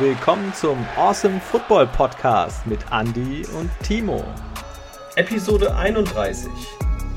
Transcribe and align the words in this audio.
willkommen 0.00 0.54
zum 0.54 0.78
Awesome 0.96 1.38
Football 1.40 1.86
Podcast 1.88 2.66
mit 2.66 2.80
Andy 2.90 3.44
und 3.58 3.70
Timo. 3.82 4.24
Episode 5.16 5.76
31 5.76 6.48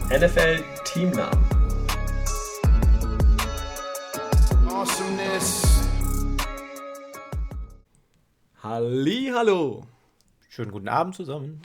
NFL 0.09 0.61
Teamnamen. 0.83 1.46
Awesomeness. 4.68 5.88
Halli, 8.61 9.31
hallo. 9.34 9.86
Schönen 10.50 10.71
guten 10.71 10.89
Abend 10.89 11.15
zusammen. 11.15 11.61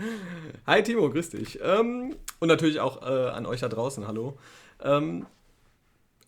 Hi 0.66 0.82
Timo, 0.82 1.10
grüß 1.10 1.30
dich. 1.30 1.60
Ähm, 1.62 2.16
und 2.40 2.48
natürlich 2.48 2.80
auch 2.80 3.02
äh, 3.02 3.28
an 3.28 3.44
euch 3.44 3.60
da 3.60 3.68
draußen, 3.68 4.08
hallo. 4.08 4.38
Ähm, 4.82 5.26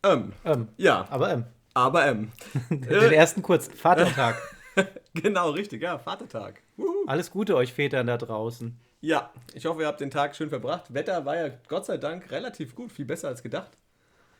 ähm, 0.02 0.34
ähm. 0.44 0.68
Ja. 0.76 1.06
Aber 1.08 1.32
ähm. 1.32 1.44
Aber 1.74 2.06
ähm. 2.06 2.32
Den 2.70 2.84
äh, 2.84 3.14
ersten 3.14 3.42
kurzen 3.42 3.74
Vatertag. 3.74 4.36
genau, 5.14 5.50
richtig, 5.50 5.82
ja, 5.82 5.98
Vatertag. 5.98 6.62
Uhu. 6.78 7.06
Alles 7.06 7.30
Gute 7.30 7.56
euch 7.56 7.72
Vätern 7.72 8.06
da 8.06 8.16
draußen. 8.16 8.78
Ja, 9.00 9.30
ich 9.52 9.66
hoffe, 9.66 9.82
ihr 9.82 9.86
habt 9.86 10.00
den 10.00 10.10
Tag 10.10 10.34
schön 10.34 10.48
verbracht. 10.48 10.94
Wetter 10.94 11.24
war 11.26 11.36
ja 11.36 11.50
Gott 11.68 11.84
sei 11.84 11.98
Dank 11.98 12.30
relativ 12.30 12.74
gut, 12.74 12.90
viel 12.90 13.04
besser 13.04 13.28
als 13.28 13.42
gedacht. 13.42 13.72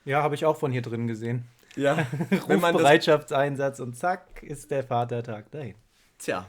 Ja, 0.04 0.22
habe 0.22 0.34
ich 0.34 0.44
auch 0.46 0.56
von 0.56 0.72
hier 0.72 0.82
drin 0.82 1.06
gesehen. 1.06 1.44
Ja. 1.76 2.06
Rufbereitschaftseinsatz 2.48 3.80
und 3.80 3.96
zack 3.96 4.42
ist 4.42 4.70
der 4.70 4.84
Vatertag 4.84 5.50
dahin. 5.50 5.74
Tja, 6.18 6.46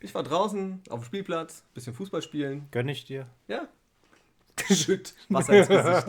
ich 0.00 0.14
war 0.14 0.22
draußen 0.22 0.82
auf 0.88 1.00
dem 1.00 1.04
Spielplatz, 1.04 1.64
bisschen 1.74 1.94
Fußball 1.94 2.22
spielen. 2.22 2.68
Gönn 2.70 2.88
ich 2.88 3.04
dir. 3.04 3.26
Ja. 3.48 3.68
Schütt, 4.70 5.14
Wasser 5.28 5.52
ins 5.54 5.68
Gesicht. 5.68 6.06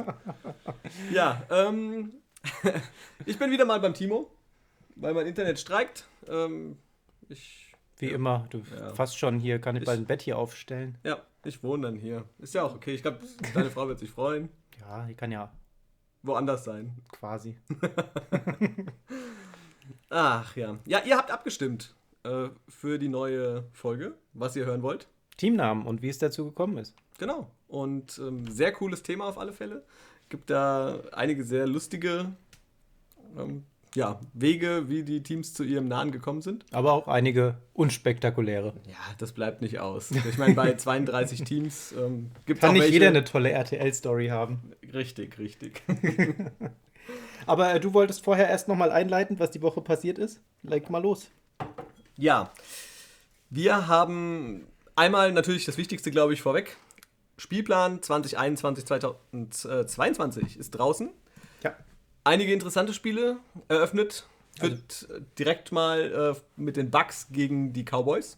ja, 1.11 1.41
ähm, 1.49 2.13
ich 3.25 3.37
bin 3.39 3.51
wieder 3.51 3.65
mal 3.65 3.79
beim 3.79 3.93
Timo, 3.93 4.29
weil 4.95 5.13
mein 5.13 5.27
Internet 5.27 5.59
streikt. 5.59 6.05
Ähm, 6.27 6.77
ich, 7.29 7.73
Wie 7.97 8.07
ja, 8.07 8.15
immer, 8.15 8.47
du 8.49 8.63
ja. 8.75 8.93
fast 8.93 9.17
schon 9.17 9.39
hier, 9.39 9.59
kann 9.59 9.75
ich, 9.75 9.81
ich 9.81 9.85
bald 9.85 9.99
ein 9.99 10.05
Bett 10.05 10.21
hier 10.21 10.37
aufstellen. 10.37 10.97
Ja, 11.03 11.21
ich 11.43 11.63
wohne 11.63 11.87
dann 11.87 11.95
hier. 11.95 12.25
Ist 12.39 12.53
ja 12.53 12.63
auch 12.63 12.75
okay. 12.75 12.93
Ich 12.93 13.01
glaube, 13.01 13.19
deine 13.53 13.69
Frau 13.69 13.87
wird 13.87 13.99
sich 13.99 14.11
freuen. 14.11 14.49
Ja, 14.79 15.05
die 15.05 15.15
kann 15.15 15.31
ja 15.31 15.51
woanders 16.27 16.63
sein. 16.63 16.93
Quasi. 17.11 17.57
Ach 20.09 20.55
ja. 20.55 20.77
Ja, 20.85 21.01
ihr 21.05 21.17
habt 21.17 21.31
abgestimmt 21.31 21.93
äh, 22.23 22.49
für 22.67 22.99
die 22.99 23.09
neue 23.09 23.65
Folge, 23.73 24.15
was 24.33 24.55
ihr 24.55 24.65
hören 24.65 24.83
wollt. 24.83 25.07
Teamnamen 25.37 25.85
und 25.85 26.01
wie 26.01 26.09
es 26.09 26.17
dazu 26.17 26.45
gekommen 26.45 26.77
ist. 26.77 26.95
Genau. 27.17 27.51
Und 27.67 28.19
ähm, 28.19 28.49
sehr 28.49 28.71
cooles 28.71 29.03
Thema 29.03 29.25
auf 29.25 29.37
alle 29.37 29.53
Fälle 29.53 29.83
gibt 30.29 30.49
da 30.49 31.01
einige 31.11 31.43
sehr 31.43 31.67
lustige 31.67 32.33
ähm, 33.37 33.63
ja, 33.95 34.19
Wege, 34.33 34.89
wie 34.89 35.03
die 35.03 35.23
Teams 35.23 35.53
zu 35.53 35.63
ihrem 35.63 35.87
Nahen 35.87 36.11
gekommen 36.11 36.41
sind. 36.41 36.65
Aber 36.71 36.93
auch 36.93 37.07
einige 37.07 37.57
unspektakuläre. 37.73 38.73
Ja, 38.87 38.97
das 39.17 39.31
bleibt 39.31 39.61
nicht 39.61 39.79
aus. 39.79 40.11
Ich 40.11 40.37
meine, 40.37 40.53
bei 40.53 40.73
32 40.75 41.43
Teams 41.45 41.93
ähm, 41.93 42.31
gibt 42.45 42.57
es 42.57 42.61
Kann 42.61 42.73
nicht 42.73 42.81
welche... 42.81 42.93
jeder 42.93 43.07
eine 43.07 43.23
tolle 43.23 43.51
RTL-Story 43.51 44.27
haben. 44.27 44.73
Richtig, 44.93 45.39
richtig. 45.39 45.81
Aber 47.45 47.73
äh, 47.73 47.79
du 47.79 47.93
wolltest 47.93 48.23
vorher 48.23 48.49
erst 48.49 48.67
nochmal 48.67 48.91
einleiten, 48.91 49.39
was 49.39 49.51
die 49.51 49.61
Woche 49.61 49.81
passiert 49.81 50.17
ist. 50.17 50.41
Leg 50.63 50.89
mal 50.89 51.01
los. 51.01 51.29
Ja, 52.17 52.51
wir 53.49 53.87
haben 53.87 54.65
einmal 54.95 55.31
natürlich 55.31 55.65
das 55.65 55.77
Wichtigste, 55.77 56.11
glaube 56.11 56.33
ich, 56.33 56.41
vorweg. 56.41 56.77
Spielplan 57.37 58.01
2021, 58.01 58.85
2022 58.85 60.57
ist 60.57 60.71
draußen. 60.71 61.11
Ja. 61.63 61.75
Einige 62.23 62.53
interessante 62.53 62.93
Spiele 62.93 63.37
eröffnet. 63.67 64.27
Wird 64.59 65.07
also, 65.09 65.23
direkt 65.37 65.71
mal 65.71 66.33
äh, 66.35 66.41
mit 66.55 66.77
den 66.77 66.89
Bucks 66.89 67.27
gegen 67.31 67.73
die 67.73 67.83
Cowboys. 67.83 68.37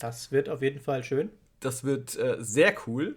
Das 0.00 0.32
wird 0.32 0.48
auf 0.48 0.62
jeden 0.62 0.80
Fall 0.80 1.04
schön. 1.04 1.30
Das 1.60 1.84
wird 1.84 2.16
äh, 2.18 2.36
sehr 2.40 2.74
cool. 2.86 3.16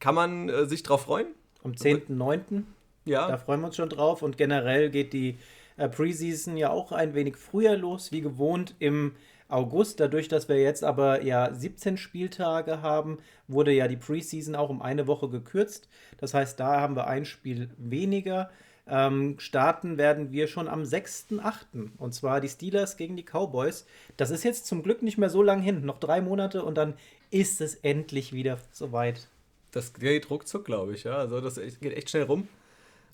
Kann 0.00 0.14
man 0.14 0.48
äh, 0.48 0.66
sich 0.66 0.82
drauf 0.82 1.02
freuen? 1.02 1.28
Am 1.62 1.72
10.9. 1.72 2.64
Ja. 3.04 3.28
Da 3.28 3.38
freuen 3.38 3.60
wir 3.60 3.68
uns 3.68 3.76
schon 3.76 3.88
drauf. 3.88 4.22
Und 4.22 4.36
generell 4.36 4.90
geht 4.90 5.12
die 5.12 5.38
äh, 5.76 5.88
Preseason 5.88 6.56
ja 6.56 6.70
auch 6.70 6.92
ein 6.92 7.14
wenig 7.14 7.36
früher 7.36 7.76
los, 7.76 8.12
wie 8.12 8.20
gewohnt 8.20 8.74
im 8.78 9.14
August. 9.52 10.00
Dadurch, 10.00 10.28
dass 10.28 10.48
wir 10.48 10.60
jetzt 10.60 10.84
aber 10.84 11.22
ja 11.22 11.52
17 11.52 11.96
Spieltage 11.96 12.82
haben, 12.82 13.18
wurde 13.48 13.72
ja 13.72 13.88
die 13.88 13.96
Preseason 13.96 14.54
auch 14.54 14.70
um 14.70 14.82
eine 14.82 15.06
Woche 15.06 15.28
gekürzt. 15.28 15.88
Das 16.18 16.34
heißt, 16.34 16.58
da 16.58 16.80
haben 16.80 16.96
wir 16.96 17.06
ein 17.06 17.24
Spiel 17.24 17.70
weniger. 17.76 18.50
Ähm, 18.86 19.36
starten 19.38 19.96
werden 19.96 20.32
wir 20.32 20.48
schon 20.48 20.68
am 20.68 20.82
6.8. 20.82 21.90
Und 21.98 22.14
zwar 22.14 22.40
die 22.40 22.48
Steelers 22.48 22.96
gegen 22.96 23.16
die 23.16 23.24
Cowboys. 23.24 23.86
Das 24.16 24.30
ist 24.30 24.42
jetzt 24.42 24.66
zum 24.66 24.82
Glück 24.82 25.02
nicht 25.02 25.18
mehr 25.18 25.30
so 25.30 25.42
lang 25.42 25.62
hin. 25.62 25.84
Noch 25.84 25.98
drei 25.98 26.20
Monate 26.20 26.64
und 26.64 26.76
dann 26.76 26.94
ist 27.30 27.60
es 27.60 27.76
endlich 27.76 28.32
wieder 28.32 28.58
soweit. 28.72 29.28
Das 29.70 29.94
geht 29.94 30.30
ruckzuck, 30.30 30.64
glaube 30.64 30.94
ich. 30.94 31.04
Ja. 31.04 31.16
Also 31.16 31.40
das 31.40 31.56
geht 31.56 31.96
echt 31.96 32.10
schnell 32.10 32.24
rum. 32.24 32.48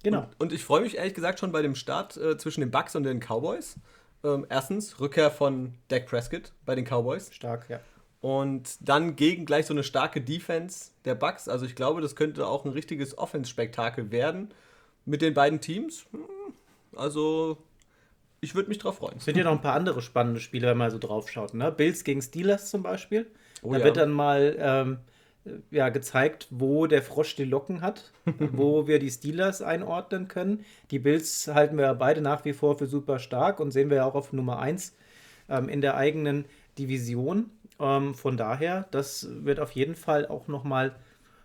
Genau. 0.03 0.21
Und, 0.21 0.41
und 0.41 0.53
ich 0.53 0.65
freue 0.65 0.81
mich 0.81 0.97
ehrlich 0.97 1.15
gesagt 1.15 1.39
schon 1.39 1.53
bei 1.53 1.63
dem 1.63 1.75
Start 1.75 2.17
äh, 2.17 2.37
zwischen 2.39 2.61
den 2.61 2.71
Bucks 2.71 2.97
und 2.97 3.05
den 3.05 3.21
Cowboys. 3.21 3.77
Ähm, 4.25 4.47
erstens 4.49 5.01
Rückkehr 5.01 5.31
von 5.31 5.75
Dak 5.89 6.07
Prescott 6.07 6.53
bei 6.65 6.75
den 6.75 6.85
Cowboys. 6.85 7.33
Stark, 7.33 7.69
ja. 7.69 7.81
Und 8.21 8.77
dann 8.81 9.15
gegen 9.15 9.47
gleich 9.47 9.67
so 9.67 9.75
eine 9.75 9.85
starke 9.85 10.21
Defense 10.21 10.91
der 11.05 11.15
Bucks. 11.15 11.49
Also 11.49 11.67
ich 11.67 11.77
glaube, 11.77 12.01
das 12.01 12.17
könnte 12.17 12.47
auch 12.47 12.65
ein 12.65 12.73
richtiges 12.73 13.17
Offense-Spektakel 13.17 14.11
werden 14.11 14.53
mit 15.05 15.23
den 15.23 15.35
beiden 15.35 15.61
Teams. 15.61 16.07
Hm, 16.11 16.25
also 16.97 17.59
ich 18.41 18.55
würde 18.55 18.69
mich 18.69 18.79
drauf 18.79 18.97
freuen. 18.97 19.19
Es 19.19 19.25
sind 19.25 19.37
ja 19.37 19.45
noch 19.45 19.53
ein 19.53 19.61
paar 19.61 19.75
andere 19.75 20.03
spannende 20.03 20.41
Spiele, 20.41 20.67
wenn 20.67 20.77
man 20.77 20.91
so 20.91 20.99
drauf 20.99 21.31
schaut. 21.31 21.55
Ne? 21.55 21.71
Bills 21.71 22.03
gegen 22.03 22.23
Steelers 22.23 22.71
zum 22.71 22.83
Beispiel. 22.83 23.31
Oh, 23.63 23.73
da 23.73 23.79
ja. 23.79 23.85
wird 23.85 23.97
dann 23.97 24.11
mal 24.11 24.57
ähm, 24.59 24.99
ja, 25.71 25.89
gezeigt, 25.89 26.49
wo 26.51 26.87
der 26.87 27.03
Frosch 27.03 27.37
die 27.37 27.45
Locken 27.45 27.81
hat, 27.81 28.13
wo 28.39 28.87
wir 28.87 28.99
die 28.99 29.11
Steelers 29.11 29.63
einordnen 29.63 30.29
können. 30.29 30.65
Die 30.91 30.99
Bills 30.99 31.49
halten 31.49 31.79
wir 31.79 31.93
beide 31.95 32.21
nach 32.21 32.45
wie 32.45 32.53
vor 32.53 32.79
für 32.79 32.87
super 32.87 33.19
stark 33.19 33.61
und 33.61 33.71
sehen 33.71 33.91
wir 33.91 33.99
ja 33.99 34.05
auch 34.05 34.15
auf 34.15 34.33
Nummer 34.33 34.59
1 34.59 34.95
ähm, 35.49 35.69
in 35.69 35.81
der 35.81 35.97
eigenen 35.97 36.45
Division. 36.79 37.51
Ähm, 37.81 38.15
von 38.15 38.37
daher, 38.37 38.87
das 38.91 39.29
wird 39.31 39.61
auf 39.61 39.73
jeden 39.73 39.95
Fall 39.95 40.27
auch 40.27 40.49
nochmal 40.49 40.95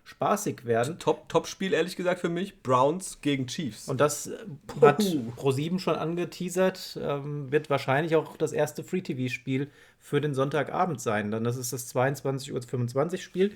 spaßig 0.05 0.65
werden. 0.65 0.99
Top, 0.99 1.29
Top-Spiel, 1.29 1.73
ehrlich 1.73 1.95
gesagt, 1.95 2.19
für 2.19 2.29
mich. 2.29 2.61
Browns 2.61 3.19
gegen 3.21 3.47
Chiefs. 3.47 3.87
Und 3.87 4.01
das 4.01 4.27
äh, 4.27 4.37
hat 4.81 5.01
Pro7 5.01 5.79
schon 5.79 5.95
angeteasert. 5.95 6.99
Ähm, 7.01 7.51
wird 7.51 7.69
wahrscheinlich 7.69 8.15
auch 8.15 8.35
das 8.35 8.51
erste 8.51 8.83
Free-TV-Spiel 8.83 9.69
für 9.99 10.19
den 10.19 10.33
Sonntagabend 10.33 10.99
sein. 10.99 11.31
Dann 11.31 11.43
das 11.43 11.55
ist 11.55 11.71
das 11.71 11.93
22.25 11.95 13.13
Uhr 13.13 13.17
Spiel. 13.17 13.51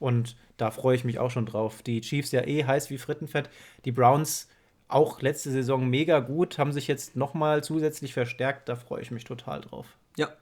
Und 0.00 0.36
da 0.56 0.72
freue 0.72 0.96
ich 0.96 1.04
mich 1.04 1.20
auch 1.20 1.30
schon 1.30 1.46
drauf. 1.46 1.82
Die 1.82 2.00
Chiefs 2.00 2.32
ja 2.32 2.44
eh 2.44 2.64
heiß 2.64 2.90
wie 2.90 2.98
Frittenfett. 2.98 3.48
Die 3.84 3.92
Browns 3.92 4.48
auch 4.88 5.22
letzte 5.22 5.50
Saison 5.52 5.88
mega 5.88 6.18
gut, 6.18 6.58
haben 6.58 6.72
sich 6.72 6.88
jetzt 6.88 7.14
nochmal 7.14 7.62
zusätzlich 7.62 8.12
verstärkt. 8.12 8.68
Da 8.68 8.74
freue 8.74 9.02
ich 9.02 9.12
mich 9.12 9.24
total 9.24 9.60
drauf. 9.60 9.86
Ja, 10.16 10.32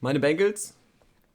meine 0.00 0.20
Bengals 0.20 0.76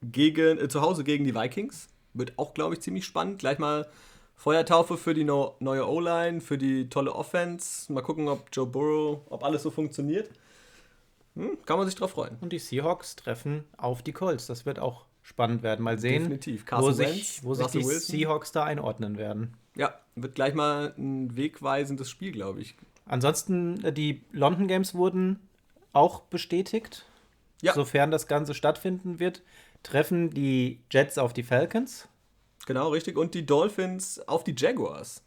gegen, 0.02 0.58
äh, 0.58 0.70
zu 0.70 0.82
Hause 0.82 1.04
gegen 1.04 1.26
die 1.26 1.36
Vikings. 1.36 1.90
Wird 2.14 2.38
auch, 2.38 2.54
glaube 2.54 2.76
ich, 2.76 2.82
ziemlich 2.82 3.06
spannend. 3.06 3.40
Gleich 3.40 3.60
mal 3.60 3.88
Feuertaufe 4.36 4.98
für 4.98 5.14
die 5.14 5.24
no 5.24 5.56
neue 5.60 5.88
O-Line, 5.88 6.42
für 6.42 6.58
die 6.58 6.90
tolle 6.90 7.14
Offense. 7.14 7.92
Mal 7.92 8.02
gucken, 8.02 8.28
ob 8.28 8.48
Joe 8.52 8.68
Burrow, 8.68 9.22
ob 9.30 9.44
alles 9.44 9.64
so 9.64 9.72
funktioniert. 9.72 10.30
Hm, 11.36 11.58
kann 11.66 11.78
man 11.78 11.88
sich 11.88 11.96
drauf 11.96 12.12
freuen. 12.12 12.38
Und 12.42 12.54
die 12.54 12.60
Seahawks 12.60 13.16
treffen 13.16 13.64
auf 13.78 14.04
die 14.04 14.14
Colts. 14.14 14.48
Das 14.48 14.66
wird 14.66 14.80
auch 14.80 15.06
spannend 15.24 15.64
werden. 15.64 15.82
Mal 15.84 15.98
sehen, 15.98 16.24
Definitiv. 16.24 16.66
wo 16.70 16.92
sich, 16.92 17.44
wo 17.44 17.54
sich 17.54 17.68
die 17.68 17.80
Wilson. 17.80 18.00
Seahawks 18.02 18.52
da 18.52 18.66
einordnen 18.66 19.18
werden. 19.18 19.56
Ja, 19.76 19.96
wird 20.16 20.36
gleich 20.36 20.54
mal 20.54 20.94
ein 20.98 21.36
wegweisendes 21.36 22.10
Spiel, 22.10 22.32
glaube 22.32 22.62
ich. 22.62 22.76
Ansonsten, 23.06 23.84
äh, 23.84 23.92
die 23.92 24.22
London 24.32 24.68
Games 24.68 24.94
wurden 24.94 25.40
auch 25.94 26.22
bestätigt. 26.22 27.06
Ja. 27.62 27.74
Sofern 27.74 28.12
das 28.12 28.28
Ganze 28.28 28.54
stattfinden 28.54 29.20
wird, 29.20 29.42
treffen 29.84 30.30
die 30.30 30.82
Jets 30.92 31.18
auf 31.18 31.34
die 31.34 31.44
Falcons. 31.44 32.08
Genau, 32.66 32.90
richtig. 32.90 33.18
Und 33.18 33.34
die 33.34 33.46
Dolphins 33.46 34.20
auf 34.28 34.44
die 34.44 34.56
Jaguars. 34.56 35.24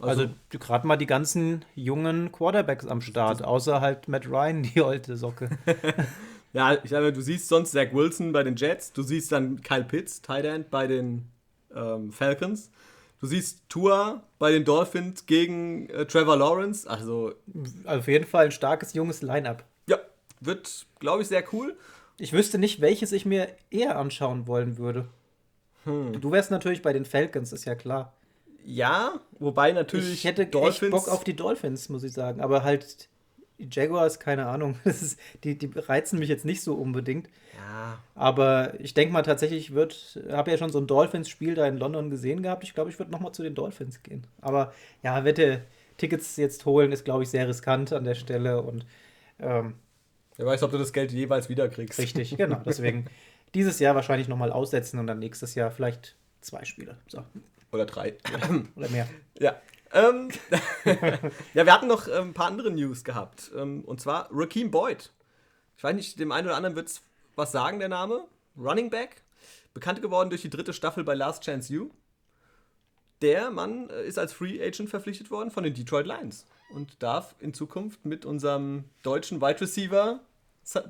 Also, 0.00 0.22
also 0.22 0.34
gerade 0.50 0.86
mal 0.86 0.96
die 0.96 1.06
ganzen 1.06 1.64
jungen 1.74 2.30
Quarterbacks 2.30 2.86
am 2.86 3.00
Start, 3.00 3.42
außer 3.42 3.80
halt 3.80 4.08
Matt 4.08 4.26
Ryan, 4.28 4.62
die 4.74 4.80
alte 4.80 5.16
Socke. 5.16 5.50
Ja, 6.58 6.76
ich 6.82 6.90
sage, 6.90 7.12
du 7.12 7.20
siehst 7.20 7.46
sonst 7.46 7.70
Zach 7.70 7.92
Wilson 7.92 8.32
bei 8.32 8.42
den 8.42 8.56
Jets, 8.56 8.92
du 8.92 9.04
siehst 9.04 9.30
dann 9.30 9.60
Kyle 9.60 9.84
Pitts, 9.84 10.22
Tight 10.22 10.44
End 10.44 10.70
bei 10.70 10.88
den 10.88 11.28
ähm, 11.72 12.10
Falcons. 12.10 12.72
Du 13.20 13.28
siehst 13.28 13.62
Tua 13.68 14.24
bei 14.40 14.50
den 14.50 14.64
Dolphins 14.64 15.26
gegen 15.26 15.88
äh, 15.90 16.04
Trevor 16.04 16.36
Lawrence. 16.36 16.90
Also 16.90 17.32
auf 17.84 18.08
jeden 18.08 18.26
Fall 18.26 18.46
ein 18.46 18.50
starkes 18.50 18.92
junges 18.92 19.22
Line-up. 19.22 19.62
Ja, 19.86 19.98
wird, 20.40 20.86
glaube 20.98 21.22
ich, 21.22 21.28
sehr 21.28 21.44
cool. 21.52 21.76
Ich 22.18 22.32
wüsste 22.32 22.58
nicht, 22.58 22.80
welches 22.80 23.12
ich 23.12 23.24
mir 23.24 23.46
eher 23.70 23.96
anschauen 23.96 24.48
wollen 24.48 24.78
würde. 24.78 25.06
Hm. 25.84 26.20
Du 26.20 26.32
wärst 26.32 26.50
natürlich 26.50 26.82
bei 26.82 26.92
den 26.92 27.04
Falcons, 27.04 27.52
ist 27.52 27.66
ja 27.66 27.76
klar. 27.76 28.14
Ja, 28.64 29.20
wobei 29.38 29.70
natürlich. 29.70 30.12
Ich 30.12 30.24
hätte 30.24 30.44
Dolphins 30.44 30.82
echt 30.82 30.90
Bock 30.90 31.08
auf 31.08 31.22
die 31.22 31.36
Dolphins, 31.36 31.88
muss 31.88 32.02
ich 32.02 32.12
sagen. 32.12 32.40
Aber 32.40 32.64
halt 32.64 33.08
die 33.58 33.68
Jaguars, 33.70 34.20
keine 34.20 34.46
Ahnung, 34.46 34.78
ist, 34.84 35.18
die, 35.44 35.58
die 35.58 35.70
reizen 35.74 36.18
mich 36.18 36.28
jetzt 36.28 36.44
nicht 36.44 36.62
so 36.62 36.74
unbedingt. 36.74 37.28
Ja. 37.56 37.98
Aber 38.14 38.78
ich 38.80 38.94
denke 38.94 39.12
mal 39.12 39.22
tatsächlich 39.22 39.74
wird, 39.74 40.20
habe 40.30 40.50
ja 40.50 40.58
schon 40.58 40.70
so 40.70 40.78
ein 40.78 40.86
Dolphins-Spiel 40.86 41.54
da 41.54 41.66
in 41.66 41.78
London 41.78 42.10
gesehen 42.10 42.42
gehabt. 42.42 42.64
Ich 42.64 42.74
glaube, 42.74 42.90
ich 42.90 42.98
würde 42.98 43.10
nochmal 43.10 43.32
zu 43.32 43.42
den 43.42 43.54
Dolphins 43.54 44.02
gehen. 44.02 44.26
Aber 44.40 44.72
ja, 45.02 45.24
Wette, 45.24 45.62
Tickets 45.96 46.36
jetzt 46.36 46.64
holen, 46.66 46.92
ist, 46.92 47.04
glaube 47.04 47.24
ich, 47.24 47.30
sehr 47.30 47.48
riskant 47.48 47.92
an 47.92 48.04
der 48.04 48.14
Stelle 48.14 48.62
und 48.62 48.86
ähm, 49.40 49.74
Wer 50.38 50.46
weiß, 50.46 50.62
ob 50.62 50.70
du 50.70 50.78
das 50.78 50.92
Geld 50.92 51.12
jeweils 51.12 51.48
wiederkriegst. 51.48 51.98
Richtig, 51.98 52.36
genau. 52.36 52.62
Deswegen 52.64 53.06
dieses 53.54 53.80
Jahr 53.80 53.94
wahrscheinlich 53.94 54.28
nochmal 54.28 54.52
aussetzen 54.52 54.98
und 54.98 55.06
dann 55.08 55.18
nächstes 55.18 55.54
Jahr 55.54 55.70
vielleicht 55.70 56.14
zwei 56.40 56.64
Spiele. 56.64 56.96
So. 57.08 57.24
Oder 57.72 57.84
drei. 57.84 58.14
Oder 58.76 58.88
mehr. 58.88 59.08
Ja. 59.38 59.60
Ähm, 59.92 60.30
ja, 61.54 61.66
wir 61.66 61.72
hatten 61.72 61.86
noch 61.86 62.08
ähm, 62.08 62.28
ein 62.28 62.34
paar 62.34 62.46
andere 62.46 62.70
News 62.70 63.04
gehabt. 63.04 63.50
Ähm, 63.56 63.84
und 63.84 64.00
zwar 64.00 64.28
Raheem 64.30 64.70
Boyd. 64.70 65.10
Ich 65.76 65.84
weiß 65.84 65.94
nicht, 65.94 66.18
dem 66.18 66.32
einen 66.32 66.46
oder 66.46 66.56
anderen 66.56 66.76
wird 66.76 66.88
es 66.88 67.02
was 67.36 67.52
sagen, 67.52 67.78
der 67.78 67.88
Name. 67.88 68.24
Running 68.56 68.90
Back. 68.90 69.22
Bekannt 69.74 70.02
geworden 70.02 70.30
durch 70.30 70.42
die 70.42 70.50
dritte 70.50 70.72
Staffel 70.72 71.04
bei 71.04 71.14
Last 71.14 71.44
Chance 71.44 71.72
U. 71.74 71.90
Der 73.22 73.50
Mann 73.50 73.90
äh, 73.90 74.04
ist 74.04 74.18
als 74.18 74.32
Free 74.32 74.62
Agent 74.62 74.90
verpflichtet 74.90 75.30
worden 75.30 75.50
von 75.50 75.64
den 75.64 75.74
Detroit 75.74 76.06
Lions 76.06 76.46
und 76.70 77.02
darf 77.02 77.34
in 77.40 77.54
Zukunft 77.54 78.04
mit 78.04 78.24
unserem 78.24 78.84
deutschen 79.02 79.40
Wide 79.40 79.60
Receiver 79.60 80.20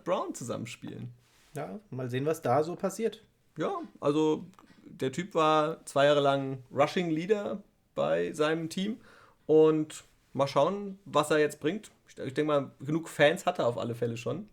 Brown 0.04 0.34
zusammenspielen. 0.34 1.12
Ja, 1.54 1.78
mal 1.90 2.10
sehen, 2.10 2.26
was 2.26 2.42
da 2.42 2.62
so 2.62 2.74
passiert. 2.74 3.22
Ja, 3.56 3.80
also 4.00 4.44
der 4.84 5.12
Typ 5.12 5.34
war 5.34 5.84
zwei 5.86 6.06
Jahre 6.06 6.20
lang 6.20 6.62
Rushing 6.72 7.10
Leader 7.10 7.62
bei 7.98 8.32
seinem 8.32 8.68
Team 8.68 9.00
und 9.46 10.04
mal 10.32 10.46
schauen, 10.46 11.00
was 11.04 11.32
er 11.32 11.38
jetzt 11.38 11.58
bringt. 11.58 11.90
Ich, 12.08 12.16
ich 12.16 12.32
denke 12.32 12.52
mal, 12.52 12.70
genug 12.78 13.08
Fans 13.08 13.44
hat 13.44 13.58
er 13.58 13.66
auf 13.66 13.76
alle 13.76 13.96
Fälle 13.96 14.16
schon. 14.16 14.48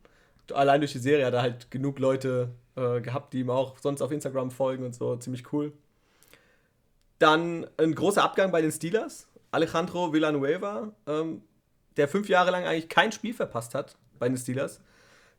Allein 0.52 0.82
durch 0.82 0.94
die 0.94 1.00
Serie 1.00 1.28
hat 1.28 1.34
er 1.36 1.44
halt 1.44 1.70
genug 1.70 2.00
Leute 2.00 2.50
äh, 2.76 3.02
gehabt, 3.02 3.34
die 3.34 3.42
ihm 3.42 3.52
auch 3.52 3.78
sonst 3.78 4.02
auf 4.02 4.12
Instagram 4.12 4.50
folgen 4.50 4.84
und 4.84 4.96
so. 4.96 5.16
Ziemlich 5.18 5.54
cool. 5.54 5.74
Dann 7.20 7.68
ein 7.78 7.94
großer 7.94 8.24
Abgang 8.24 8.52
bei 8.52 8.62
den 8.62 8.72
Steelers. 8.72 9.28
Alejandro 9.52 10.12
Villanueva, 10.12 10.92
ähm, 11.06 11.44
der 11.98 12.08
fünf 12.08 12.28
Jahre 12.28 12.50
lang 12.50 12.66
eigentlich 12.66 12.90
kein 12.90 13.12
Spiel 13.12 13.34
verpasst 13.34 13.76
hat 13.76 13.96
bei 14.18 14.28
den 14.28 14.38
Steelers, 14.38 14.82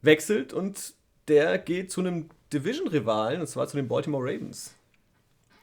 wechselt 0.01 0.53
und 0.53 0.95
der 1.27 1.59
geht 1.59 1.91
zu 1.91 2.01
einem 2.01 2.31
Division-Rivalen, 2.53 3.41
und 3.41 3.49
zwar 3.49 3.67
zu 3.67 3.77
den 3.77 3.89
Baltimore 3.89 4.23
Ravens. 4.23 4.76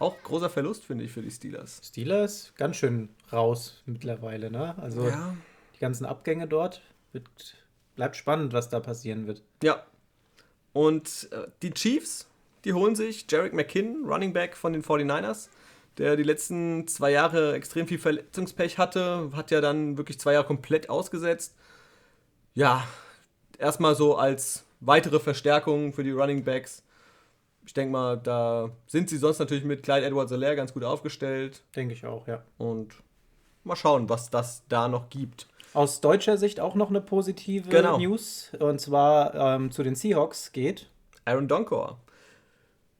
Auch 0.04 0.22
großer 0.24 0.50
Verlust, 0.50 0.84
finde 0.84 1.06
ich, 1.06 1.12
für 1.12 1.22
die 1.22 1.32
Steelers. 1.32 1.82
Steelers 1.84 2.54
ganz 2.58 2.76
schön 2.76 3.10
raus 3.32 3.82
mittlerweile, 3.86 4.52
ne? 4.52 4.76
Also 4.80 5.08
ja. 5.08 5.36
die 5.76 5.80
ganzen 5.80 6.06
Abgänge 6.06 6.48
dort. 6.48 6.82
Wird, 7.14 7.28
bleibt 7.96 8.16
spannend, 8.16 8.54
was 8.54 8.70
da 8.70 8.80
passieren 8.80 9.28
wird. 9.28 9.44
Ja. 9.62 9.86
Und 10.74 11.30
äh, 11.32 11.48
die 11.62 11.72
Chiefs, 11.72 12.28
die 12.66 12.74
holen 12.74 12.96
sich 12.96 13.26
Jarek 13.30 13.54
McKinn, 13.54 14.06
Running 14.06 14.34
Back 14.34 14.56
von 14.56 14.74
den 14.74 14.84
49ers 14.84 15.50
der 15.98 16.16
die 16.16 16.24
letzten 16.24 16.88
zwei 16.88 17.12
Jahre 17.12 17.54
extrem 17.54 17.88
viel 17.88 18.00
Verletzungspech 18.00 18.78
hatte, 18.78 19.30
hat 19.34 19.52
ja 19.52 19.62
dann 19.62 19.98
wirklich 19.98 20.20
zwei 20.20 20.34
Jahre 20.34 20.48
komplett 20.48 20.90
ausgesetzt. 20.90 21.56
Ja, 22.56 22.88
erstmal 23.58 23.96
so 23.96 24.16
als 24.16 24.66
weitere 24.80 25.20
Verstärkung 25.20 25.94
für 25.94 26.04
die 26.04 26.12
Running 26.12 26.44
Backs. 26.44 26.83
Ich 27.66 27.74
denke 27.74 27.92
mal, 27.92 28.18
da 28.18 28.70
sind 28.88 29.10
sie 29.10 29.18
sonst 29.18 29.40
natürlich 29.40 29.64
mit 29.64 29.84
Clyde 29.84 30.06
Edwards 30.06 30.32
Alaire 30.32 30.56
ganz 30.56 30.74
gut 30.74 30.84
aufgestellt. 30.84 31.64
Denke 31.76 31.94
ich 31.94 32.06
auch, 32.06 32.28
ja. 32.28 32.44
Und 32.58 32.94
mal 33.64 33.76
schauen, 33.76 34.10
was 34.10 34.30
das 34.30 34.64
da 34.68 34.88
noch 34.88 35.10
gibt. 35.10 35.48
Aus 35.74 36.02
deutscher 36.02 36.38
Sicht 36.38 36.60
auch 36.60 36.76
noch 36.76 36.90
eine 36.90 37.02
positive 37.02 37.70
genau. 37.70 37.98
News. 37.98 38.52
Und 38.60 38.80
zwar 38.80 39.34
ähm, 39.34 39.72
zu 39.72 39.82
den 39.84 39.96
Seahawks 39.96 40.52
geht. 40.52 40.90
Aaron 41.26 41.48
Donkor. 41.48 42.00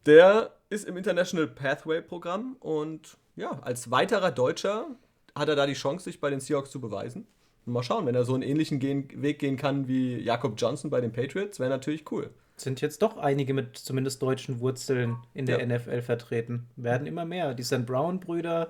Der 0.06 0.52
ist 0.70 0.86
im 0.86 0.98
International 0.98 1.48
Pathway 1.48 2.02
Programm 2.02 2.56
und 2.60 3.18
ja, 3.36 3.60
als 3.62 3.92
weiterer 3.92 4.32
Deutscher 4.32 4.88
hat 5.36 5.50
er 5.50 5.56
da 5.56 5.66
die 5.66 5.74
Chance, 5.74 6.06
sich 6.06 6.20
bei 6.20 6.30
den 6.30 6.40
Seahawks 6.40 6.72
zu 6.72 6.80
beweisen. 6.80 7.28
Und 7.66 7.74
mal 7.74 7.84
schauen, 7.84 8.06
wenn 8.06 8.16
er 8.16 8.26
so 8.26 8.34
einen 8.34 8.44
ähnlichen 8.44 8.82
Weg 8.82 9.40
gehen 9.40 9.58
kann 9.58 9.88
wie 9.88 10.20
Jakob 10.20 10.56
Johnson 10.58 10.90
bei 10.90 11.02
den 11.02 11.12
Patriots, 11.12 11.60
wäre 11.60 11.70
natürlich 11.70 12.12
cool. 12.12 12.30
Sind 12.64 12.80
jetzt 12.80 13.02
doch 13.02 13.18
einige 13.18 13.54
mit 13.54 13.78
zumindest 13.78 14.22
deutschen 14.22 14.62
Wurzeln 14.62 15.18
in 15.34 15.46
der 15.46 15.60
ja. 15.60 15.66
NFL 15.66 16.02
vertreten. 16.02 16.68
Werden 16.78 17.06
immer 17.08 17.26
mehr. 17.26 17.54
Die 17.54 17.64
St. 17.64 17.86
Brown-Brüder, 17.86 18.70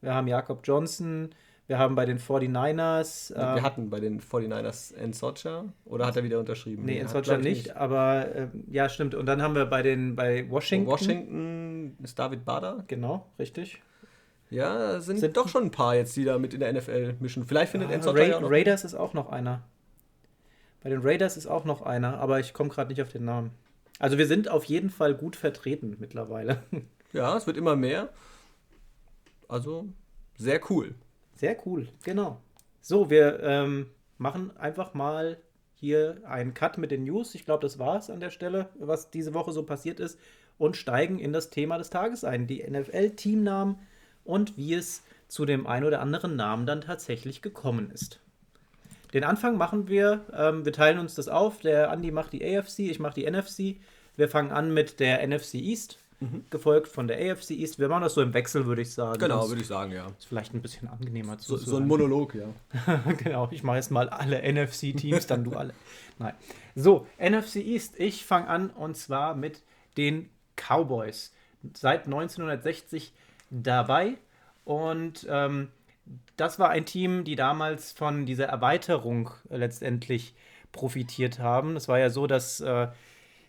wir 0.00 0.14
haben 0.14 0.26
Jakob 0.26 0.60
Johnson, 0.64 1.30
wir 1.66 1.78
haben 1.78 1.96
bei 1.96 2.06
den 2.06 2.18
49ers. 2.18 3.34
Wir 3.34 3.56
ähm, 3.58 3.62
hatten 3.62 3.90
bei 3.90 4.00
den 4.00 4.20
49ers 4.20 4.94
Ensocha 4.94 5.64
oder 5.84 6.06
hat 6.06 6.16
er 6.16 6.24
wieder 6.24 6.38
unterschrieben? 6.38 6.84
Nee, 6.84 6.98
Ensocha 6.98 7.36
nicht, 7.36 7.66
nicht, 7.66 7.76
aber 7.76 8.34
äh, 8.34 8.48
ja, 8.70 8.88
stimmt. 8.88 9.14
Und 9.14 9.26
dann 9.26 9.42
haben 9.42 9.54
wir 9.54 9.66
bei 9.66 9.82
den 9.82 10.16
bei 10.16 10.48
Washington. 10.48 10.86
Washington 10.86 11.96
ist 12.02 12.18
David 12.18 12.44
Bader. 12.44 12.84
Genau, 12.86 13.26
richtig. 13.38 13.82
Ja, 14.48 15.00
sind, 15.00 15.18
sind 15.18 15.36
doch 15.36 15.48
schon 15.48 15.64
ein 15.64 15.70
paar 15.72 15.96
jetzt, 15.96 16.16
die 16.16 16.24
da 16.24 16.38
mit 16.38 16.54
in 16.54 16.60
der 16.60 16.72
NFL 16.72 17.16
mischen. 17.18 17.44
Vielleicht 17.44 17.72
findet 17.72 17.90
ah, 17.90 17.94
Ensocha 17.94 18.18
Ra 18.18 18.24
ja 18.24 18.38
Raiders 18.40 18.84
ist 18.84 18.94
auch 18.94 19.12
noch 19.12 19.28
einer. 19.30 19.62
Bei 20.82 20.90
den 20.90 21.00
Raiders 21.02 21.36
ist 21.36 21.46
auch 21.46 21.64
noch 21.64 21.82
einer, 21.82 22.18
aber 22.18 22.40
ich 22.40 22.52
komme 22.52 22.70
gerade 22.70 22.90
nicht 22.90 23.02
auf 23.02 23.10
den 23.10 23.24
Namen. 23.24 23.50
Also 23.98 24.18
wir 24.18 24.26
sind 24.26 24.48
auf 24.48 24.64
jeden 24.64 24.90
Fall 24.90 25.14
gut 25.14 25.36
vertreten 25.36 25.96
mittlerweile. 25.98 26.62
Ja, 27.12 27.34
es 27.34 27.46
wird 27.46 27.56
immer 27.56 27.76
mehr. 27.76 28.10
Also 29.48 29.88
sehr 30.36 30.60
cool. 30.68 30.94
Sehr 31.34 31.56
cool, 31.64 31.88
genau. 32.02 32.42
So, 32.82 33.08
wir 33.08 33.40
ähm, 33.42 33.86
machen 34.18 34.54
einfach 34.56 34.92
mal 34.92 35.38
hier 35.74 36.20
einen 36.24 36.52
Cut 36.52 36.78
mit 36.78 36.90
den 36.90 37.04
News. 37.04 37.34
Ich 37.34 37.44
glaube, 37.44 37.62
das 37.62 37.78
war 37.78 37.96
es 37.96 38.10
an 38.10 38.20
der 38.20 38.30
Stelle, 38.30 38.68
was 38.78 39.10
diese 39.10 39.34
Woche 39.34 39.52
so 39.52 39.62
passiert 39.62 40.00
ist. 40.00 40.18
Und 40.58 40.76
steigen 40.76 41.18
in 41.18 41.32
das 41.32 41.50
Thema 41.50 41.78
des 41.78 41.90
Tages 41.90 42.24
ein. 42.24 42.46
Die 42.46 42.62
NFL-Teamnamen 42.68 43.78
und 44.24 44.56
wie 44.56 44.74
es 44.74 45.02
zu 45.28 45.44
dem 45.44 45.66
ein 45.66 45.84
oder 45.84 46.00
anderen 46.00 46.36
Namen 46.36 46.66
dann 46.66 46.80
tatsächlich 46.80 47.40
gekommen 47.40 47.90
ist. 47.90 48.20
Den 49.16 49.24
Anfang 49.24 49.56
machen 49.56 49.88
wir, 49.88 50.26
ähm, 50.36 50.66
wir 50.66 50.74
teilen 50.74 50.98
uns 50.98 51.14
das 51.14 51.28
auf. 51.28 51.60
Der 51.60 51.90
Andi 51.90 52.10
macht 52.10 52.34
die 52.34 52.44
AFC, 52.44 52.80
ich 52.80 52.98
mache 52.98 53.14
die 53.14 53.24
NFC. 53.24 53.76
Wir 54.14 54.28
fangen 54.28 54.52
an 54.52 54.74
mit 54.74 55.00
der 55.00 55.26
NFC 55.26 55.54
East. 55.54 55.98
Mhm. 56.20 56.44
gefolgt 56.50 56.88
von 56.88 57.08
der 57.08 57.16
AFC 57.16 57.52
East. 57.52 57.78
Wir 57.78 57.88
machen 57.88 58.02
das 58.02 58.12
so 58.12 58.20
im 58.20 58.34
Wechsel, 58.34 58.66
würde 58.66 58.82
ich 58.82 58.92
sagen. 58.92 59.18
Genau, 59.18 59.48
würde 59.48 59.62
ich 59.62 59.66
sagen, 59.66 59.92
ja. 59.92 60.06
Ist 60.18 60.26
vielleicht 60.26 60.52
ein 60.52 60.60
bisschen 60.60 60.88
angenehmer 60.88 61.38
zu 61.38 61.56
So, 61.56 61.64
so 61.64 61.76
ein 61.78 61.86
Monolog, 61.86 62.34
ja. 62.34 62.46
genau, 63.24 63.48
ich 63.50 63.62
mache 63.62 63.76
jetzt 63.76 63.90
mal 63.90 64.10
alle 64.10 64.42
NFC-Teams, 64.42 65.26
dann 65.26 65.44
du 65.44 65.52
alle. 65.52 65.72
Nein. 66.18 66.34
So, 66.74 67.06
NFC 67.18 67.56
East, 67.56 67.98
ich 67.98 68.26
fange 68.26 68.48
an 68.48 68.68
und 68.68 68.98
zwar 68.98 69.34
mit 69.34 69.62
den 69.96 70.28
Cowboys. 70.56 71.32
Seit 71.72 72.04
1960 72.04 73.14
dabei 73.48 74.18
und 74.66 75.26
ähm, 75.30 75.68
das 76.36 76.58
war 76.58 76.70
ein 76.70 76.86
Team, 76.86 77.24
die 77.24 77.36
damals 77.36 77.92
von 77.92 78.26
dieser 78.26 78.46
Erweiterung 78.46 79.30
letztendlich 79.48 80.34
profitiert 80.72 81.38
haben. 81.38 81.76
Es 81.76 81.88
war 81.88 81.98
ja 81.98 82.10
so, 82.10 82.26
dass 82.26 82.60
äh, 82.60 82.88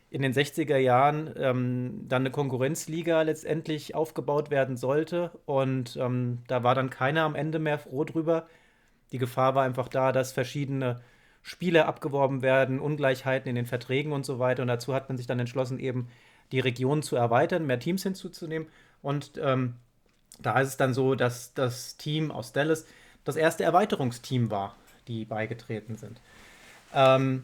in 0.10 0.22
den 0.22 0.34
60er 0.34 0.78
Jahren 0.78 1.34
ähm, 1.38 2.06
dann 2.08 2.22
eine 2.22 2.32
Konkurrenzliga 2.32 3.22
letztendlich 3.24 3.94
aufgebaut 3.94 4.50
werden 4.50 4.78
sollte. 4.78 5.32
Und 5.46 5.98
ähm, 5.98 6.40
da 6.48 6.64
war 6.64 6.76
dann 6.76 6.90
keiner 6.90 7.24
am 7.24 7.36
Ende 7.36 7.60
mehr 7.60 7.78
froh 7.78 8.06
drüber. 8.06 8.48
Die 9.12 9.18
Gefahr 9.18 9.56
war 9.56 9.64
einfach 9.64 9.90
da, 9.90 10.12
dass 10.12 10.32
verschiedene 10.32 11.02
Spiele 11.42 11.86
abgeworben 11.86 12.42
werden, 12.42 12.80
Ungleichheiten 12.80 13.50
in 13.50 13.56
den 13.56 13.66
Verträgen 13.66 14.12
und 14.14 14.26
so 14.26 14.40
weiter. 14.40 14.62
Und 14.62 14.70
dazu 14.70 14.94
hat 14.94 15.10
man 15.10 15.18
sich 15.18 15.28
dann 15.28 15.40
entschlossen, 15.40 15.80
eben 15.80 16.08
die 16.52 16.60
Region 16.60 17.04
zu 17.04 17.16
erweitern, 17.16 17.66
mehr 17.66 17.80
Teams 17.80 18.04
hinzuzunehmen. 18.04 18.70
Und 19.02 19.34
ähm, 19.42 19.76
da 20.40 20.60
ist 20.60 20.70
es 20.70 20.78
dann 20.78 20.94
so, 20.94 21.16
dass 21.16 21.54
das 21.54 21.98
Team 21.98 22.32
aus 22.32 22.52
Dallas 22.52 22.86
das 23.24 23.36
erste 23.36 23.64
Erweiterungsteam 23.64 24.50
war, 24.52 24.76
die 25.08 25.26
beigetreten 25.26 25.98
sind. 25.98 26.20
Ähm, 26.94 27.44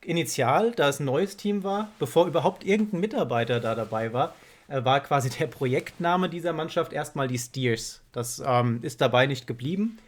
initial, 0.00 0.72
da 0.72 0.88
es 0.88 1.00
ein 1.00 1.04
neues 1.04 1.36
Team 1.36 1.64
war, 1.64 1.88
bevor 1.98 2.26
überhaupt 2.26 2.64
irgendein 2.64 3.00
Mitarbeiter 3.00 3.60
da 3.60 3.74
dabei 3.74 4.12
war, 4.12 4.34
äh, 4.68 4.84
war 4.84 5.00
quasi 5.00 5.30
der 5.30 5.46
Projektname 5.46 6.28
dieser 6.28 6.52
Mannschaft 6.52 6.92
erstmal 6.92 7.28
die 7.28 7.38
Steers. 7.38 8.02
Das 8.12 8.42
ähm, 8.44 8.80
ist 8.82 9.00
dabei 9.00 9.26
nicht 9.26 9.46
geblieben. 9.46 9.98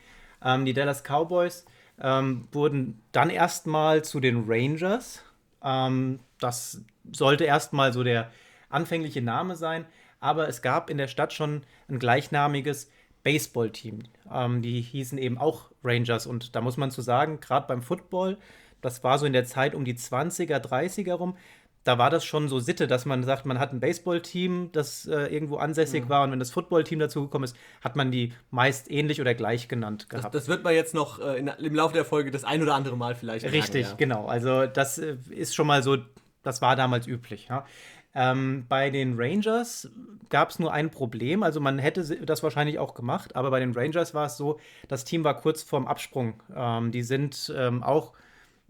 Ähm, 0.44 0.64
die 0.64 0.72
Dallas 0.72 1.02
Cowboys 1.02 1.64
ähm, 2.00 2.48
wurden 2.52 3.02
dann 3.12 3.30
erstmal 3.30 4.04
zu 4.04 4.20
den 4.20 4.44
Rangers. 4.46 5.22
Ähm, 5.62 6.20
das 6.40 6.82
sollte 7.12 7.44
erstmal 7.44 7.92
so 7.92 8.02
der 8.02 8.30
anfängliche 8.68 9.22
Name 9.22 9.56
sein, 9.56 9.86
aber 10.20 10.48
es 10.48 10.62
gab 10.62 10.90
in 10.90 10.98
der 10.98 11.08
Stadt 11.08 11.32
schon 11.32 11.62
ein 11.88 11.98
gleichnamiges 11.98 12.90
Baseballteam. 13.22 14.04
Ähm, 14.32 14.62
die 14.62 14.80
hießen 14.80 15.18
eben 15.18 15.38
auch 15.38 15.70
Rangers 15.82 16.26
und 16.26 16.54
da 16.54 16.60
muss 16.60 16.76
man 16.76 16.90
zu 16.90 17.02
sagen, 17.02 17.40
gerade 17.40 17.66
beim 17.66 17.82
Football 17.82 18.38
das 18.80 19.02
war 19.04 19.18
so 19.18 19.26
in 19.26 19.32
der 19.32 19.44
Zeit 19.44 19.74
um 19.74 19.84
die 19.84 19.94
20er, 19.94 20.58
30er 20.58 21.14
rum, 21.14 21.36
da 21.84 21.98
war 21.98 22.10
das 22.10 22.24
schon 22.24 22.48
so 22.48 22.58
Sitte, 22.58 22.88
dass 22.88 23.04
man 23.04 23.22
sagt, 23.22 23.46
man 23.46 23.60
hat 23.60 23.72
ein 23.72 23.78
Baseballteam, 23.78 24.70
das 24.72 25.06
äh, 25.06 25.26
irgendwo 25.26 25.56
ansässig 25.56 26.04
mhm. 26.04 26.08
war 26.08 26.24
und 26.24 26.32
wenn 26.32 26.40
das 26.40 26.50
Footballteam 26.50 26.98
dazugekommen 26.98 27.44
ist, 27.44 27.56
hat 27.80 27.94
man 27.94 28.10
die 28.10 28.32
meist 28.50 28.90
ähnlich 28.90 29.20
oder 29.20 29.34
gleich 29.34 29.68
genannt 29.68 30.08
gehabt. 30.08 30.34
Das, 30.34 30.42
das 30.42 30.48
wird 30.48 30.64
man 30.64 30.74
jetzt 30.74 30.94
noch 30.94 31.20
äh, 31.20 31.38
in, 31.38 31.46
im 31.46 31.74
Laufe 31.74 31.94
der 31.94 32.04
Folge 32.04 32.32
das 32.32 32.42
ein 32.42 32.60
oder 32.60 32.74
andere 32.74 32.96
Mal 32.96 33.14
vielleicht. 33.14 33.44
Richtig, 33.44 33.86
sagen, 33.86 33.98
ja. 34.00 34.06
genau. 34.06 34.26
Also 34.26 34.66
das 34.66 34.98
äh, 34.98 35.16
ist 35.30 35.54
schon 35.54 35.68
mal 35.68 35.84
so, 35.84 35.98
das 36.46 36.62
war 36.62 36.76
damals 36.76 37.06
üblich. 37.06 37.48
Ja. 37.48 37.66
Ähm, 38.14 38.64
bei 38.68 38.88
den 38.88 39.16
Rangers 39.18 39.90
gab 40.30 40.50
es 40.50 40.58
nur 40.58 40.72
ein 40.72 40.90
Problem. 40.90 41.42
Also 41.42 41.60
man 41.60 41.78
hätte 41.78 42.02
das 42.24 42.42
wahrscheinlich 42.42 42.78
auch 42.78 42.94
gemacht, 42.94 43.36
aber 43.36 43.50
bei 43.50 43.60
den 43.60 43.72
Rangers 43.72 44.14
war 44.14 44.26
es 44.26 44.36
so, 44.36 44.58
das 44.88 45.04
Team 45.04 45.24
war 45.24 45.36
kurz 45.36 45.62
vorm 45.62 45.86
Absprung. 45.86 46.42
Ähm, 46.54 46.92
die 46.92 47.02
sind 47.02 47.52
ähm, 47.54 47.82
auch 47.82 48.14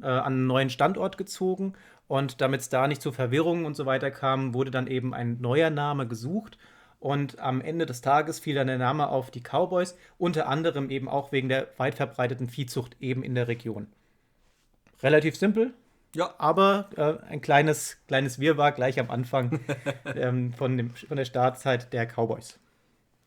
äh, 0.03 0.07
an 0.07 0.33
einen 0.33 0.47
neuen 0.47 0.71
Standort 0.71 1.17
gezogen 1.17 1.75
und 2.09 2.41
damit 2.41 2.61
es 2.61 2.69
da 2.69 2.89
nicht 2.89 3.03
zu 3.03 3.13
Verwirrungen 3.13 3.67
und 3.67 3.77
so 3.77 3.87
weiter 3.87 4.11
kam, 4.11 4.55
wurde 4.55 4.71
dann 4.71 4.87
eben 4.87 5.15
ein 5.15 5.41
neuer 5.41 5.71
Name 5.71 6.07
gesucht. 6.07 6.59
Und 6.99 7.39
am 7.39 7.61
Ende 7.61 7.87
des 7.87 8.01
Tages 8.01 8.41
fiel 8.41 8.55
dann 8.55 8.69
der 8.69 8.79
Name 8.79 9.09
auf 9.09 9.31
die 9.31 9.43
Cowboys, 9.43 9.97
unter 10.19 10.49
anderem 10.49 10.91
eben 10.91 11.09
auch 11.09 11.31
wegen 11.31 11.49
der 11.49 11.69
weit 11.77 11.95
verbreiteten 11.95 12.49
Viehzucht 12.49 12.97
eben 13.01 13.23
in 13.23 13.35
der 13.35 13.49
Region. 13.49 13.87
Relativ 15.03 15.37
simpel, 15.37 15.75
ja. 16.17 16.35
aber 16.39 16.89
äh, 16.97 17.25
ein 17.29 17.41
kleines, 17.41 17.97
kleines 18.09 18.39
Wirrwarr 18.39 18.73
gleich 18.73 18.99
am 18.99 19.11
Anfang 19.11 19.61
ähm, 20.15 20.53
von, 20.53 20.77
dem, 20.77 20.95
von 20.95 21.17
der 21.17 21.25
Startzeit 21.25 21.93
der 21.93 22.07
Cowboys. 22.07 22.59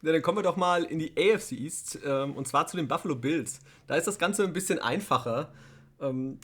Ja, 0.01 0.13
dann 0.13 0.22
kommen 0.22 0.38
wir 0.38 0.43
doch 0.43 0.55
mal 0.55 0.84
in 0.84 1.00
die 1.00 1.13
AFC 1.17 1.53
East 1.53 2.00
ähm, 2.05 2.36
und 2.36 2.48
zwar 2.48 2.67
zu 2.67 2.77
den 2.77 2.88
Buffalo 2.88 3.15
Bills. 3.15 3.60
Da 3.88 3.96
ist 3.96 4.08
das 4.08 4.17
Ganze 4.17 4.43
ein 4.43 4.53
bisschen 4.53 4.79
einfacher. 4.79 5.51
Ähm, 6.00 6.39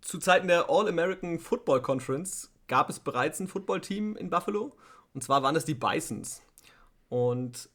zu 0.00 0.18
Zeiten 0.18 0.48
der 0.48 0.70
All-American 0.70 1.38
Football 1.38 1.82
Conference 1.82 2.50
gab 2.66 2.88
es 2.88 3.00
bereits 3.00 3.40
ein 3.40 3.48
Footballteam 3.48 4.16
in 4.16 4.30
Buffalo. 4.30 4.72
Und 5.14 5.22
zwar 5.22 5.42
waren 5.42 5.56
es 5.56 5.64
die 5.64 5.74
Bisons. 5.74 6.42
Und 7.08 7.68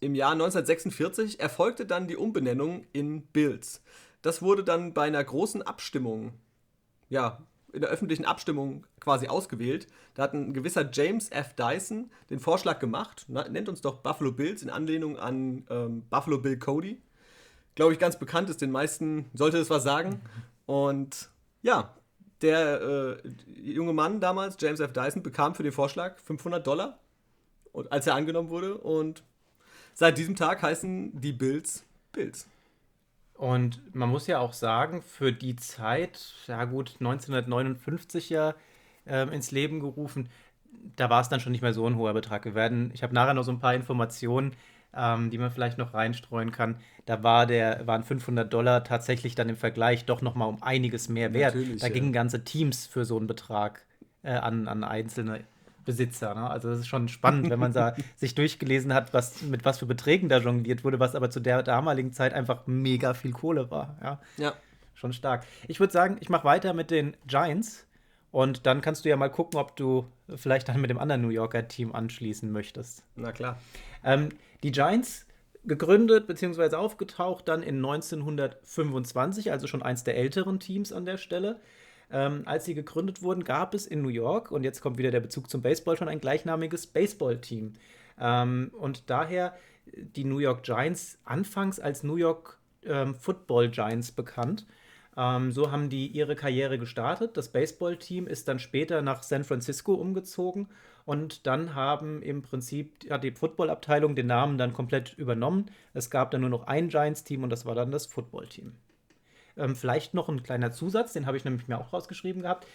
im 0.00 0.14
Jahr 0.14 0.32
1946 0.32 1.40
erfolgte 1.40 1.86
dann 1.86 2.08
die 2.08 2.16
Umbenennung 2.16 2.86
in 2.92 3.22
Bills. 3.22 3.82
Das 4.22 4.42
wurde 4.42 4.64
dann 4.64 4.94
bei 4.94 5.06
einer 5.06 5.22
großen 5.22 5.62
Abstimmung, 5.62 6.32
ja, 7.08 7.38
in 7.72 7.80
der 7.80 7.90
öffentlichen 7.90 8.24
Abstimmung 8.24 8.86
quasi 9.00 9.26
ausgewählt. 9.26 9.88
Da 10.14 10.22
hat 10.22 10.32
ein 10.32 10.54
gewisser 10.54 10.88
James 10.92 11.30
F. 11.30 11.54
Dyson 11.54 12.10
den 12.30 12.38
Vorschlag 12.38 12.78
gemacht, 12.78 13.26
nennt 13.28 13.68
uns 13.68 13.80
doch 13.80 13.98
Buffalo 13.98 14.32
Bills 14.32 14.62
in 14.62 14.70
Anlehnung 14.70 15.18
an 15.18 15.66
ähm, 15.68 16.04
Buffalo 16.08 16.38
Bill 16.38 16.58
Cody. 16.58 17.00
Glaube 17.74 17.92
ich, 17.92 17.98
ganz 17.98 18.18
bekannt 18.18 18.48
ist 18.48 18.62
den 18.62 18.70
meisten, 18.70 19.28
sollte 19.34 19.58
es 19.58 19.70
was 19.70 19.82
sagen. 19.82 20.22
Und 20.66 21.30
ja, 21.62 21.94
der 22.42 22.80
äh, 23.24 23.28
junge 23.60 23.92
Mann 23.92 24.20
damals, 24.20 24.56
James 24.60 24.78
F. 24.78 24.92
Dyson, 24.92 25.22
bekam 25.22 25.54
für 25.56 25.64
den 25.64 25.72
Vorschlag 25.72 26.18
500 26.20 26.64
Dollar, 26.64 27.00
als 27.90 28.06
er 28.06 28.14
angenommen 28.14 28.50
wurde. 28.50 28.78
Und 28.78 29.24
seit 29.94 30.16
diesem 30.16 30.36
Tag 30.36 30.62
heißen 30.62 31.20
die 31.20 31.32
Bills 31.32 31.84
Bills. 32.12 32.46
Und 33.36 33.94
man 33.94 34.08
muss 34.08 34.26
ja 34.26 34.38
auch 34.38 34.52
sagen, 34.52 35.02
für 35.02 35.32
die 35.32 35.56
Zeit, 35.56 36.34
ja 36.46 36.64
gut, 36.64 36.96
1959 37.00 38.30
ja 38.30 38.54
äh, 39.06 39.28
ins 39.34 39.50
Leben 39.50 39.80
gerufen, 39.80 40.28
da 40.96 41.10
war 41.10 41.20
es 41.20 41.28
dann 41.28 41.40
schon 41.40 41.52
nicht 41.52 41.62
mehr 41.62 41.72
so 41.72 41.86
ein 41.86 41.96
hoher 41.96 42.14
Betrag. 42.14 42.44
Wir 42.44 42.54
werden, 42.54 42.90
ich 42.94 43.02
habe 43.02 43.14
nachher 43.14 43.34
noch 43.34 43.42
so 43.42 43.52
ein 43.52 43.58
paar 43.58 43.74
Informationen, 43.74 44.52
ähm, 44.94 45.30
die 45.30 45.38
man 45.38 45.50
vielleicht 45.50 45.78
noch 45.78 45.94
reinstreuen 45.94 46.52
kann. 46.52 46.76
Da 47.06 47.22
war 47.22 47.46
der, 47.46 47.86
waren 47.86 48.04
500 48.04 48.52
Dollar 48.52 48.84
tatsächlich 48.84 49.34
dann 49.34 49.48
im 49.48 49.56
Vergleich 49.56 50.04
doch 50.04 50.22
noch 50.22 50.34
mal 50.34 50.46
um 50.46 50.62
einiges 50.62 51.08
mehr 51.08 51.34
wert. 51.34 51.54
Natürlich, 51.54 51.80
da 51.80 51.88
ja. 51.88 51.92
gingen 51.92 52.12
ganze 52.12 52.44
Teams 52.44 52.86
für 52.86 53.04
so 53.04 53.16
einen 53.16 53.26
Betrag 53.26 53.84
äh, 54.22 54.32
an, 54.32 54.68
an 54.68 54.84
einzelne 54.84 55.40
Besitzer. 55.84 56.34
Ne? 56.34 56.48
Also 56.48 56.70
das 56.70 56.80
ist 56.80 56.86
schon 56.86 57.08
spannend, 57.08 57.50
wenn 57.50 57.58
man 57.58 57.72
da 57.72 57.94
sich 58.16 58.34
durchgelesen 58.34 58.94
hat, 58.94 59.14
was, 59.14 59.42
mit 59.42 59.64
was 59.64 59.78
für 59.78 59.86
Beträgen 59.86 60.28
da 60.28 60.38
jongliert 60.38 60.84
wurde, 60.84 61.00
was 61.00 61.14
aber 61.14 61.30
zu 61.30 61.40
der 61.40 61.62
damaligen 61.62 62.12
Zeit 62.12 62.34
einfach 62.34 62.66
mega 62.66 63.14
viel 63.14 63.32
Kohle 63.32 63.70
war. 63.70 63.96
Ja. 64.02 64.20
ja. 64.36 64.52
Schon 64.94 65.12
stark. 65.12 65.44
Ich 65.68 65.80
würde 65.80 65.92
sagen, 65.92 66.16
ich 66.20 66.28
mache 66.28 66.44
weiter 66.44 66.72
mit 66.72 66.90
den 66.90 67.16
Giants. 67.26 67.86
Und 68.30 68.66
dann 68.66 68.80
kannst 68.80 69.04
du 69.04 69.08
ja 69.08 69.16
mal 69.16 69.30
gucken, 69.30 69.60
ob 69.60 69.76
du 69.76 70.06
vielleicht 70.34 70.68
dann 70.68 70.80
mit 70.80 70.90
dem 70.90 70.98
anderen 70.98 71.22
New 71.22 71.28
Yorker 71.28 71.68
Team 71.68 71.94
anschließen 71.94 72.50
möchtest. 72.50 73.04
Na 73.14 73.30
klar. 73.30 73.60
Ähm, 74.02 74.30
die 74.64 74.72
Giants 74.72 75.26
gegründet 75.64 76.26
bzw. 76.26 76.74
aufgetaucht 76.76 77.48
dann 77.48 77.62
in 77.62 77.76
1925, 77.76 79.52
also 79.52 79.66
schon 79.66 79.82
eins 79.82 80.04
der 80.04 80.16
älteren 80.16 80.60
Teams 80.60 80.92
an 80.92 81.06
der 81.06 81.16
Stelle. 81.16 81.60
Ähm, 82.10 82.42
als 82.44 82.64
sie 82.64 82.74
gegründet 82.74 83.22
wurden, 83.22 83.44
gab 83.44 83.74
es 83.74 83.86
in 83.86 84.02
New 84.02 84.08
York, 84.08 84.50
und 84.50 84.64
jetzt 84.64 84.80
kommt 84.80 84.98
wieder 84.98 85.10
der 85.10 85.20
Bezug 85.20 85.50
zum 85.50 85.62
Baseball, 85.62 85.96
schon 85.96 86.08
ein 86.08 86.20
gleichnamiges 86.20 86.86
Baseballteam. 86.86 87.74
Ähm, 88.20 88.70
und 88.78 89.10
daher 89.10 89.54
die 89.86 90.24
New 90.24 90.38
York 90.38 90.62
Giants 90.62 91.18
anfangs 91.24 91.80
als 91.80 92.02
New 92.02 92.16
York 92.16 92.58
ähm, 92.84 93.14
Football 93.14 93.70
Giants 93.70 94.12
bekannt. 94.12 94.66
Ähm, 95.16 95.52
so 95.52 95.70
haben 95.70 95.90
die 95.90 96.06
ihre 96.08 96.36
Karriere 96.36 96.78
gestartet. 96.78 97.36
Das 97.36 97.50
Baseballteam 97.50 98.26
ist 98.26 98.48
dann 98.48 98.58
später 98.58 99.02
nach 99.02 99.22
San 99.22 99.44
Francisco 99.44 99.94
umgezogen 99.94 100.68
und 101.04 101.46
dann 101.46 101.74
haben 101.74 102.22
im 102.22 102.42
Prinzip 102.42 103.10
hat 103.10 103.24
die 103.24 103.32
Football-Abteilung 103.32 104.16
den 104.16 104.26
Namen 104.26 104.58
dann 104.58 104.72
komplett 104.72 105.14
übernommen. 105.14 105.66
Es 105.92 106.10
gab 106.10 106.30
dann 106.30 106.40
nur 106.40 106.50
noch 106.50 106.66
ein 106.66 106.88
Giants-Team 106.88 107.44
und 107.44 107.50
das 107.50 107.66
war 107.66 107.74
dann 107.74 107.90
das 107.90 108.06
Football-Team. 108.06 108.72
Ähm, 109.56 109.76
vielleicht 109.76 110.14
noch 110.14 110.28
ein 110.28 110.42
kleiner 110.42 110.72
Zusatz, 110.72 111.12
den 111.12 111.26
habe 111.26 111.36
ich 111.36 111.44
nämlich 111.44 111.68
mir 111.68 111.78
auch 111.78 111.92
rausgeschrieben 111.92 112.42
gehabt. 112.42 112.66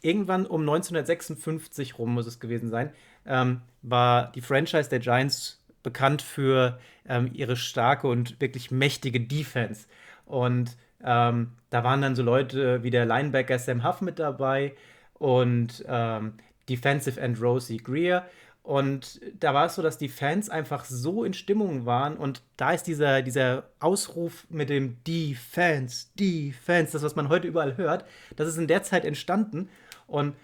Irgendwann 0.00 0.46
um 0.46 0.60
1956 0.60 1.98
rum 1.98 2.14
muss 2.14 2.26
es 2.26 2.40
gewesen 2.40 2.70
sein, 2.70 2.92
ähm, 3.26 3.62
war 3.82 4.30
die 4.32 4.40
Franchise 4.40 4.88
der 4.88 5.00
Giants 5.00 5.64
bekannt 5.82 6.22
für 6.22 6.78
ähm, 7.08 7.30
ihre 7.32 7.56
starke 7.56 8.06
und 8.06 8.40
wirklich 8.40 8.70
mächtige 8.70 9.20
Defense. 9.20 9.86
Und 10.24 10.76
ähm, 11.02 11.52
da 11.70 11.84
waren 11.84 12.02
dann 12.02 12.16
so 12.16 12.22
Leute 12.22 12.82
wie 12.82 12.90
der 12.90 13.06
Linebacker 13.06 13.58
Sam 13.58 13.84
Huff 13.84 14.00
mit 14.00 14.18
dabei 14.18 14.74
und 15.14 15.84
ähm, 15.88 16.34
Defensive 16.68 17.20
End 17.20 17.40
Rosie 17.40 17.78
Greer. 17.78 18.26
Und 18.68 19.22
da 19.40 19.54
war 19.54 19.64
es 19.64 19.76
so, 19.76 19.82
dass 19.82 19.96
die 19.96 20.10
Fans 20.10 20.50
einfach 20.50 20.84
so 20.84 21.24
in 21.24 21.32
Stimmung 21.32 21.86
waren. 21.86 22.18
Und 22.18 22.42
da 22.58 22.72
ist 22.72 22.82
dieser, 22.82 23.22
dieser 23.22 23.70
Ausruf 23.80 24.46
mit 24.50 24.68
dem 24.68 25.02
Defense, 25.04 26.08
Defense, 26.20 26.92
das, 26.92 27.02
was 27.02 27.16
man 27.16 27.30
heute 27.30 27.48
überall 27.48 27.78
hört, 27.78 28.04
das 28.36 28.46
ist 28.46 28.58
in 28.58 28.66
der 28.66 28.82
Zeit 28.82 29.06
entstanden. 29.06 29.70
Und 30.06 30.34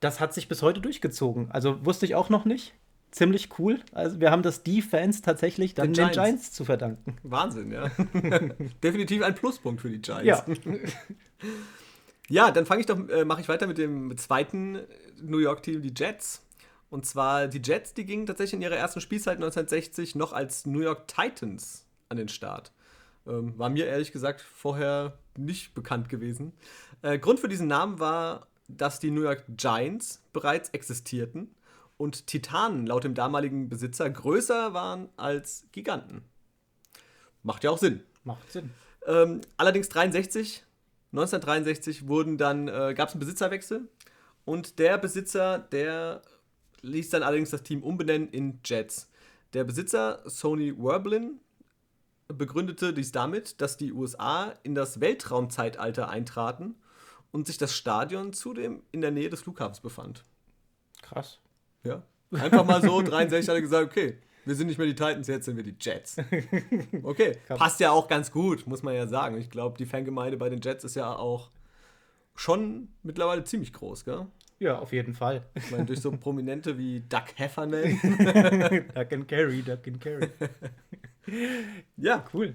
das 0.00 0.20
hat 0.20 0.32
sich 0.32 0.48
bis 0.48 0.62
heute 0.62 0.80
durchgezogen. 0.80 1.50
Also 1.50 1.84
wusste 1.84 2.06
ich 2.06 2.14
auch 2.14 2.30
noch 2.30 2.46
nicht 2.46 2.72
ziemlich 3.10 3.50
cool. 3.58 3.80
Also 3.92 4.20
wir 4.20 4.30
haben 4.30 4.42
das 4.42 4.62
Defense 4.62 5.20
tatsächlich 5.20 5.74
dann 5.74 5.88
den 5.88 5.92
Giants. 5.92 6.14
den 6.14 6.22
Giants 6.22 6.52
zu 6.52 6.64
verdanken. 6.64 7.18
Wahnsinn, 7.24 7.72
ja. 7.72 7.90
Definitiv 8.82 9.22
ein 9.22 9.34
Pluspunkt 9.34 9.82
für 9.82 9.90
die 9.90 10.00
Giants. 10.00 10.44
Ja, 10.46 10.74
ja 12.46 12.50
dann 12.52 12.64
fange 12.64 12.80
ich 12.80 12.86
doch, 12.86 13.06
äh, 13.10 13.26
mache 13.26 13.42
ich 13.42 13.50
weiter 13.50 13.66
mit 13.66 13.76
dem 13.76 14.16
zweiten 14.16 14.78
New 15.20 15.40
York-Team, 15.40 15.82
die 15.82 15.92
Jets. 15.94 16.40
Und 16.90 17.06
zwar 17.06 17.46
die 17.46 17.62
Jets, 17.64 17.94
die 17.94 18.04
gingen 18.04 18.26
tatsächlich 18.26 18.54
in 18.54 18.62
ihrer 18.62 18.76
ersten 18.76 19.00
Spielzeit 19.00 19.36
1960 19.36 20.16
noch 20.16 20.32
als 20.32 20.66
New 20.66 20.80
York 20.80 21.06
Titans 21.08 21.86
an 22.08 22.16
den 22.16 22.28
Start. 22.28 22.72
Ähm, 23.26 23.56
war 23.58 23.70
mir 23.70 23.86
ehrlich 23.86 24.12
gesagt 24.12 24.40
vorher 24.40 25.18
nicht 25.36 25.74
bekannt 25.74 26.08
gewesen. 26.08 26.52
Äh, 27.02 27.18
Grund 27.18 27.38
für 27.38 27.48
diesen 27.48 27.68
Namen 27.68 28.00
war, 28.00 28.48
dass 28.66 28.98
die 28.98 29.10
New 29.10 29.22
York 29.22 29.44
Giants 29.56 30.22
bereits 30.32 30.70
existierten 30.70 31.54
und 31.96 32.26
Titanen 32.26 32.86
laut 32.86 33.04
dem 33.04 33.14
damaligen 33.14 33.68
Besitzer 33.68 34.08
größer 34.10 34.74
waren 34.74 35.08
als 35.16 35.66
Giganten. 35.72 36.22
Macht 37.42 37.62
ja 37.62 37.70
auch 37.70 37.78
Sinn. 37.78 38.02
Macht 38.24 38.50
Sinn. 38.50 38.70
Ähm, 39.06 39.40
allerdings 39.56 39.88
63, 39.90 40.64
1963 41.12 42.08
wurden 42.08 42.36
dann, 42.36 42.68
äh, 42.68 42.94
gab 42.94 43.08
es 43.08 43.14
einen 43.14 43.20
Besitzerwechsel 43.20 43.88
und 44.44 44.78
der 44.78 44.98
Besitzer, 44.98 45.58
der 45.58 46.22
ließ 46.82 47.10
dann 47.10 47.22
allerdings 47.22 47.50
das 47.50 47.62
Team 47.62 47.82
umbenennen 47.82 48.28
in 48.28 48.60
Jets. 48.64 49.08
Der 49.52 49.64
Besitzer 49.64 50.22
Sony 50.26 50.74
Werblin 50.78 51.40
begründete 52.28 52.92
dies 52.92 53.12
damit, 53.12 53.60
dass 53.60 53.76
die 53.76 53.92
USA 53.92 54.54
in 54.62 54.74
das 54.74 55.00
Weltraumzeitalter 55.00 56.08
eintraten 56.08 56.76
und 57.32 57.46
sich 57.46 57.58
das 57.58 57.74
Stadion 57.74 58.32
zudem 58.32 58.82
in 58.92 59.00
der 59.00 59.10
Nähe 59.10 59.28
des 59.28 59.42
Flughafens 59.42 59.80
befand. 59.80 60.24
Krass. 61.02 61.40
Ja. 61.84 62.02
Einfach 62.32 62.64
mal 62.64 62.82
so, 62.82 63.02
63 63.02 63.48
hat 63.48 63.56
er 63.56 63.60
gesagt, 63.60 63.90
okay, 63.90 64.18
wir 64.44 64.54
sind 64.54 64.68
nicht 64.68 64.78
mehr 64.78 64.86
die 64.86 64.94
Titans, 64.94 65.26
jetzt 65.28 65.44
sind 65.44 65.56
wir 65.56 65.64
die 65.64 65.76
Jets. 65.78 66.16
Okay, 67.02 67.36
passt 67.48 67.80
ja 67.80 67.90
auch 67.90 68.08
ganz 68.08 68.30
gut, 68.30 68.66
muss 68.66 68.82
man 68.82 68.94
ja 68.94 69.06
sagen. 69.06 69.36
Ich 69.36 69.50
glaube, 69.50 69.76
die 69.76 69.86
Fangemeinde 69.86 70.36
bei 70.36 70.48
den 70.48 70.60
Jets 70.60 70.84
ist 70.84 70.96
ja 70.96 71.14
auch 71.14 71.50
schon 72.34 72.88
mittlerweile 73.02 73.44
ziemlich 73.44 73.72
groß, 73.72 74.04
gell? 74.04 74.26
Ja, 74.60 74.78
auf 74.78 74.92
jeden 74.92 75.14
Fall. 75.14 75.42
Ich 75.54 75.70
meine, 75.70 75.86
durch 75.86 76.02
so 76.02 76.10
Prominente 76.18 76.76
wie 76.76 77.00
Doug 77.00 77.24
Heffernan. 77.36 77.98
Duck 78.94 79.12
and 79.12 79.26
Carry, 79.26 79.62
Duck 79.62 79.88
and 79.88 80.00
Carry. 80.00 80.28
ja, 81.96 82.22
cool. 82.34 82.54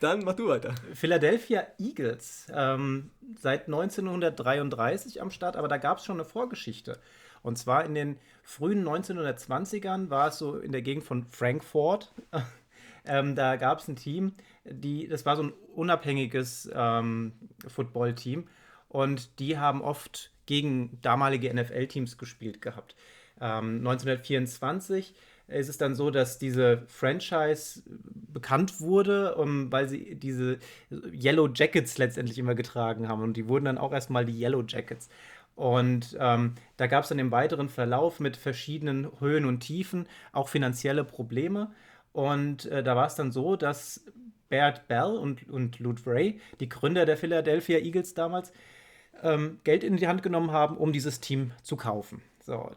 Dann 0.00 0.24
mach 0.24 0.34
du 0.34 0.48
weiter. 0.48 0.74
Philadelphia 0.94 1.66
Eagles. 1.78 2.46
Ähm, 2.52 3.10
seit 3.38 3.66
1933 3.66 5.20
am 5.20 5.30
Start, 5.30 5.56
aber 5.56 5.68
da 5.68 5.76
gab 5.76 5.98
es 5.98 6.06
schon 6.06 6.16
eine 6.16 6.24
Vorgeschichte. 6.24 6.98
Und 7.42 7.58
zwar 7.58 7.84
in 7.84 7.94
den 7.94 8.18
frühen 8.42 8.88
1920ern 8.88 10.08
war 10.08 10.28
es 10.28 10.38
so 10.38 10.56
in 10.58 10.72
der 10.72 10.80
Gegend 10.80 11.04
von 11.04 11.26
Frankfurt. 11.26 12.14
ähm, 13.04 13.36
da 13.36 13.56
gab 13.56 13.80
es 13.80 13.88
ein 13.88 13.96
Team, 13.96 14.32
die, 14.64 15.06
das 15.06 15.26
war 15.26 15.36
so 15.36 15.42
ein 15.42 15.52
unabhängiges 15.74 16.70
ähm, 16.74 17.32
Football-Team. 17.68 18.48
Und 18.92 19.38
die 19.38 19.56
haben 19.56 19.80
oft 19.80 20.30
gegen 20.44 20.98
damalige 21.00 21.52
NFL-Teams 21.52 22.18
gespielt 22.18 22.60
gehabt. 22.60 22.94
Ähm, 23.40 23.78
1924 23.78 25.14
ist 25.48 25.70
es 25.70 25.78
dann 25.78 25.94
so, 25.94 26.10
dass 26.10 26.38
diese 26.38 26.82
Franchise 26.88 27.82
bekannt 27.86 28.82
wurde, 28.82 29.34
um, 29.36 29.72
weil 29.72 29.88
sie 29.88 30.14
diese 30.14 30.58
Yellow 30.90 31.48
Jackets 31.48 31.96
letztendlich 31.96 32.38
immer 32.38 32.54
getragen 32.54 33.08
haben. 33.08 33.22
Und 33.22 33.38
die 33.38 33.48
wurden 33.48 33.64
dann 33.64 33.78
auch 33.78 33.94
erstmal 33.94 34.26
die 34.26 34.38
Yellow 34.38 34.62
Jackets. 34.68 35.08
Und 35.54 36.14
ähm, 36.20 36.56
da 36.76 36.86
gab 36.86 37.04
es 37.04 37.08
dann 37.08 37.18
im 37.18 37.30
weiteren 37.30 37.70
Verlauf 37.70 38.20
mit 38.20 38.36
verschiedenen 38.36 39.08
Höhen 39.20 39.46
und 39.46 39.60
Tiefen 39.60 40.06
auch 40.32 40.48
finanzielle 40.48 41.04
Probleme. 41.04 41.72
Und 42.12 42.66
äh, 42.66 42.82
da 42.82 42.94
war 42.94 43.06
es 43.06 43.14
dann 43.14 43.32
so, 43.32 43.56
dass 43.56 44.04
Bert 44.50 44.86
Bell 44.86 45.16
und, 45.16 45.48
und 45.48 45.78
Lute 45.78 46.02
Ray, 46.06 46.40
die 46.60 46.68
Gründer 46.68 47.06
der 47.06 47.16
Philadelphia 47.16 47.78
Eagles 47.78 48.12
damals, 48.12 48.52
ähm, 49.22 49.60
Geld 49.64 49.84
in 49.84 49.96
die 49.96 50.08
Hand 50.08 50.22
genommen 50.22 50.52
haben, 50.52 50.76
um 50.76 50.92
dieses 50.92 51.20
Team 51.20 51.52
zu 51.62 51.76
kaufen. 51.76 52.22
So, 52.40 52.70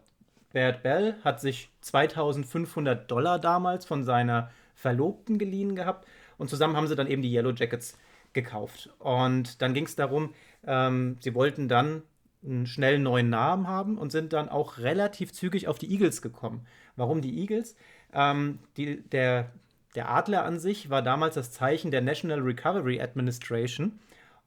Bert 0.53 0.83
Bell 0.83 1.15
hat 1.23 1.41
sich 1.41 1.69
2500 1.81 3.09
Dollar 3.09 3.39
damals 3.39 3.85
von 3.85 4.03
seiner 4.03 4.51
Verlobten 4.75 5.37
geliehen 5.37 5.75
gehabt 5.75 6.07
und 6.37 6.49
zusammen 6.49 6.75
haben 6.75 6.87
sie 6.87 6.95
dann 6.95 7.07
eben 7.07 7.21
die 7.21 7.33
Yellow 7.33 7.51
Jackets 7.51 7.97
gekauft. 8.33 8.89
Und 8.99 9.61
dann 9.61 9.73
ging 9.73 9.85
es 9.85 9.95
darum, 9.95 10.33
ähm, 10.65 11.17
sie 11.19 11.33
wollten 11.33 11.67
dann 11.67 12.03
einen 12.43 12.67
schnellen 12.67 13.03
neuen 13.03 13.29
Namen 13.29 13.67
haben 13.67 13.97
und 13.97 14.11
sind 14.11 14.33
dann 14.33 14.49
auch 14.49 14.77
relativ 14.77 15.33
zügig 15.33 15.67
auf 15.67 15.79
die 15.79 15.91
Eagles 15.91 16.21
gekommen. 16.21 16.65
Warum 16.95 17.21
die 17.21 17.39
Eagles? 17.39 17.75
Ähm, 18.13 18.59
die, 18.77 19.01
der, 19.01 19.51
der 19.95 20.09
Adler 20.09 20.45
an 20.45 20.59
sich 20.59 20.89
war 20.89 21.01
damals 21.01 21.35
das 21.35 21.51
Zeichen 21.51 21.91
der 21.91 22.01
National 22.01 22.41
Recovery 22.41 23.01
Administration 23.01 23.99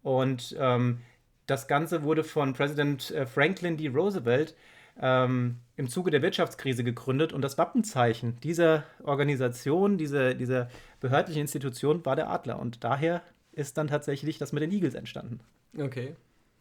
und 0.02 0.57
ähm, 0.59 1.00
das 1.49 1.67
Ganze 1.67 2.02
wurde 2.05 2.23
von 2.23 2.52
Präsident 2.52 3.11
äh, 3.11 3.26
Franklin 3.26 3.76
D. 3.76 3.88
Roosevelt 3.88 4.55
ähm, 5.00 5.57
im 5.76 5.88
Zuge 5.88 6.11
der 6.11 6.23
Wirtschaftskrise 6.23 6.85
gegründet 6.85 7.33
und 7.33 7.43
das 7.43 7.59
Wappenzeichen 7.59 8.38
dieser 8.40 8.85
Organisation, 9.02 9.97
dieser, 9.97 10.35
dieser 10.35 10.69
behördlichen 11.00 11.40
Institution 11.40 12.05
war 12.05 12.17
der 12.17 12.31
Adler 12.31 12.59
und 12.59 12.85
daher 12.85 13.23
ist 13.52 13.78
dann 13.78 13.88
tatsächlich 13.88 14.38
das 14.38 14.52
mit 14.52 14.62
den 14.62 14.71
Eagles 14.71 14.95
entstanden. 14.95 15.40
Okay. 15.76 16.14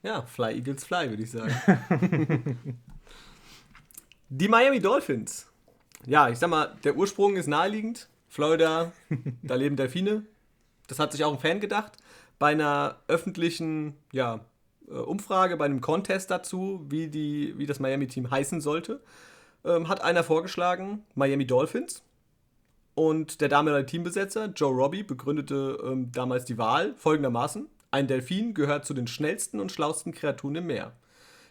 Ja, 0.03 0.21
Fly 0.23 0.55
Eagles 0.55 0.85
Fly, 0.85 1.09
würde 1.09 1.23
ich 1.23 1.31
sagen. 1.31 2.57
Die 4.29 4.47
Miami 4.47 4.79
Dolphins. 4.79 5.49
Ja, 6.05 6.29
ich 6.29 6.37
sag 6.37 6.49
mal, 6.49 6.75
der 6.83 6.95
Ursprung 6.95 7.35
ist 7.35 7.47
naheliegend. 7.47 8.07
Florida, 8.29 8.91
da 9.43 9.55
leben 9.55 9.75
Delfine. 9.75 10.23
Das 10.87 10.99
hat 10.99 11.11
sich 11.11 11.25
auch 11.25 11.33
ein 11.33 11.39
Fan 11.39 11.59
gedacht. 11.59 11.97
Bei 12.39 12.51
einer 12.51 12.97
öffentlichen 13.07 13.95
ja, 14.11 14.41
Umfrage, 14.87 15.57
bei 15.57 15.65
einem 15.65 15.81
Contest 15.81 16.31
dazu, 16.31 16.85
wie, 16.89 17.07
die, 17.07 17.57
wie 17.57 17.65
das 17.65 17.79
Miami-Team 17.79 18.31
heißen 18.31 18.61
sollte, 18.61 19.01
ähm, 19.65 19.87
hat 19.87 20.01
einer 20.01 20.23
vorgeschlagen, 20.23 21.03
Miami 21.15 21.45
Dolphins. 21.45 22.03
Und 22.95 23.41
der 23.41 23.49
damalige 23.49 23.85
Teambesetzer, 23.85 24.45
Joe 24.55 24.73
Robbie, 24.73 25.03
begründete 25.03 25.77
ähm, 25.83 26.11
damals 26.11 26.45
die 26.45 26.57
Wahl 26.57 26.95
folgendermaßen. 26.95 27.67
Ein 27.91 28.07
Delfin 28.07 28.53
gehört 28.53 28.85
zu 28.85 28.93
den 28.93 29.07
schnellsten 29.07 29.59
und 29.59 29.71
schlausten 29.71 30.13
Kreaturen 30.13 30.55
im 30.55 30.67
Meer. 30.67 30.93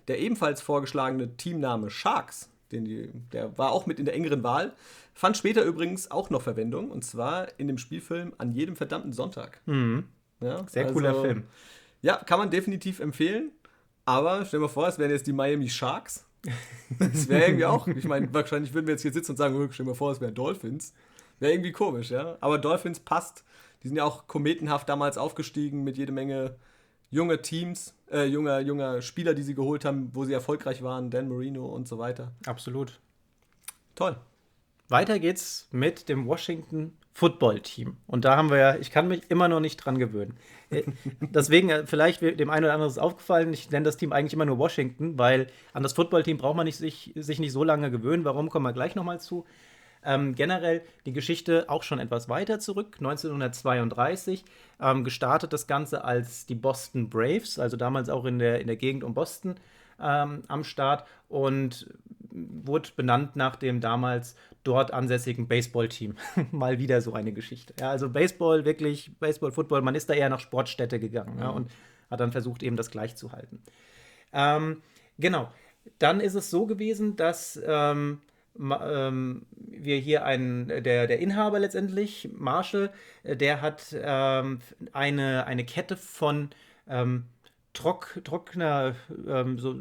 Der 0.08 0.18
ebenfalls 0.18 0.60
vorgeschlagene 0.60 1.36
Teamname 1.36 1.90
Sharks, 1.90 2.50
die, 2.72 3.10
der 3.32 3.56
war 3.58 3.72
auch 3.72 3.86
mit 3.86 3.98
in 3.98 4.04
der 4.04 4.14
engeren 4.14 4.42
Wahl, 4.42 4.72
fand 5.14 5.36
später 5.36 5.62
übrigens 5.62 6.10
auch 6.10 6.30
noch 6.30 6.42
Verwendung, 6.42 6.90
und 6.90 7.04
zwar 7.04 7.48
in 7.58 7.68
dem 7.68 7.78
Spielfilm 7.78 8.34
An 8.38 8.52
jedem 8.52 8.76
verdammten 8.76 9.12
Sonntag. 9.12 9.60
Mhm. 9.66 10.04
Ja, 10.40 10.66
Sehr 10.68 10.84
also, 10.84 10.94
cooler 10.94 11.14
Film. 11.14 11.44
Ja, 12.06 12.16
kann 12.16 12.38
man 12.38 12.50
definitiv 12.50 13.00
empfehlen, 13.00 13.50
aber 14.04 14.44
stell 14.44 14.60
dir 14.60 14.66
mal 14.66 14.72
vor, 14.72 14.86
es 14.88 14.98
wären 14.98 15.10
jetzt 15.10 15.26
die 15.26 15.32
Miami 15.32 15.68
Sharks. 15.68 16.24
Das 17.00 17.28
wäre 17.28 17.46
irgendwie 17.46 17.64
auch, 17.64 17.88
ich 17.88 18.04
meine, 18.04 18.32
wahrscheinlich 18.32 18.72
würden 18.72 18.86
wir 18.86 18.92
jetzt 18.94 19.02
hier 19.02 19.12
sitzen 19.12 19.32
und 19.32 19.36
sagen, 19.36 19.56
oh, 19.56 19.66
stell 19.72 19.84
dir 19.84 19.90
mal 19.90 19.96
vor, 19.96 20.12
es 20.12 20.20
wären 20.20 20.34
Dolphins. 20.34 20.94
Wäre 21.40 21.52
irgendwie 21.52 21.72
komisch, 21.72 22.10
ja. 22.10 22.38
Aber 22.40 22.58
Dolphins 22.58 23.00
passt 23.00 23.44
die 23.82 23.88
sind 23.88 23.98
ja 23.98 24.04
auch 24.04 24.26
kometenhaft 24.26 24.88
damals 24.88 25.16
aufgestiegen 25.16 25.84
mit 25.84 25.96
jede 25.96 26.10
Menge 26.10 26.56
junge 27.10 27.40
Teams, 27.40 27.94
äh, 28.10 28.24
junger, 28.24 28.58
junger 28.58 29.00
Spieler, 29.00 29.32
die 29.32 29.44
sie 29.44 29.54
geholt 29.54 29.84
haben, 29.84 30.10
wo 30.12 30.24
sie 30.24 30.32
erfolgreich 30.32 30.82
waren, 30.82 31.08
Dan 31.08 31.28
Marino 31.28 31.66
und 31.66 31.86
so 31.86 31.96
weiter. 31.96 32.32
Absolut. 32.46 32.98
Toll. 33.94 34.16
Weiter 34.88 35.20
geht's 35.20 35.68
mit 35.70 36.08
dem 36.08 36.26
Washington 36.26 36.96
Football 37.16 37.60
Team. 37.60 37.96
Und 38.06 38.26
da 38.26 38.36
haben 38.36 38.50
wir 38.50 38.58
ja, 38.58 38.76
ich 38.76 38.90
kann 38.90 39.08
mich 39.08 39.22
immer 39.30 39.48
noch 39.48 39.60
nicht 39.60 39.78
dran 39.78 39.96
gewöhnen. 39.96 40.36
Äh, 40.68 40.82
deswegen, 41.20 41.70
äh, 41.70 41.86
vielleicht 41.86 42.20
dem 42.20 42.50
einen 42.50 42.64
oder 42.66 42.74
anderen 42.74 42.90
ist 42.90 42.98
aufgefallen, 42.98 43.54
ich 43.54 43.70
nenne 43.70 43.84
das 43.84 43.96
Team 43.96 44.12
eigentlich 44.12 44.34
immer 44.34 44.44
nur 44.44 44.58
Washington, 44.58 45.18
weil 45.18 45.46
an 45.72 45.82
das 45.82 45.94
Football 45.94 46.24
Team 46.24 46.36
braucht 46.36 46.56
man 46.56 46.66
nicht, 46.66 46.76
sich, 46.76 47.12
sich 47.14 47.38
nicht 47.38 47.52
so 47.52 47.64
lange 47.64 47.90
gewöhnen. 47.90 48.26
Warum, 48.26 48.50
kommen 48.50 48.66
wir 48.66 48.74
gleich 48.74 48.96
nochmal 48.96 49.18
zu. 49.18 49.46
Ähm, 50.04 50.34
generell 50.34 50.82
die 51.06 51.14
Geschichte 51.14 51.64
auch 51.68 51.84
schon 51.84 52.00
etwas 52.00 52.28
weiter 52.28 52.60
zurück, 52.60 52.96
1932, 52.98 54.44
ähm, 54.82 55.02
gestartet 55.02 55.54
das 55.54 55.66
Ganze 55.66 56.04
als 56.04 56.44
die 56.44 56.54
Boston 56.54 57.08
Braves, 57.08 57.58
also 57.58 57.78
damals 57.78 58.10
auch 58.10 58.26
in 58.26 58.38
der, 58.38 58.60
in 58.60 58.66
der 58.66 58.76
Gegend 58.76 59.04
um 59.04 59.14
Boston 59.14 59.54
ähm, 59.98 60.42
am 60.48 60.64
Start 60.64 61.06
und 61.30 61.88
wurde 62.30 62.90
benannt 62.94 63.36
nach 63.36 63.56
dem 63.56 63.80
damals 63.80 64.36
dort 64.66 64.92
ansässigen 64.92 65.48
Baseballteam. 65.48 66.16
Mal 66.50 66.78
wieder 66.78 67.00
so 67.00 67.12
eine 67.12 67.32
Geschichte. 67.32 67.74
Ja, 67.80 67.90
also 67.90 68.08
Baseball, 68.08 68.64
wirklich, 68.64 69.10
Baseball, 69.18 69.52
Football, 69.52 69.82
man 69.82 69.94
ist 69.94 70.08
da 70.08 70.14
eher 70.14 70.28
nach 70.28 70.40
Sportstätte 70.40 70.98
gegangen 70.98 71.34
mhm. 71.34 71.40
ja, 71.40 71.48
und 71.48 71.70
hat 72.10 72.20
dann 72.20 72.32
versucht, 72.32 72.62
eben 72.62 72.76
das 72.76 72.90
gleich 72.90 73.16
zu 73.16 73.32
halten. 73.32 73.62
Ähm, 74.32 74.82
genau. 75.18 75.50
Dann 75.98 76.20
ist 76.20 76.34
es 76.34 76.50
so 76.50 76.66
gewesen, 76.66 77.16
dass 77.16 77.60
ähm, 77.64 78.20
ähm, 78.58 79.46
wir 79.56 79.98
hier 79.98 80.24
einen, 80.24 80.68
der, 80.68 81.06
der 81.06 81.18
Inhaber 81.20 81.58
letztendlich, 81.58 82.28
Marshall, 82.32 82.90
der 83.22 83.60
hat 83.60 83.94
ähm, 83.98 84.60
eine, 84.92 85.46
eine 85.46 85.64
Kette 85.64 85.96
von 85.96 86.50
ähm, 86.88 87.24
Trock, 87.72 88.20
Trockner, 88.24 88.96
ähm, 89.28 89.58
so, 89.58 89.76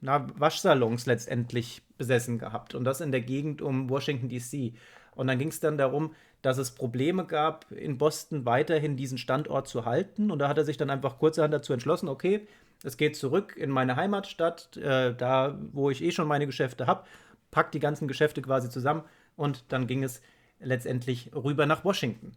na, 0.00 0.26
Waschsalons 0.38 1.06
letztendlich 1.06 1.82
besessen 1.98 2.38
gehabt. 2.38 2.74
Und 2.74 2.84
das 2.84 3.00
in 3.00 3.12
der 3.12 3.20
Gegend 3.20 3.60
um 3.60 3.90
Washington, 3.90 4.28
D.C. 4.28 4.72
Und 5.14 5.26
dann 5.26 5.38
ging 5.38 5.48
es 5.48 5.60
dann 5.60 5.76
darum, 5.76 6.14
dass 6.40 6.56
es 6.56 6.70
Probleme 6.70 7.26
gab, 7.26 7.70
in 7.72 7.98
Boston 7.98 8.46
weiterhin 8.46 8.96
diesen 8.96 9.18
Standort 9.18 9.68
zu 9.68 9.84
halten. 9.84 10.30
Und 10.30 10.38
da 10.38 10.48
hat 10.48 10.56
er 10.56 10.64
sich 10.64 10.76
dann 10.76 10.88
einfach 10.88 11.18
kurzerhand 11.18 11.52
dazu 11.52 11.72
entschlossen, 11.72 12.08
okay, 12.08 12.46
es 12.84 12.96
geht 12.96 13.16
zurück 13.16 13.56
in 13.56 13.70
meine 13.70 13.96
Heimatstadt, 13.96 14.76
äh, 14.76 15.12
da 15.14 15.58
wo 15.72 15.90
ich 15.90 16.02
eh 16.02 16.12
schon 16.12 16.28
meine 16.28 16.46
Geschäfte 16.46 16.86
habe 16.86 17.04
packt 17.50 17.74
die 17.74 17.80
ganzen 17.80 18.08
Geschäfte 18.08 18.42
quasi 18.42 18.70
zusammen 18.70 19.02
und 19.36 19.64
dann 19.68 19.86
ging 19.86 20.04
es 20.04 20.22
letztendlich 20.60 21.30
rüber 21.34 21.66
nach 21.66 21.84
Washington. 21.84 22.32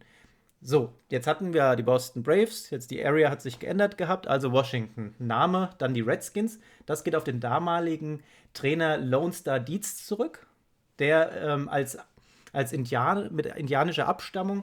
So, 0.64 0.92
jetzt 1.08 1.26
hatten 1.26 1.52
wir 1.52 1.74
die 1.74 1.82
Boston 1.82 2.22
Braves, 2.22 2.70
jetzt 2.70 2.92
die 2.92 3.04
Area 3.04 3.30
hat 3.30 3.42
sich 3.42 3.58
geändert 3.58 3.98
gehabt, 3.98 4.28
also 4.28 4.52
Washington. 4.52 5.12
Name, 5.18 5.70
dann 5.78 5.92
die 5.92 6.02
Redskins. 6.02 6.60
Das 6.86 7.02
geht 7.02 7.16
auf 7.16 7.24
den 7.24 7.40
damaligen 7.40 8.22
Trainer 8.54 8.96
Lone 8.96 9.32
Star 9.32 9.58
Dietz 9.58 10.06
zurück, 10.06 10.46
der 11.00 11.32
ähm, 11.42 11.68
als, 11.68 11.98
als 12.52 12.72
Indian, 12.72 13.34
mit 13.34 13.46
indianischer 13.46 14.06
Abstammung 14.06 14.62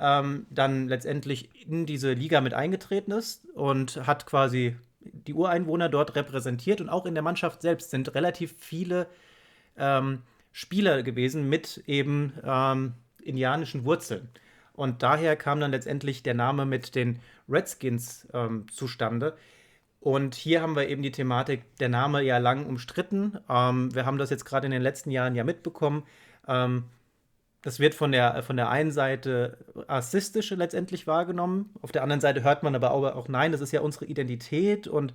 ähm, 0.00 0.46
dann 0.50 0.88
letztendlich 0.88 1.48
in 1.68 1.86
diese 1.86 2.12
Liga 2.12 2.40
mit 2.40 2.52
eingetreten 2.52 3.12
ist 3.12 3.48
und 3.54 4.04
hat 4.04 4.26
quasi 4.26 4.74
die 5.00 5.34
Ureinwohner 5.34 5.88
dort 5.88 6.16
repräsentiert 6.16 6.80
und 6.80 6.88
auch 6.88 7.06
in 7.06 7.14
der 7.14 7.22
Mannschaft 7.22 7.62
selbst 7.62 7.90
sind 7.90 8.12
relativ 8.16 8.56
viele 8.58 9.06
ähm, 9.76 10.22
Spieler 10.50 11.04
gewesen 11.04 11.48
mit 11.48 11.84
eben 11.86 12.32
ähm, 12.44 12.94
indianischen 13.22 13.84
Wurzeln. 13.84 14.28
Und 14.76 15.02
daher 15.02 15.36
kam 15.36 15.60
dann 15.60 15.70
letztendlich 15.70 16.22
der 16.22 16.34
Name 16.34 16.66
mit 16.66 16.94
den 16.94 17.20
Redskins 17.48 18.28
ähm, 18.32 18.66
zustande. 18.70 19.36
Und 20.00 20.34
hier 20.34 20.62
haben 20.62 20.76
wir 20.76 20.88
eben 20.88 21.02
die 21.02 21.10
Thematik, 21.10 21.62
der 21.78 21.88
Name 21.88 22.22
ja 22.22 22.38
lang 22.38 22.66
umstritten. 22.66 23.38
Ähm, 23.48 23.94
wir 23.94 24.06
haben 24.06 24.18
das 24.18 24.30
jetzt 24.30 24.44
gerade 24.44 24.66
in 24.66 24.70
den 24.70 24.82
letzten 24.82 25.10
Jahren 25.10 25.34
ja 25.34 25.42
mitbekommen. 25.42 26.04
Ähm, 26.46 26.84
das 27.62 27.80
wird 27.80 27.94
von 27.94 28.12
der, 28.12 28.44
von 28.44 28.56
der 28.56 28.68
einen 28.70 28.92
Seite 28.92 29.58
rassistisch 29.74 30.50
letztendlich 30.50 31.08
wahrgenommen. 31.08 31.74
Auf 31.82 31.90
der 31.90 32.04
anderen 32.04 32.20
Seite 32.20 32.44
hört 32.44 32.62
man 32.62 32.76
aber 32.76 32.92
auch, 32.94 33.26
nein, 33.26 33.50
das 33.50 33.60
ist 33.60 33.72
ja 33.72 33.80
unsere 33.80 34.04
Identität 34.04 34.86
und 34.86 35.12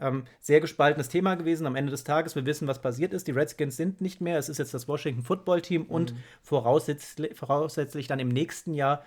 ähm, 0.00 0.24
sehr 0.40 0.60
gespaltenes 0.60 1.08
Thema 1.08 1.34
gewesen. 1.34 1.66
Am 1.66 1.76
Ende 1.76 1.90
des 1.90 2.04
Tages, 2.04 2.36
wir 2.36 2.46
wissen, 2.46 2.68
was 2.68 2.80
passiert 2.80 3.12
ist. 3.12 3.26
Die 3.26 3.32
Redskins 3.32 3.76
sind 3.76 4.00
nicht 4.00 4.20
mehr. 4.20 4.38
Es 4.38 4.48
ist 4.48 4.58
jetzt 4.58 4.74
das 4.74 4.88
Washington 4.88 5.22
Football 5.22 5.62
Team 5.62 5.82
mhm. 5.82 5.88
und 5.88 6.14
voraussetzlich, 6.42 7.36
voraussetzlich 7.36 8.06
dann 8.06 8.20
im 8.20 8.28
nächsten 8.28 8.74
Jahr 8.74 9.04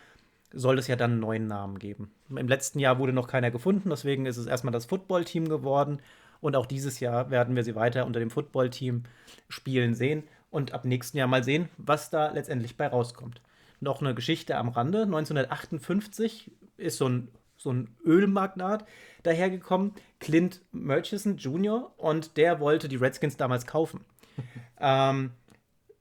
soll 0.54 0.78
es 0.80 0.88
ja 0.88 0.96
dann 0.96 1.12
einen 1.12 1.20
neuen 1.22 1.48
Namen 1.48 1.80
geben. 1.80 2.12
Im 2.30 2.48
letzten 2.48 2.80
Jahr 2.80 3.00
wurde 3.00 3.14
noch 3.14 3.28
keiner 3.28 3.52
gefunden, 3.52 3.90
deswegen 3.90 4.26
ist 4.26 4.38
es 4.38 4.48
erstmal 4.48 4.74
das 4.74 4.86
Football-Team 4.86 5.48
geworden. 5.48 6.02
Und 6.42 6.56
auch 6.56 6.66
dieses 6.66 7.00
Jahr 7.00 7.30
werden 7.30 7.56
wir 7.56 7.64
sie 7.64 7.76
weiter 7.76 8.06
unter 8.06 8.20
dem 8.20 8.32
Football-Team 8.32 9.04
spielen 9.48 9.94
sehen 9.94 10.24
und 10.50 10.74
ab 10.74 10.86
nächsten 10.86 11.18
Jahr 11.18 11.28
mal 11.28 11.44
sehen, 11.44 11.70
was 11.78 12.10
da 12.10 12.32
letztendlich 12.32 12.76
bei 12.78 12.88
rauskommt. 12.88 13.42
Noch 13.80 14.02
eine 14.02 14.14
Geschichte 14.14 14.58
am 14.58 14.70
Rande. 14.70 15.04
1958 15.04 16.52
ist 16.78 16.98
so 16.98 17.08
ein, 17.08 17.30
so 17.62 17.72
ein 17.72 17.96
Ölmagnat 18.04 18.86
dahergekommen, 19.24 19.94
Clint 20.20 20.62
Murchison 20.72 21.38
Jr., 21.38 21.94
und 21.98 22.38
der 22.38 22.60
wollte 22.60 22.90
die 22.90 22.96
Redskins 22.96 23.38
damals 23.38 23.68
kaufen. 23.68 24.04
ähm, 24.80 25.32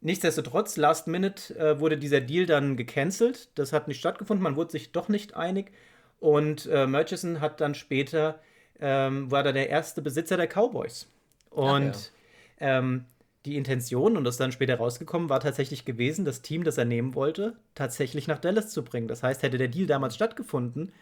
nichtsdestotrotz, 0.01 0.77
last 0.77 1.07
minute 1.07 1.59
äh, 1.59 1.79
wurde 1.81 1.99
dieser 1.99 2.21
Deal 2.21 2.47
dann 2.47 2.77
gecancelt. 2.77 3.51
Das 3.57 3.73
hat 3.73 3.89
nicht 3.89 3.99
stattgefunden, 3.99 4.43
man 4.43 4.57
wurde 4.57 4.73
sich 4.73 4.93
doch 4.93 5.09
nicht 5.09 5.35
einig. 5.35 5.73
Und 6.19 6.67
äh, 6.67 6.87
Murchison 6.87 7.41
hat 7.41 7.61
dann 7.61 7.75
später, 7.75 8.41
ähm, 8.79 9.31
war 9.31 9.43
da 9.43 9.53
der 9.53 9.69
erste 9.69 10.01
Besitzer 10.01 10.37
der 10.37 10.49
Cowboys. 10.49 11.09
Und 11.51 11.95
Ach, 11.95 12.61
ja. 12.61 12.79
ähm, 12.79 13.05
die 13.47 13.57
Intention, 13.57 14.17
und 14.17 14.25
das 14.25 14.35
ist 14.35 14.41
dann 14.41 14.53
später 14.53 14.77
rausgekommen, 14.77 15.31
war 15.31 15.41
tatsächlich 15.41 15.85
gewesen, 15.87 16.25
das 16.25 16.43
Team, 16.43 16.63
das 16.63 16.77
er 16.77 16.85
nehmen 16.85 17.15
wollte, 17.15 17.57
tatsächlich 17.75 18.29
nach 18.29 18.39
Dallas 18.39 18.71
zu 18.71 18.85
bringen. 18.85 19.09
Das 19.09 19.23
heißt, 19.23 19.43
hätte 19.43 19.57
der 19.57 19.69
Deal 19.69 19.87
damals 19.87 20.15
stattgefunden, 20.15 20.93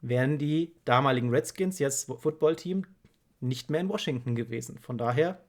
wären 0.00 0.38
die 0.38 0.72
damaligen 0.84 1.30
Redskins, 1.30 1.78
jetzt 1.78 2.06
Footballteam, 2.06 2.86
nicht 3.40 3.70
mehr 3.70 3.80
in 3.80 3.88
Washington 3.88 4.34
gewesen. 4.34 4.78
Von 4.78 4.98
daher. 4.98 5.40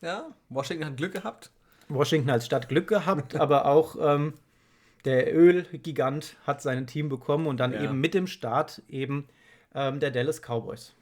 Ja, 0.00 0.34
Washington 0.48 0.86
hat 0.86 0.96
Glück 0.96 1.12
gehabt. 1.12 1.50
Washington 1.88 2.30
als 2.30 2.46
Stadt 2.46 2.68
Glück 2.68 2.88
gehabt, 2.88 3.36
aber 3.40 3.66
auch 3.66 3.96
ähm, 4.00 4.34
der 5.04 5.34
Ölgigant 5.34 6.36
hat 6.46 6.62
sein 6.62 6.86
Team 6.86 7.08
bekommen 7.08 7.46
und 7.46 7.58
dann 7.58 7.72
ja. 7.72 7.84
eben 7.84 8.00
mit 8.00 8.14
dem 8.14 8.26
Start 8.26 8.82
eben 8.88 9.28
ähm, 9.74 10.00
der 10.00 10.10
Dallas 10.10 10.40
Cowboys. 10.40 10.94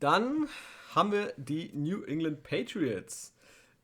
Dann 0.00 0.48
haben 0.94 1.12
wir 1.12 1.32
die 1.36 1.70
New 1.74 2.02
England 2.02 2.42
Patriots. 2.42 3.34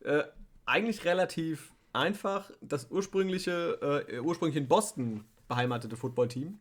Äh, 0.00 0.24
eigentlich 0.64 1.04
relativ 1.04 1.72
einfach. 1.92 2.50
Das 2.60 2.90
ursprüngliche, 2.90 4.06
äh, 4.08 4.18
ursprünglich 4.20 4.56
in 4.56 4.66
Boston 4.66 5.24
beheimatete 5.48 5.96
Footballteam 5.96 6.58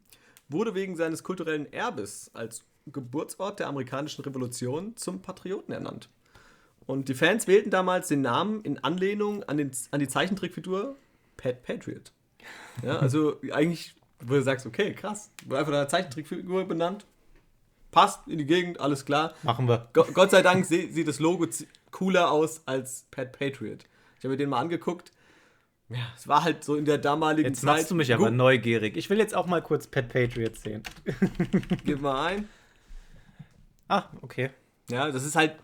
wurde 0.49 0.75
wegen 0.75 0.95
seines 0.95 1.23
kulturellen 1.23 1.71
Erbes 1.71 2.31
als 2.34 2.63
Geburtsort 2.88 3.60
der 3.60 3.67
amerikanischen 3.67 4.23
Revolution 4.23 4.95
zum 4.95 5.21
Patrioten 5.21 5.71
ernannt. 5.71 6.10
Und 6.86 7.10
die 7.10 7.15
Fans 7.15 7.47
wählten 7.47 7.71
damals 7.71 8.08
den 8.10 8.21
Namen 8.21 8.62
in 8.62 8.84
Anlehnung 8.84 9.43
an, 9.43 9.58
den, 9.58 9.71
an 9.91 9.99
die 9.99 10.08
Zeichentrickfigur 10.08 10.95
Pat 11.38 11.63
Patriot. 11.63 12.12
Ja, 12.84 12.97
also 12.97 13.39
eigentlich, 13.51 13.95
wo 14.19 14.36
du 14.36 14.43
sagst, 14.43 14.67
okay, 14.67 14.93
krass, 14.93 15.31
wurde 15.45 15.60
einfach 15.60 15.73
eine 15.73 15.88
Zeichentrickfigur 15.88 16.67
benannt, 16.67 17.05
passt 17.89 18.27
in 18.27 18.38
die 18.38 18.45
Gegend, 18.45 18.79
alles 18.79 19.05
klar. 19.05 19.34
Machen 19.41 19.67
wir. 19.67 19.89
Gott 19.93 20.29
sei 20.29 20.43
Dank 20.43 20.65
sieht 20.65 21.08
das 21.08 21.19
Logo 21.19 21.47
cooler 21.91 22.29
aus 22.29 22.62
als 22.67 23.08
Pat 23.10 23.31
Patriot. 23.31 23.86
Ich 24.19 24.23
habe 24.25 24.34
mir 24.34 24.38
den 24.38 24.49
mal 24.49 24.60
angeguckt. 24.60 25.12
Ja, 25.89 26.12
es 26.15 26.28
war 26.28 26.43
halt 26.43 26.63
so 26.63 26.76
in 26.76 26.86
der 26.86 26.98
damaligen 26.98 27.50
jetzt 27.50 27.62
Zeit. 27.62 27.69
Jetzt 27.69 27.78
machst 27.82 27.91
du 27.91 27.95
mich 27.95 28.13
aber 28.13 28.32
neugierig. 28.32 28.98
Ich 28.98 29.10
will 29.10 29.19
jetzt 29.19 29.36
auch 29.36 29.45
mal 29.45 29.62
kurz 29.62 29.86
Pat 29.86 30.10
Patriot 30.10 30.56
sehen. 30.56 30.82
Gib 31.86 32.02
mal 32.02 32.28
ein. 32.28 32.50
Ah, 33.88 34.06
okay. 34.21 34.50
Ja, 34.89 35.12
das 35.12 35.24
ist 35.24 35.36
halt 35.36 35.56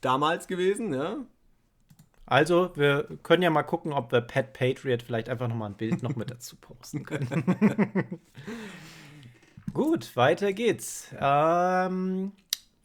damals 0.00 0.46
gewesen, 0.46 0.94
ja. 0.94 1.18
Also, 2.24 2.72
wir 2.74 3.06
können 3.22 3.42
ja 3.42 3.50
mal 3.50 3.62
gucken, 3.62 3.92
ob 3.92 4.10
wir 4.12 4.20
Pat 4.22 4.52
Patriot 4.52 5.02
vielleicht 5.02 5.28
einfach 5.28 5.46
nochmal 5.46 5.70
ein 5.70 5.76
Bild 5.76 6.02
noch 6.02 6.16
mit 6.16 6.30
dazu 6.30 6.56
posten 6.56 7.04
können. 7.04 8.18
Gut, 9.74 10.16
weiter 10.16 10.52
geht's. 10.52 11.14
Ähm, 11.20 12.32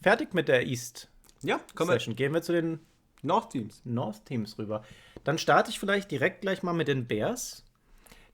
fertig 0.01 0.33
mit 0.33 0.49
der 0.49 0.67
East. 0.67 1.09
Ja, 1.41 1.59
komm 1.73 1.87
Session. 1.87 2.15
Gehen 2.15 2.33
wir 2.33 2.41
zu 2.41 2.51
den 2.51 2.79
North 3.21 3.51
Teams. 3.51 3.81
North 3.85 4.25
Teams 4.25 4.57
rüber. 4.57 4.83
Dann 5.23 5.37
starte 5.37 5.69
ich 5.69 5.79
vielleicht 5.79 6.11
direkt 6.11 6.41
gleich 6.41 6.63
mal 6.63 6.73
mit 6.73 6.87
den 6.87 7.07
Bears. 7.07 7.63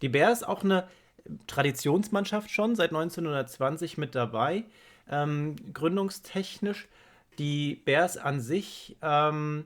Die 0.02 0.10
Bears 0.10 0.44
auch 0.44 0.64
eine 0.64 0.88
Traditionsmannschaft 1.48 2.50
schon, 2.50 2.76
seit 2.76 2.92
1920 2.92 3.98
mit 3.98 4.16
dabei, 4.16 4.64
ähm, 5.10 5.56
gründungstechnisch. 5.74 6.88
Die 7.38 7.76
Bears 7.76 8.18
an 8.18 8.40
sich 8.40 8.98
ähm, 9.02 9.66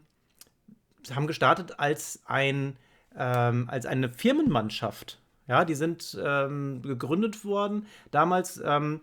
haben 1.13 1.27
gestartet 1.27 1.79
als, 1.79 2.21
ein, 2.25 2.77
ähm, 3.15 3.67
als 3.69 3.85
eine 3.85 4.09
Firmenmannschaft 4.09 5.21
ja, 5.51 5.65
die 5.65 5.75
sind 5.75 6.17
ähm, 6.23 6.81
gegründet 6.81 7.43
worden. 7.43 7.85
Damals 8.11 8.61
ähm, 8.63 9.01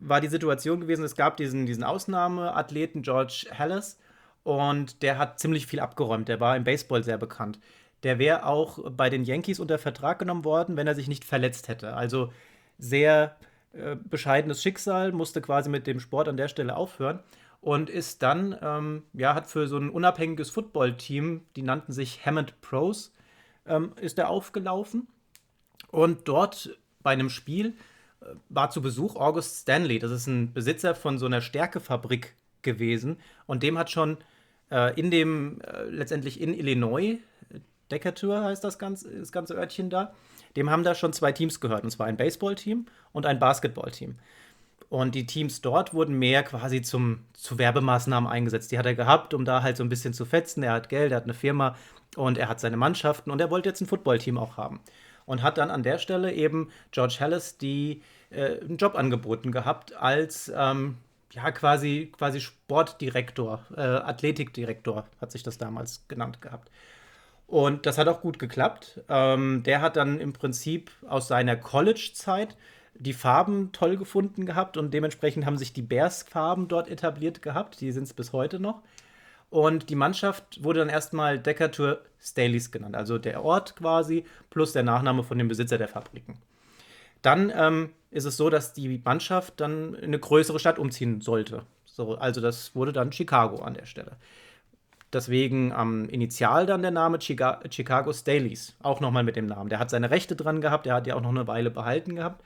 war 0.00 0.20
die 0.20 0.26
Situation 0.26 0.80
gewesen, 0.80 1.04
es 1.04 1.14
gab 1.14 1.36
diesen, 1.36 1.64
diesen 1.64 1.84
Ausnahmeathleten 1.84 3.02
George 3.02 3.46
Hallis 3.56 3.96
und 4.46 5.02
der 5.02 5.18
hat 5.18 5.40
ziemlich 5.40 5.66
viel 5.66 5.80
abgeräumt. 5.80 6.28
Der 6.28 6.38
war 6.38 6.56
im 6.56 6.62
Baseball 6.62 7.02
sehr 7.02 7.18
bekannt. 7.18 7.58
Der 8.04 8.20
wäre 8.20 8.46
auch 8.46 8.78
bei 8.92 9.10
den 9.10 9.24
Yankees 9.24 9.58
unter 9.58 9.76
Vertrag 9.76 10.20
genommen 10.20 10.44
worden, 10.44 10.76
wenn 10.76 10.86
er 10.86 10.94
sich 10.94 11.08
nicht 11.08 11.24
verletzt 11.24 11.66
hätte. 11.66 11.94
Also 11.94 12.32
sehr 12.78 13.34
äh, 13.72 13.96
bescheidenes 13.96 14.62
Schicksal, 14.62 15.10
musste 15.10 15.40
quasi 15.40 15.68
mit 15.68 15.88
dem 15.88 15.98
Sport 15.98 16.28
an 16.28 16.36
der 16.36 16.46
Stelle 16.46 16.76
aufhören 16.76 17.18
und 17.60 17.90
ist 17.90 18.22
dann, 18.22 18.56
ähm, 18.62 19.02
ja, 19.14 19.34
hat 19.34 19.48
für 19.48 19.66
so 19.66 19.78
ein 19.78 19.90
unabhängiges 19.90 20.50
Footballteam, 20.50 21.42
die 21.56 21.62
nannten 21.62 21.92
sich 21.92 22.24
Hammond 22.24 22.60
Pros, 22.60 23.12
ähm, 23.66 23.94
ist 24.00 24.16
er 24.16 24.30
aufgelaufen 24.30 25.08
und 25.90 26.28
dort 26.28 26.78
bei 27.02 27.10
einem 27.10 27.30
Spiel 27.30 27.74
äh, 28.20 28.26
war 28.48 28.70
zu 28.70 28.80
Besuch 28.80 29.16
August 29.16 29.62
Stanley. 29.62 29.98
Das 29.98 30.12
ist 30.12 30.28
ein 30.28 30.52
Besitzer 30.52 30.94
von 30.94 31.18
so 31.18 31.26
einer 31.26 31.40
Stärkefabrik 31.40 32.36
gewesen. 32.62 33.18
Und 33.46 33.64
dem 33.64 33.76
hat 33.76 33.90
schon 33.90 34.18
äh, 34.70 34.98
in 34.98 35.10
dem, 35.10 35.60
äh, 35.60 35.84
letztendlich 35.84 36.40
in 36.40 36.54
Illinois, 36.54 37.18
Decatur 37.90 38.42
heißt 38.42 38.64
das 38.64 38.78
ganze, 38.78 39.18
das 39.18 39.30
ganze 39.30 39.54
Örtchen 39.54 39.90
da, 39.90 40.12
dem 40.56 40.70
haben 40.70 40.82
da 40.82 40.94
schon 40.94 41.12
zwei 41.12 41.32
Teams 41.32 41.60
gehört. 41.60 41.84
Und 41.84 41.90
zwar 41.90 42.06
ein 42.06 42.16
Baseballteam 42.16 42.86
und 43.12 43.26
ein 43.26 43.38
Basketballteam. 43.38 44.16
Und 44.88 45.14
die 45.14 45.26
Teams 45.26 45.60
dort 45.60 45.94
wurden 45.94 46.18
mehr 46.18 46.42
quasi 46.42 46.80
zum, 46.80 47.20
zu 47.32 47.58
Werbemaßnahmen 47.58 48.30
eingesetzt. 48.30 48.70
Die 48.70 48.78
hat 48.78 48.86
er 48.86 48.94
gehabt, 48.94 49.34
um 49.34 49.44
da 49.44 49.62
halt 49.62 49.76
so 49.76 49.84
ein 49.84 49.88
bisschen 49.88 50.14
zu 50.14 50.24
fetzen. 50.24 50.62
Er 50.62 50.72
hat 50.72 50.88
Geld, 50.88 51.12
er 51.12 51.16
hat 51.16 51.24
eine 51.24 51.34
Firma 51.34 51.76
und 52.16 52.38
er 52.38 52.48
hat 52.48 52.60
seine 52.60 52.76
Mannschaften 52.76 53.30
und 53.30 53.40
er 53.40 53.50
wollte 53.50 53.68
jetzt 53.68 53.80
ein 53.80 53.86
Footballteam 53.86 54.38
auch 54.38 54.56
haben 54.56 54.80
und 55.26 55.42
hat 55.42 55.58
dann 55.58 55.70
an 55.70 55.82
der 55.82 55.98
Stelle 55.98 56.32
eben 56.32 56.70
George 56.92 57.16
Hallis 57.20 57.58
die, 57.58 58.02
äh, 58.30 58.60
einen 58.60 58.78
Job 58.78 58.94
angeboten 58.94 59.52
gehabt 59.52 59.94
als 59.96 60.50
ähm, 60.56 60.96
ja, 61.36 61.50
quasi, 61.52 62.10
quasi 62.16 62.40
Sportdirektor, 62.40 63.64
äh, 63.76 63.80
Athletikdirektor 63.80 65.06
hat 65.20 65.32
sich 65.32 65.42
das 65.42 65.58
damals 65.58 66.08
genannt 66.08 66.40
gehabt. 66.40 66.70
Und 67.46 67.86
das 67.86 67.98
hat 67.98 68.08
auch 68.08 68.22
gut 68.22 68.38
geklappt. 68.38 69.02
Ähm, 69.08 69.62
der 69.62 69.82
hat 69.82 69.96
dann 69.96 70.18
im 70.18 70.32
Prinzip 70.32 70.90
aus 71.06 71.28
seiner 71.28 71.56
College-Zeit 71.56 72.56
die 72.94 73.12
Farben 73.12 73.70
toll 73.72 73.98
gefunden 73.98 74.46
gehabt 74.46 74.78
und 74.78 74.92
dementsprechend 74.94 75.44
haben 75.44 75.58
sich 75.58 75.74
die 75.74 75.82
Bears-Farben 75.82 76.68
dort 76.68 76.88
etabliert 76.88 77.42
gehabt. 77.42 77.80
Die 77.80 77.92
sind 77.92 78.04
es 78.04 78.14
bis 78.14 78.32
heute 78.32 78.58
noch. 78.58 78.82
Und 79.50 79.90
die 79.90 79.94
Mannschaft 79.94 80.64
wurde 80.64 80.80
dann 80.80 80.88
erstmal 80.88 81.38
Decatur 81.38 82.00
Staleys 82.18 82.72
genannt, 82.72 82.96
also 82.96 83.18
der 83.18 83.44
Ort 83.44 83.76
quasi 83.76 84.24
plus 84.50 84.72
der 84.72 84.82
Nachname 84.82 85.22
von 85.22 85.38
dem 85.38 85.48
Besitzer 85.48 85.78
der 85.78 85.88
Fabriken. 85.88 86.38
Dann 87.26 87.52
ähm, 87.52 87.90
ist 88.12 88.24
es 88.24 88.36
so, 88.36 88.50
dass 88.50 88.72
die 88.72 89.02
Mannschaft 89.04 89.54
dann 89.60 89.94
in 89.94 90.04
eine 90.04 90.18
größere 90.20 90.60
Stadt 90.60 90.78
umziehen 90.78 91.20
sollte. 91.20 91.64
So, 91.84 92.14
also 92.14 92.40
das 92.40 92.76
wurde 92.76 92.92
dann 92.92 93.10
Chicago 93.10 93.64
an 93.64 93.74
der 93.74 93.86
Stelle. 93.86 94.12
Deswegen 95.12 95.72
am 95.72 96.04
ähm, 96.04 96.08
Initial 96.08 96.66
dann 96.66 96.82
der 96.82 96.92
Name 96.92 97.18
Chica 97.18 97.58
Chicago 97.68 98.12
Staleys, 98.12 98.76
auch 98.80 99.00
nochmal 99.00 99.24
mit 99.24 99.34
dem 99.34 99.46
Namen. 99.46 99.70
Der 99.70 99.80
hat 99.80 99.90
seine 99.90 100.12
Rechte 100.12 100.36
dran 100.36 100.60
gehabt, 100.60 100.86
der 100.86 100.94
hat 100.94 101.08
ja 101.08 101.16
auch 101.16 101.20
noch 101.20 101.30
eine 101.30 101.48
Weile 101.48 101.72
behalten 101.72 102.14
gehabt. 102.14 102.44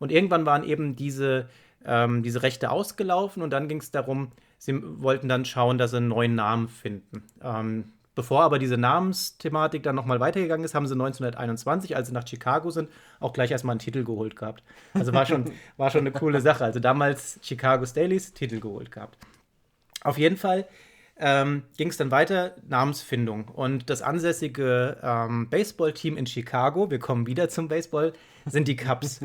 Und 0.00 0.10
irgendwann 0.10 0.44
waren 0.44 0.64
eben 0.64 0.96
diese, 0.96 1.48
ähm, 1.84 2.24
diese 2.24 2.42
Rechte 2.42 2.72
ausgelaufen 2.72 3.40
und 3.44 3.50
dann 3.50 3.68
ging 3.68 3.78
es 3.78 3.92
darum, 3.92 4.32
sie 4.58 4.80
wollten 5.00 5.28
dann 5.28 5.44
schauen, 5.44 5.78
dass 5.78 5.92
sie 5.92 5.98
einen 5.98 6.08
neuen 6.08 6.34
Namen 6.34 6.66
finden. 6.66 7.22
Ähm, 7.40 7.92
bevor 8.18 8.42
aber 8.42 8.58
diese 8.58 8.76
Namensthematik 8.76 9.84
dann 9.84 9.94
nochmal 9.94 10.18
weitergegangen 10.18 10.64
ist, 10.64 10.74
haben 10.74 10.88
sie 10.88 10.94
1921, 10.94 11.94
als 11.94 12.08
sie 12.08 12.12
nach 12.12 12.26
Chicago 12.26 12.68
sind, 12.68 12.90
auch 13.20 13.32
gleich 13.32 13.52
erstmal 13.52 13.74
einen 13.74 13.78
Titel 13.78 14.02
geholt 14.02 14.34
gehabt. 14.34 14.64
Also 14.92 15.12
war 15.12 15.24
schon, 15.24 15.52
war 15.76 15.92
schon 15.92 16.00
eine 16.00 16.10
coole 16.10 16.40
Sache. 16.40 16.64
Also 16.64 16.80
damals 16.80 17.38
Chicago 17.42 17.86
Staleys 17.86 18.32
Titel 18.32 18.58
geholt 18.58 18.90
gehabt. 18.90 19.18
Auf 20.02 20.18
jeden 20.18 20.36
Fall 20.36 20.66
ähm, 21.16 21.62
ging 21.76 21.90
es 21.90 21.96
dann 21.96 22.10
weiter, 22.10 22.56
Namensfindung. 22.68 23.44
Und 23.44 23.88
das 23.88 24.02
ansässige 24.02 24.96
ähm, 25.00 25.48
Baseballteam 25.48 26.16
in 26.16 26.26
Chicago, 26.26 26.90
wir 26.90 26.98
kommen 26.98 27.28
wieder 27.28 27.48
zum 27.48 27.68
Baseball, 27.68 28.14
sind 28.46 28.66
die 28.66 28.74
Cubs. 28.74 29.20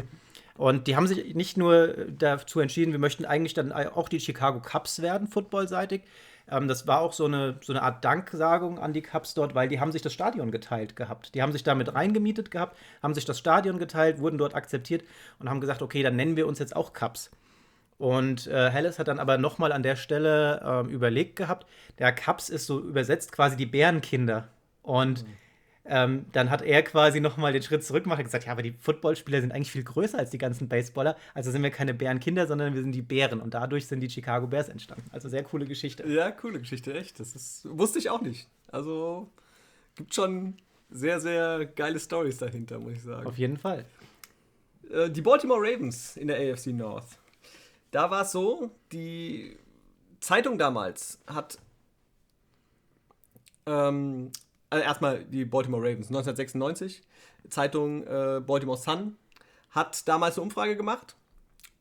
Und 0.55 0.85
die 0.85 0.95
haben 0.95 1.07
sich 1.07 1.33
nicht 1.33 1.57
nur 1.57 1.95
dazu 2.15 2.59
entschieden, 2.59 2.91
wir 2.91 2.99
möchten 2.99 3.25
eigentlich 3.25 3.55
dann 3.55 3.71
auch 3.71 4.07
die 4.07 4.19
Chicago 4.19 4.59
Cubs 4.59 5.01
werden, 5.01 5.27
footballseitig. 5.27 6.03
Ähm, 6.49 6.67
das 6.67 6.87
war 6.87 7.01
auch 7.01 7.13
so 7.13 7.25
eine, 7.25 7.57
so 7.61 7.73
eine 7.73 7.81
Art 7.81 8.03
Danksagung 8.03 8.79
an 8.79 8.93
die 8.93 9.01
Cubs 9.01 9.33
dort, 9.33 9.55
weil 9.55 9.67
die 9.67 9.79
haben 9.79 9.91
sich 9.91 10.01
das 10.01 10.13
Stadion 10.13 10.51
geteilt 10.51 10.95
gehabt. 10.95 11.35
Die 11.35 11.41
haben 11.41 11.51
sich 11.51 11.63
damit 11.63 11.93
reingemietet 11.93 12.51
gehabt, 12.51 12.77
haben 13.01 13.13
sich 13.13 13.25
das 13.25 13.39
Stadion 13.39 13.79
geteilt, 13.79 14.19
wurden 14.19 14.37
dort 14.37 14.55
akzeptiert 14.55 15.03
und 15.39 15.49
haben 15.49 15.61
gesagt, 15.61 15.81
okay, 15.81 16.03
dann 16.03 16.15
nennen 16.15 16.35
wir 16.35 16.47
uns 16.47 16.59
jetzt 16.59 16.75
auch 16.75 16.93
Cubs. 16.93 17.31
Und 17.97 18.47
äh, 18.47 18.69
Hellis 18.69 18.99
hat 18.99 19.07
dann 19.07 19.19
aber 19.19 19.37
nochmal 19.37 19.71
an 19.71 19.83
der 19.83 19.95
Stelle 19.95 20.61
ähm, 20.65 20.89
überlegt 20.89 21.35
gehabt, 21.35 21.67
der 21.99 22.13
Cubs 22.13 22.49
ist 22.49 22.65
so 22.65 22.79
übersetzt 22.79 23.31
quasi 23.31 23.55
die 23.55 23.65
Bärenkinder. 23.65 24.49
Und 24.81 25.23
mhm. 25.23 25.33
Ähm, 25.85 26.25
dann 26.31 26.49
hat 26.49 26.61
er 26.61 26.81
quasi 26.81 27.19
nochmal 27.19 27.51
den 27.51 27.61
Schritt 27.61 27.83
zurück 27.83 28.03
gemacht 28.03 28.19
und 28.19 28.25
gesagt, 28.25 28.45
ja, 28.45 28.53
aber 28.53 28.61
die 28.61 28.71
Footballspieler 28.71 29.41
sind 29.41 29.51
eigentlich 29.51 29.71
viel 29.71 29.83
größer 29.83 30.17
als 30.17 30.29
die 30.29 30.37
ganzen 30.37 30.69
Baseballer. 30.69 31.17
Also 31.33 31.51
sind 31.51 31.61
wir 31.61 31.71
keine 31.71 31.93
Bärenkinder, 31.93 32.47
sondern 32.47 32.73
wir 32.73 32.81
sind 32.81 32.93
die 32.93 33.01
Bären. 33.01 33.41
Und 33.41 33.53
dadurch 33.53 33.87
sind 33.87 33.99
die 33.99 34.09
Chicago 34.09 34.47
Bears 34.47 34.69
entstanden. 34.69 35.09
Also 35.11 35.27
sehr 35.27 35.43
coole 35.43 35.65
Geschichte. 35.65 36.07
Ja, 36.07 36.31
coole 36.31 36.59
Geschichte, 36.59 36.93
echt. 36.93 37.19
Das 37.19 37.35
ist, 37.35 37.67
wusste 37.69 37.99
ich 37.99 38.09
auch 38.09 38.21
nicht. 38.21 38.47
Also 38.71 39.29
gibt 39.95 40.15
schon 40.15 40.55
sehr, 40.89 41.19
sehr 41.19 41.65
geile 41.65 41.99
Stories 41.99 42.37
dahinter, 42.37 42.79
muss 42.79 42.93
ich 42.93 43.03
sagen. 43.03 43.27
Auf 43.27 43.37
jeden 43.37 43.57
Fall. 43.57 43.83
Äh, 44.89 45.09
die 45.09 45.21
Baltimore 45.21 45.59
Ravens 45.59 46.15
in 46.15 46.27
der 46.27 46.37
AFC 46.37 46.67
North. 46.67 47.17
Da 47.91 48.09
war 48.09 48.21
es 48.21 48.31
so, 48.31 48.71
die 48.91 49.57
Zeitung 50.19 50.57
damals 50.57 51.19
hat 51.27 51.57
ähm, 53.65 54.31
also 54.73 54.83
erstmal 54.83 55.23
die 55.25 55.45
Baltimore 55.45 55.83
Ravens, 55.83 56.07
1996, 56.07 57.03
Zeitung 57.49 58.07
äh, 58.07 58.41
Baltimore 58.43 58.77
Sun, 58.77 59.17
hat 59.69 60.07
damals 60.07 60.35
eine 60.35 60.43
Umfrage 60.43 60.75
gemacht. 60.75 61.15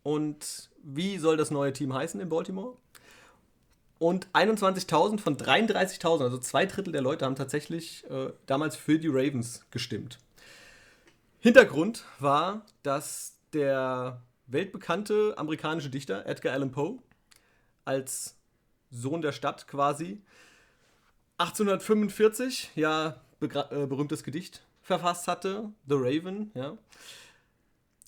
Und 0.02 0.68
wie 0.82 1.16
soll 1.16 1.38
das 1.38 1.50
neue 1.50 1.72
Team 1.72 1.94
heißen 1.94 2.20
in 2.20 2.28
Baltimore? 2.28 2.76
Und 3.98 4.28
21.000 4.34 5.20
von 5.20 5.38
33.000, 5.38 6.22
also 6.22 6.36
zwei 6.36 6.66
Drittel 6.66 6.92
der 6.92 7.00
Leute, 7.00 7.24
haben 7.24 7.34
tatsächlich 7.34 8.04
äh, 8.10 8.30
damals 8.44 8.76
für 8.76 8.98
die 8.98 9.08
Ravens 9.08 9.64
gestimmt. 9.70 10.18
Hintergrund 11.40 12.04
war, 12.18 12.66
dass 12.82 13.38
der 13.54 14.20
weltbekannte 14.48 15.34
amerikanische 15.38 15.88
Dichter 15.88 16.26
Edgar 16.26 16.52
Allan 16.52 16.72
Poe 16.72 16.98
als 17.86 18.36
Sohn 18.90 19.22
der 19.22 19.32
Stadt 19.32 19.66
quasi 19.66 20.20
1845, 21.38 22.72
ja, 22.74 23.20
äh, 23.40 23.86
berühmtes 23.86 24.22
Gedicht 24.22 24.62
verfasst 24.82 25.28
hatte, 25.28 25.72
The 25.86 25.94
Raven, 25.94 26.50
ja. 26.54 26.76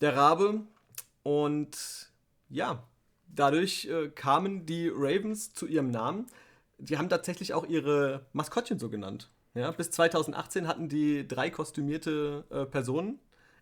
Der 0.01 0.17
Rabe. 0.17 0.63
Und 1.23 2.11
ja, 2.49 2.83
dadurch 3.27 3.87
äh, 3.87 4.09
kamen 4.09 4.67
die 4.67 4.89
Ravens 4.89 5.55
zu 5.55 5.67
ihrem 5.67 5.91
Namen. 5.91 6.27
Die 6.79 6.99
haben 6.99 7.09
tatsächlich 7.09 7.55
auch 7.55 7.67
ihre 7.67 8.27
Maskottchen 8.33 8.79
so 8.79 8.91
genannt. 8.91 9.31
Ja, 9.55 9.71
bis 9.71 9.91
2018 9.93 10.67
hatten 10.67 10.89
die 10.89 11.27
drei 11.27 11.49
kostümierte 11.49 12.45
äh, 12.51 12.67
Personen. 12.67 13.21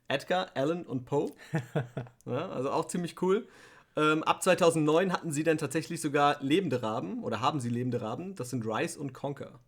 Edgar, 0.08 0.50
Alan 0.54 0.84
und 0.84 1.04
Poe. 1.04 1.32
ja, 2.26 2.48
also 2.50 2.70
auch 2.70 2.86
ziemlich 2.86 3.20
cool. 3.22 3.46
Ähm, 3.94 4.22
ab 4.22 4.42
2009 4.42 5.12
hatten 5.12 5.32
sie 5.32 5.44
dann 5.44 5.58
tatsächlich 5.58 6.00
sogar 6.00 6.36
lebende 6.40 6.82
Raben 6.82 7.22
oder 7.22 7.40
haben 7.40 7.60
sie 7.60 7.68
lebende 7.68 8.00
Raben. 8.00 8.34
Das 8.34 8.50
sind 8.50 8.64
Rice 8.66 8.96
und 8.96 9.12
Conker. 9.12 9.60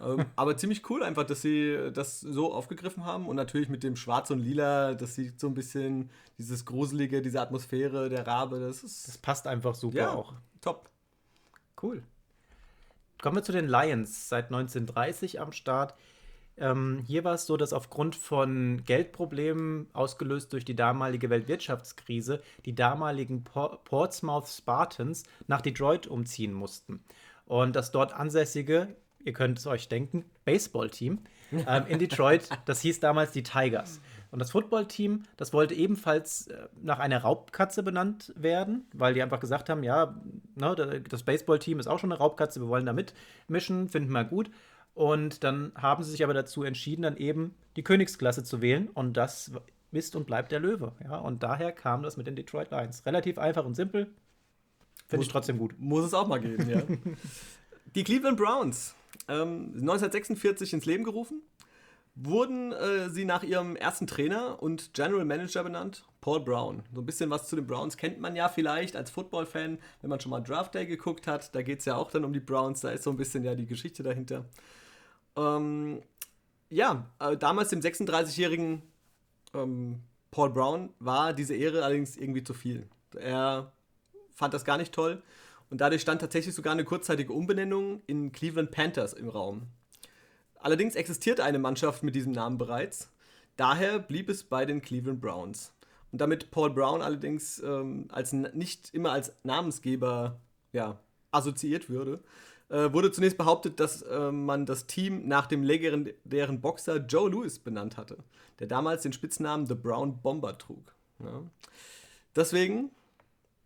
ähm, 0.00 0.26
aber 0.36 0.56
ziemlich 0.56 0.88
cool 0.90 1.02
einfach, 1.02 1.24
dass 1.24 1.42
sie 1.42 1.90
das 1.92 2.20
so 2.20 2.52
aufgegriffen 2.52 3.04
haben 3.04 3.26
und 3.26 3.36
natürlich 3.36 3.68
mit 3.68 3.82
dem 3.82 3.96
Schwarz 3.96 4.30
und 4.30 4.40
Lila, 4.40 4.94
das 4.94 5.14
sieht 5.14 5.40
so 5.40 5.46
ein 5.46 5.54
bisschen 5.54 6.10
dieses 6.38 6.66
Gruselige, 6.66 7.22
diese 7.22 7.40
Atmosphäre 7.40 8.08
der 8.10 8.26
Rabe. 8.26 8.60
Das, 8.60 8.84
ist, 8.84 9.08
das 9.08 9.18
passt 9.18 9.46
einfach 9.46 9.74
super 9.74 9.98
ja, 9.98 10.12
auch. 10.12 10.34
Top. 10.60 10.90
Cool. 11.80 12.02
Kommen 13.22 13.36
wir 13.36 13.42
zu 13.42 13.52
den 13.52 13.68
Lions, 13.68 14.28
seit 14.28 14.46
1930 14.46 15.40
am 15.40 15.52
Start. 15.52 15.94
Ähm, 16.58 17.02
hier 17.06 17.24
war 17.24 17.34
es 17.34 17.46
so, 17.46 17.56
dass 17.56 17.72
aufgrund 17.72 18.14
von 18.14 18.82
Geldproblemen, 18.84 19.88
ausgelöst 19.92 20.52
durch 20.52 20.64
die 20.64 20.76
damalige 20.76 21.30
Weltwirtschaftskrise, 21.30 22.42
die 22.64 22.74
damaligen 22.74 23.44
Portsmouth 23.44 24.48
Spartans 24.48 25.24
nach 25.46 25.62
Detroit 25.62 26.06
umziehen 26.06 26.52
mussten. 26.52 27.02
Und 27.46 27.74
das 27.76 27.90
dort 27.90 28.12
ansässige, 28.12 28.88
ihr 29.24 29.32
könnt 29.32 29.58
es 29.58 29.66
euch 29.66 29.88
denken, 29.88 30.24
Baseballteam 30.44 31.20
ähm, 31.52 31.84
in 31.88 31.98
Detroit, 31.98 32.48
das 32.66 32.80
hieß 32.80 33.00
damals 33.00 33.32
die 33.32 33.42
Tigers. 33.42 34.00
Und 34.30 34.38
das 34.38 34.50
Footballteam, 34.50 35.24
das 35.36 35.52
wollte 35.52 35.74
ebenfalls 35.74 36.46
äh, 36.46 36.68
nach 36.80 36.98
einer 36.98 37.18
Raubkatze 37.18 37.82
benannt 37.82 38.32
werden, 38.34 38.86
weil 38.94 39.12
die 39.12 39.22
einfach 39.22 39.40
gesagt 39.40 39.68
haben, 39.68 39.82
ja, 39.82 40.18
ne, 40.54 41.02
das 41.08 41.22
Baseballteam 41.22 41.78
ist 41.78 41.86
auch 41.86 41.98
schon 41.98 42.10
eine 42.10 42.18
Raubkatze, 42.18 42.60
wir 42.60 42.68
wollen 42.68 42.86
da 42.86 42.94
mitmischen, 42.94 43.88
finden 43.88 44.12
wir 44.12 44.24
gut. 44.24 44.50
Und 44.94 45.42
dann 45.42 45.72
haben 45.74 46.02
sie 46.02 46.10
sich 46.10 46.22
aber 46.22 46.34
dazu 46.34 46.62
entschieden, 46.64 47.02
dann 47.02 47.16
eben 47.16 47.54
die 47.76 47.82
Königsklasse 47.82 48.44
zu 48.44 48.60
wählen. 48.60 48.88
Und 48.88 49.16
das 49.16 49.52
ist 49.90 50.16
und 50.16 50.26
bleibt 50.26 50.52
der 50.52 50.60
Löwe. 50.60 50.92
Ja, 51.04 51.18
und 51.18 51.42
daher 51.42 51.72
kam 51.72 52.02
das 52.02 52.16
mit 52.16 52.26
den 52.26 52.36
Detroit 52.36 52.70
Lions. 52.70 53.04
Relativ 53.06 53.38
einfach 53.38 53.64
und 53.64 53.74
simpel. 53.74 54.10
Finde 55.06 55.24
ich 55.24 55.32
trotzdem 55.32 55.58
gut. 55.58 55.74
Muss 55.78 56.04
es 56.04 56.14
auch 56.14 56.26
mal 56.26 56.40
geben, 56.40 56.68
ja. 56.68 56.82
die 57.94 58.04
Cleveland 58.04 58.38
Browns, 58.38 58.94
ähm, 59.28 59.72
1946 59.74 60.72
ins 60.72 60.86
Leben 60.86 61.04
gerufen, 61.04 61.42
wurden 62.14 62.72
äh, 62.72 63.10
sie 63.10 63.24
nach 63.24 63.42
ihrem 63.42 63.76
ersten 63.76 64.06
Trainer 64.06 64.62
und 64.62 64.94
General 64.94 65.24
Manager 65.24 65.64
benannt, 65.64 66.04
Paul 66.20 66.40
Brown. 66.40 66.82
So 66.94 67.00
ein 67.00 67.06
bisschen 67.06 67.30
was 67.30 67.48
zu 67.48 67.56
den 67.56 67.66
Browns 67.66 67.96
kennt 67.96 68.20
man 68.20 68.36
ja 68.36 68.48
vielleicht 68.48 68.96
als 68.96 69.10
Football-Fan, 69.10 69.78
wenn 70.00 70.10
man 70.10 70.20
schon 70.20 70.30
mal 70.30 70.40
Draft 70.40 70.74
Day 70.74 70.86
geguckt 70.86 71.26
hat. 71.26 71.54
Da 71.54 71.62
geht 71.62 71.80
es 71.80 71.84
ja 71.84 71.96
auch 71.96 72.10
dann 72.10 72.24
um 72.24 72.32
die 72.32 72.40
Browns, 72.40 72.80
da 72.80 72.90
ist 72.90 73.04
so 73.04 73.10
ein 73.10 73.16
bisschen 73.16 73.44
ja 73.44 73.54
die 73.54 73.66
Geschichte 73.66 74.02
dahinter. 74.02 74.44
Ähm, 75.36 76.02
ja, 76.70 77.10
äh, 77.18 77.36
damals 77.36 77.70
dem 77.70 77.80
36-jährigen 77.80 78.82
ähm, 79.54 80.02
Paul 80.30 80.50
Brown 80.50 80.90
war 80.98 81.32
diese 81.32 81.54
Ehre 81.54 81.84
allerdings 81.84 82.16
irgendwie 82.16 82.42
zu 82.42 82.54
viel. 82.54 82.88
Er 83.14 83.72
fand 84.34 84.54
das 84.54 84.64
gar 84.64 84.78
nicht 84.78 84.92
toll 84.92 85.22
und 85.70 85.80
dadurch 85.80 86.02
stand 86.02 86.20
tatsächlich 86.20 86.54
sogar 86.54 86.72
eine 86.72 86.84
kurzzeitige 86.84 87.32
Umbenennung 87.32 88.02
in 88.06 88.32
Cleveland 88.32 88.70
Panthers 88.70 89.12
im 89.12 89.28
Raum. 89.28 89.66
Allerdings 90.56 90.94
existierte 90.94 91.44
eine 91.44 91.58
Mannschaft 91.58 92.02
mit 92.02 92.14
diesem 92.14 92.32
Namen 92.32 92.56
bereits, 92.56 93.10
daher 93.56 93.98
blieb 93.98 94.28
es 94.28 94.44
bei 94.44 94.64
den 94.64 94.80
Cleveland 94.80 95.20
Browns. 95.20 95.72
Und 96.12 96.20
damit 96.20 96.50
Paul 96.50 96.70
Brown 96.70 97.02
allerdings 97.02 97.58
ähm, 97.60 98.06
als 98.10 98.32
nicht 98.32 98.94
immer 98.94 99.12
als 99.12 99.34
Namensgeber 99.44 100.40
ja, 100.72 101.00
assoziiert 101.30 101.88
würde, 101.88 102.22
äh, 102.72 102.92
wurde 102.92 103.12
zunächst 103.12 103.36
behauptet, 103.36 103.78
dass 103.78 104.00
äh, 104.02 104.32
man 104.32 104.64
das 104.64 104.86
Team 104.86 105.28
nach 105.28 105.46
dem 105.46 105.62
legendären 105.62 106.60
Boxer 106.62 106.96
Joe 106.96 107.30
Louis 107.30 107.58
benannt 107.58 107.98
hatte, 107.98 108.16
der 108.58 108.66
damals 108.66 109.02
den 109.02 109.12
Spitznamen 109.12 109.66
The 109.66 109.74
Brown 109.74 110.22
Bomber 110.22 110.56
trug. 110.56 110.94
Ja. 111.18 111.42
Deswegen 112.34 112.90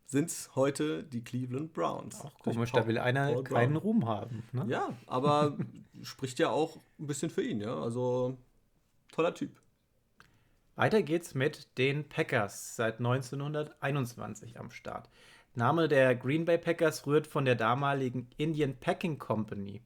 sind 0.07 0.29
es 0.29 0.51
heute 0.57 1.05
die 1.05 1.23
Cleveland 1.23 1.73
Browns. 1.73 2.21
Auch 2.21 2.37
komisch, 2.41 2.73
da 2.73 2.87
will 2.89 2.99
einer 2.99 3.33
Paul 3.33 3.45
keinen 3.45 3.73
Brown. 3.75 3.83
Ruhm 3.83 4.07
haben. 4.07 4.43
Ne? 4.53 4.65
Ja, 4.69 4.93
aber 5.07 5.57
spricht 6.03 6.41
ja 6.41 6.51
auch 6.51 6.77
ein 6.99 7.07
bisschen 7.07 7.31
für 7.31 7.43
ihn, 7.43 7.61
ja. 7.61 7.77
Also 7.77 8.37
toller 9.13 9.35
Typ. 9.35 9.51
Weiter 10.75 11.03
geht's 11.03 11.35
mit 11.35 11.79
den 11.79 12.09
Packers 12.09 12.75
seit 12.75 12.99
1921 12.99 14.59
am 14.59 14.71
Start. 14.71 15.09
Name 15.57 15.89
der 15.89 16.15
Green 16.15 16.45
Bay 16.45 16.59
Packers 16.59 17.07
rührt 17.07 17.27
von 17.27 17.45
der 17.45 17.55
damaligen 17.55 18.29
Indian 18.37 18.77
Packing 18.79 19.19
Company. 19.19 19.81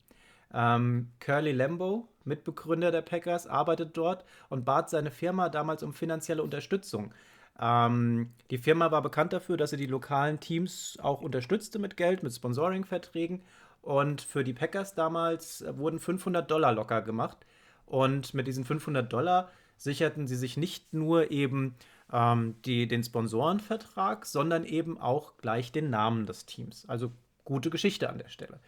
Ähm, 0.53 1.13
Curly 1.21 1.53
Lambeau, 1.53 2.09
Mitbegründer 2.25 2.91
der 2.91 3.03
Packers, 3.03 3.47
arbeitet 3.47 3.97
dort 3.97 4.25
und 4.49 4.65
bat 4.65 4.91
seine 4.91 5.13
Firma 5.13 5.49
damals 5.49 5.85
um 5.85 5.93
finanzielle 5.93 6.43
Unterstützung. 6.43 7.15
Ähm, 7.61 8.33
die 8.51 8.59
Firma 8.59 8.91
war 8.91 9.01
bekannt 9.01 9.33
dafür, 9.33 9.57
dass 9.57 9.71
sie 9.71 9.77
die 9.77 9.87
lokalen 9.87 10.41
Teams 10.41 10.99
auch 11.01 11.23
unterstützte 11.23 11.79
mit 11.79 11.97
Geld, 11.97 12.23
mit 12.25 12.33
Sponsoring-Verträgen. 12.33 13.43
Und 13.81 14.23
für 14.23 14.43
die 14.43 14.53
Packers 14.53 14.95
damals 14.95 15.65
wurden 15.77 16.01
500 16.01 16.51
Dollar 16.51 16.73
locker 16.73 17.03
gemacht. 17.03 17.39
Und 17.87 18.35
mit 18.35 18.47
diesen 18.47 18.65
500 18.65 19.11
Dollar 19.13 19.51
sicherten 19.77 20.27
sie 20.27 20.37
sich 20.37 20.57
nicht 20.57 20.93
nur 20.93 21.31
eben 21.31 21.77
ähm, 22.13 22.57
die, 22.65 22.89
den 22.89 23.03
Sponsorenvertrag, 23.03 24.27
sondern 24.27 24.65
eben 24.65 24.99
auch 24.99 25.37
gleich 25.39 25.73
den 25.73 25.91
Namen 25.91 26.27
des 26.27 26.47
Teams. 26.47 26.85
Also 26.89 27.13
gute 27.45 27.71
Geschichte 27.71 28.09
an 28.09 28.19
der 28.19 28.29
Stelle. 28.29 28.61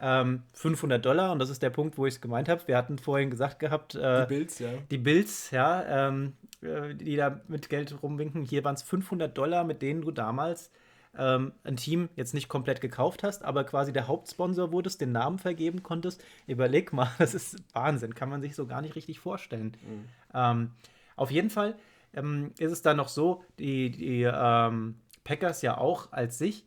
Ähm, 0.00 0.42
500 0.54 1.04
Dollar, 1.04 1.30
und 1.30 1.38
das 1.38 1.50
ist 1.50 1.62
der 1.62 1.70
Punkt, 1.70 1.96
wo 1.98 2.06
ich 2.06 2.14
es 2.14 2.20
gemeint 2.20 2.48
habe. 2.48 2.66
Wir 2.66 2.76
hatten 2.76 2.98
vorhin 2.98 3.30
gesagt 3.30 3.60
gehabt, 3.60 3.94
äh, 3.94 4.22
die 4.22 4.34
Bills, 4.34 4.58
ja. 4.58 4.68
Die 4.90 4.98
Bills, 4.98 5.50
ja, 5.52 6.08
ähm, 6.08 6.32
äh, 6.62 6.94
die 6.94 7.16
da 7.16 7.40
mit 7.46 7.68
Geld 7.68 8.02
rumwinken. 8.02 8.44
Hier 8.44 8.64
waren 8.64 8.74
es 8.74 8.82
500 8.82 9.36
Dollar, 9.36 9.62
mit 9.62 9.82
denen 9.82 10.02
du 10.02 10.10
damals 10.10 10.72
ähm, 11.16 11.52
ein 11.62 11.76
Team 11.76 12.08
jetzt 12.16 12.34
nicht 12.34 12.48
komplett 12.48 12.80
gekauft 12.80 13.22
hast, 13.22 13.44
aber 13.44 13.62
quasi 13.62 13.92
der 13.92 14.08
Hauptsponsor 14.08 14.72
wurdest, 14.72 15.00
den 15.00 15.12
Namen 15.12 15.38
vergeben 15.38 15.84
konntest. 15.84 16.24
Überleg 16.48 16.92
mal, 16.92 17.10
das 17.18 17.34
ist 17.34 17.56
Wahnsinn, 17.72 18.14
kann 18.14 18.28
man 18.28 18.42
sich 18.42 18.56
so 18.56 18.66
gar 18.66 18.82
nicht 18.82 18.96
richtig 18.96 19.20
vorstellen. 19.20 19.76
Mhm. 19.82 20.04
Ähm, 20.34 20.70
auf 21.16 21.30
jeden 21.30 21.50
Fall 21.50 21.76
ähm, 22.16 22.52
ist 22.58 22.72
es 22.72 22.82
dann 22.82 22.96
noch 22.96 23.08
so, 23.08 23.44
die, 23.58 23.90
die 23.90 24.22
ähm, 24.22 24.96
Packers 25.24 25.62
ja 25.62 25.78
auch 25.78 26.12
als 26.12 26.38
sich 26.38 26.66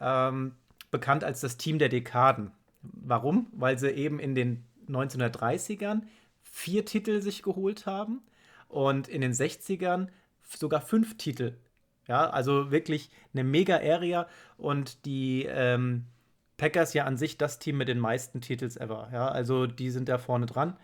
ähm, 0.00 0.54
bekannt 0.90 1.24
als 1.24 1.40
das 1.40 1.56
Team 1.56 1.78
der 1.78 1.88
Dekaden. 1.88 2.52
Warum? 2.82 3.48
Weil 3.52 3.78
sie 3.78 3.90
eben 3.90 4.18
in 4.18 4.34
den 4.34 4.64
1930ern 4.88 6.02
vier 6.42 6.84
Titel 6.84 7.20
sich 7.20 7.42
geholt 7.42 7.86
haben 7.86 8.22
und 8.68 9.08
in 9.08 9.20
den 9.20 9.32
60ern 9.32 10.08
sogar 10.44 10.80
fünf 10.80 11.16
Titel. 11.16 11.56
Ja, 12.06 12.30
also 12.30 12.70
wirklich 12.70 13.10
eine 13.34 13.44
mega 13.44 13.76
Area 13.76 14.26
und 14.56 15.04
die 15.04 15.44
ähm, 15.44 16.06
Packers 16.56 16.94
ja 16.94 17.04
an 17.04 17.18
sich 17.18 17.36
das 17.36 17.58
Team 17.58 17.76
mit 17.76 17.88
den 17.88 17.98
meisten 17.98 18.40
Titels 18.40 18.76
ever. 18.76 19.10
Ja, 19.12 19.28
also 19.28 19.66
die 19.66 19.90
sind 19.90 20.08
da 20.08 20.16
vorne 20.18 20.46
dran. 20.46 20.76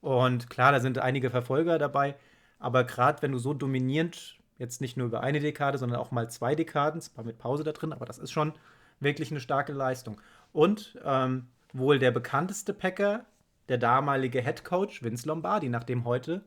Und 0.00 0.48
klar, 0.48 0.70
da 0.70 0.78
sind 0.78 0.98
einige 0.98 1.30
Verfolger 1.30 1.78
dabei, 1.78 2.14
aber 2.58 2.84
gerade 2.84 3.22
wenn 3.22 3.32
du 3.32 3.38
so 3.38 3.54
dominierend, 3.54 4.38
jetzt 4.58 4.80
nicht 4.80 4.96
nur 4.96 5.06
über 5.06 5.20
eine 5.20 5.40
Dekade, 5.40 5.78
sondern 5.78 6.00
auch 6.00 6.10
mal 6.10 6.30
zwei 6.30 6.54
Dekaden, 6.54 7.00
zwar 7.00 7.24
mit 7.24 7.38
Pause 7.38 7.64
da 7.64 7.72
drin, 7.72 7.92
aber 7.92 8.06
das 8.06 8.18
ist 8.18 8.32
schon 8.32 8.52
wirklich 9.00 9.30
eine 9.30 9.40
starke 9.40 9.72
Leistung. 9.72 10.20
Und 10.52 10.98
ähm, 11.04 11.46
wohl 11.72 11.98
der 11.98 12.10
bekannteste 12.10 12.74
Packer, 12.74 13.24
der 13.68 13.78
damalige 13.78 14.42
Head 14.42 14.64
Coach 14.64 15.02
Vince 15.02 15.28
Lombardi, 15.28 15.68
nachdem 15.68 16.04
heute 16.04 16.42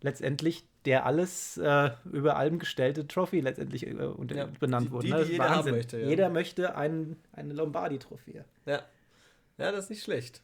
letztendlich 0.00 0.64
der 0.84 1.04
alles 1.04 1.56
äh, 1.58 1.90
über 2.10 2.36
allem 2.36 2.58
gestellte 2.58 3.06
Trophy 3.06 3.40
letztendlich 3.40 3.86
äh, 3.86 3.92
unter, 3.92 4.36
ja, 4.36 4.48
benannt 4.60 4.90
wurde. 4.90 5.06
Die, 5.06 5.12
ne? 5.12 5.24
die 5.24 5.32
jeder 5.32 5.44
Wahnsinn. 5.44 5.74
Möchte, 5.74 6.00
ja. 6.00 6.08
Jeder 6.08 6.30
möchte 6.30 6.76
ein, 6.76 7.16
eine 7.32 7.52
Lombardi-Trophäe. 7.52 8.44
Ja. 8.64 8.82
ja, 9.58 9.72
das 9.72 9.84
ist 9.84 9.90
nicht 9.90 10.02
schlecht. 10.02 10.40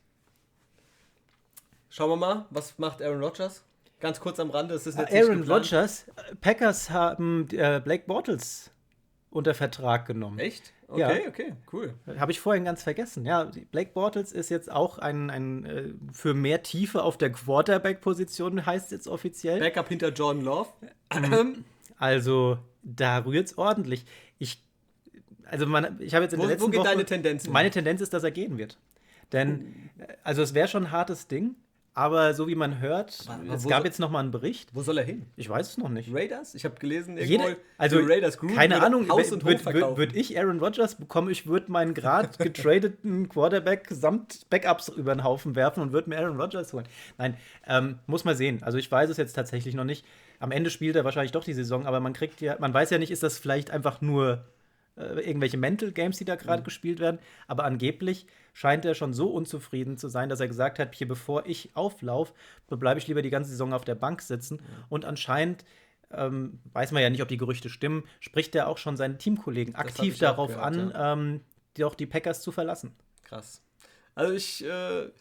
Schauen 1.89 2.11
wir 2.11 2.17
mal, 2.17 2.47
was 2.51 2.79
macht 2.79 3.01
Aaron 3.01 3.23
Rodgers? 3.23 3.65
Ganz 4.05 4.21
kurz 4.21 4.39
am 4.39 4.51
Rande, 4.51 4.75
es 4.75 4.87
ist 4.87 4.99
jetzt 4.99 5.15
Aaron 5.15 5.51
Rodgers, 5.51 6.05
Packers 6.43 6.91
haben 6.91 7.49
äh, 7.53 7.81
Blake 7.83 8.05
Bortles 8.07 8.71
unter 9.31 9.55
Vertrag 9.55 10.05
genommen. 10.05 10.39
Echt? 10.39 10.75
Okay, 10.89 11.23
ja. 11.23 11.29
okay, 11.29 11.55
cool. 11.73 11.95
Habe 12.19 12.31
ich 12.31 12.39
vorhin 12.39 12.67
ganz 12.67 12.83
vergessen. 12.83 13.25
Ja, 13.25 13.51
Blake 13.73 13.93
Bortles 13.95 14.31
ist 14.33 14.51
jetzt 14.51 14.71
auch 14.71 14.99
ein, 14.99 15.31
ein 15.31 15.65
äh, 15.65 15.85
für 16.13 16.35
mehr 16.35 16.63
Tiefe 16.63 17.03
auf 17.03 17.17
der 17.17 17.33
Quarterback-Position, 17.33 18.67
heißt 18.67 18.93
jetzt 18.93 19.09
offiziell. 19.09 19.59
Backup 19.59 19.89
hinter 19.89 20.13
Jordan 20.13 20.45
Love. 20.45 20.69
also, 21.97 22.59
da 22.83 23.25
rührt 23.25 23.47
es 23.47 23.57
ordentlich. 23.57 24.05
Ich, 24.37 24.63
also 25.47 25.65
man, 25.65 25.99
ich 26.01 26.15
habe 26.15 26.25
jetzt 26.25 26.35
in 26.35 26.41
wo, 26.41 26.43
der 26.43 26.51
letzten 26.51 26.67
wo 26.67 26.71
geht 26.71 26.81
Woche, 26.81 26.91
deine 26.91 27.07
Tendenz? 27.07 27.49
Meine 27.49 27.71
Tendenz 27.71 28.03
ist, 28.03 28.13
dass 28.13 28.23
er 28.23 28.33
gehen 28.33 28.59
wird. 28.59 28.77
Denn, 29.33 29.91
oh. 29.99 30.05
also 30.25 30.43
es 30.43 30.53
wäre 30.53 30.69
schon 30.69 30.85
ein 30.85 30.93
hartes 30.93 31.27
Ding. 31.27 31.57
Aber 31.97 32.35
so 32.35 32.49
wie 32.49 32.57
man 32.57 32.81
hört, 32.81 33.21
Aber 33.29 33.55
es 33.55 33.69
gab 33.69 33.83
so, 33.83 33.85
jetzt 33.85 34.01
noch 34.01 34.11
mal 34.11 34.19
einen 34.19 34.33
Bericht. 34.33 34.75
Wo 34.75 34.83
soll 34.83 34.99
er 34.99 35.05
hin? 35.05 35.27
Ich 35.37 35.49
weiß 35.49 35.71
es 35.71 35.79
noch 35.79 35.89
nicht. 35.89 36.13
Raiders? 36.13 36.57
Ich 36.57 36.65
habe 36.65 36.75
gelesen, 36.75 37.17
Jede, 37.19 37.57
also 37.79 38.01
Raiders 38.01 38.37
Group 38.37 38.53
keine 38.53 38.83
Ahnung, 38.83 39.09
würde 39.09 39.97
würd 39.97 40.17
ich 40.17 40.37
Aaron 40.37 40.59
Rodgers 40.59 40.97
bekommen, 40.97 41.31
ich 41.31 41.47
würde 41.47 41.71
meinen 41.71 41.95
gerade 41.95 42.31
getradeten 42.39 43.29
Quarterback 43.29 43.87
samt 43.91 44.51
Backups 44.51 44.89
über 44.89 45.15
den 45.15 45.23
Haufen 45.23 45.55
werfen 45.55 45.83
und 45.83 45.93
würde 45.93 46.11
mir 46.11 46.19
Aaron 46.19 46.41
Rodgers 46.41 46.73
holen. 46.73 46.87
Nein, 47.17 47.37
ähm, 47.69 48.01
muss 48.09 48.25
man 48.25 48.37
sehen. 48.37 48.61
Also 48.65 48.77
ich 48.77 48.91
weiß 48.91 49.09
es 49.11 49.17
jetzt 49.17 49.35
tatsächlich 49.35 49.77
noch 49.77 49.85
nicht. 49.85 50.05
Am 50.41 50.51
Ende 50.51 50.71
spielt 50.71 50.97
er 50.97 51.05
wahrscheinlich 51.05 51.33
doch 51.33 51.45
die 51.45 51.55
Saison, 51.55 51.87
aber 51.87 52.01
man 52.01 52.13
kriegt 52.13 52.41
ja, 52.41 52.57
man 52.59 52.75
weiß 52.75 52.91
ja 52.91 52.99
nicht, 52.99 53.13
ist 53.13 53.23
das 53.23 53.39
vielleicht 53.39 53.71
einfach 53.71 54.01
nur 54.01 54.45
äh, 54.97 55.21
irgendwelche 55.21 55.57
Mental 55.57 55.93
Games, 55.93 56.19
die 56.19 56.25
da 56.25 56.37
gerade 56.37 56.61
mhm. 56.61 56.65
gespielt 56.65 57.01
werden. 57.01 57.19
Aber 57.47 57.65
angeblich 57.65 58.27
scheint 58.53 58.85
er 58.85 58.95
schon 58.95 59.13
so 59.13 59.29
unzufrieden 59.29 59.99
zu 59.99 60.09
sein, 60.09 60.29
dass 60.29 60.41
er 60.41 60.49
gesagt 60.49 60.79
hat, 60.79 60.95
hier 60.95 61.09
bevor 61.09 61.47
ich 61.47 61.71
auflaufe, 61.75 62.33
bleibe 62.69 63.01
ich 63.01 63.07
lieber 63.07 63.23
die 63.23 63.31
ganze 63.31 63.51
Saison 63.51 63.73
auf 63.73 63.85
der 63.85 63.97
Bank 63.97 64.23
sitzen. 64.23 64.57
Mhm. 64.57 64.85
Und 64.89 65.05
anscheinend 65.05 65.65
ähm, 66.11 66.61
weiß 66.73 66.93
man 66.93 67.03
ja 67.03 67.11
nicht, 67.11 67.23
ob 67.23 67.29
die 67.29 67.37
Gerüchte 67.37 67.69
stimmen, 67.69 68.05
spricht 68.21 68.55
er 68.55 68.69
auch 68.69 68.79
schon 68.79 68.97
seine 68.97 69.19
Teamkollegen 69.19 69.75
aktiv 69.75 70.19
darauf 70.19 70.49
gehört, 70.49 70.65
an, 70.65 70.91
ja. 70.91 71.13
ähm, 71.13 71.41
die 71.77 71.85
auch 71.85 71.95
die 71.95 72.07
Packers 72.07 72.43
zu 72.43 72.53
verlassen. 72.53 72.95
Krass. 73.25 73.63
Also 74.15 74.33
ich 74.33 74.65
äh, 74.65 74.69
habe 74.69 75.13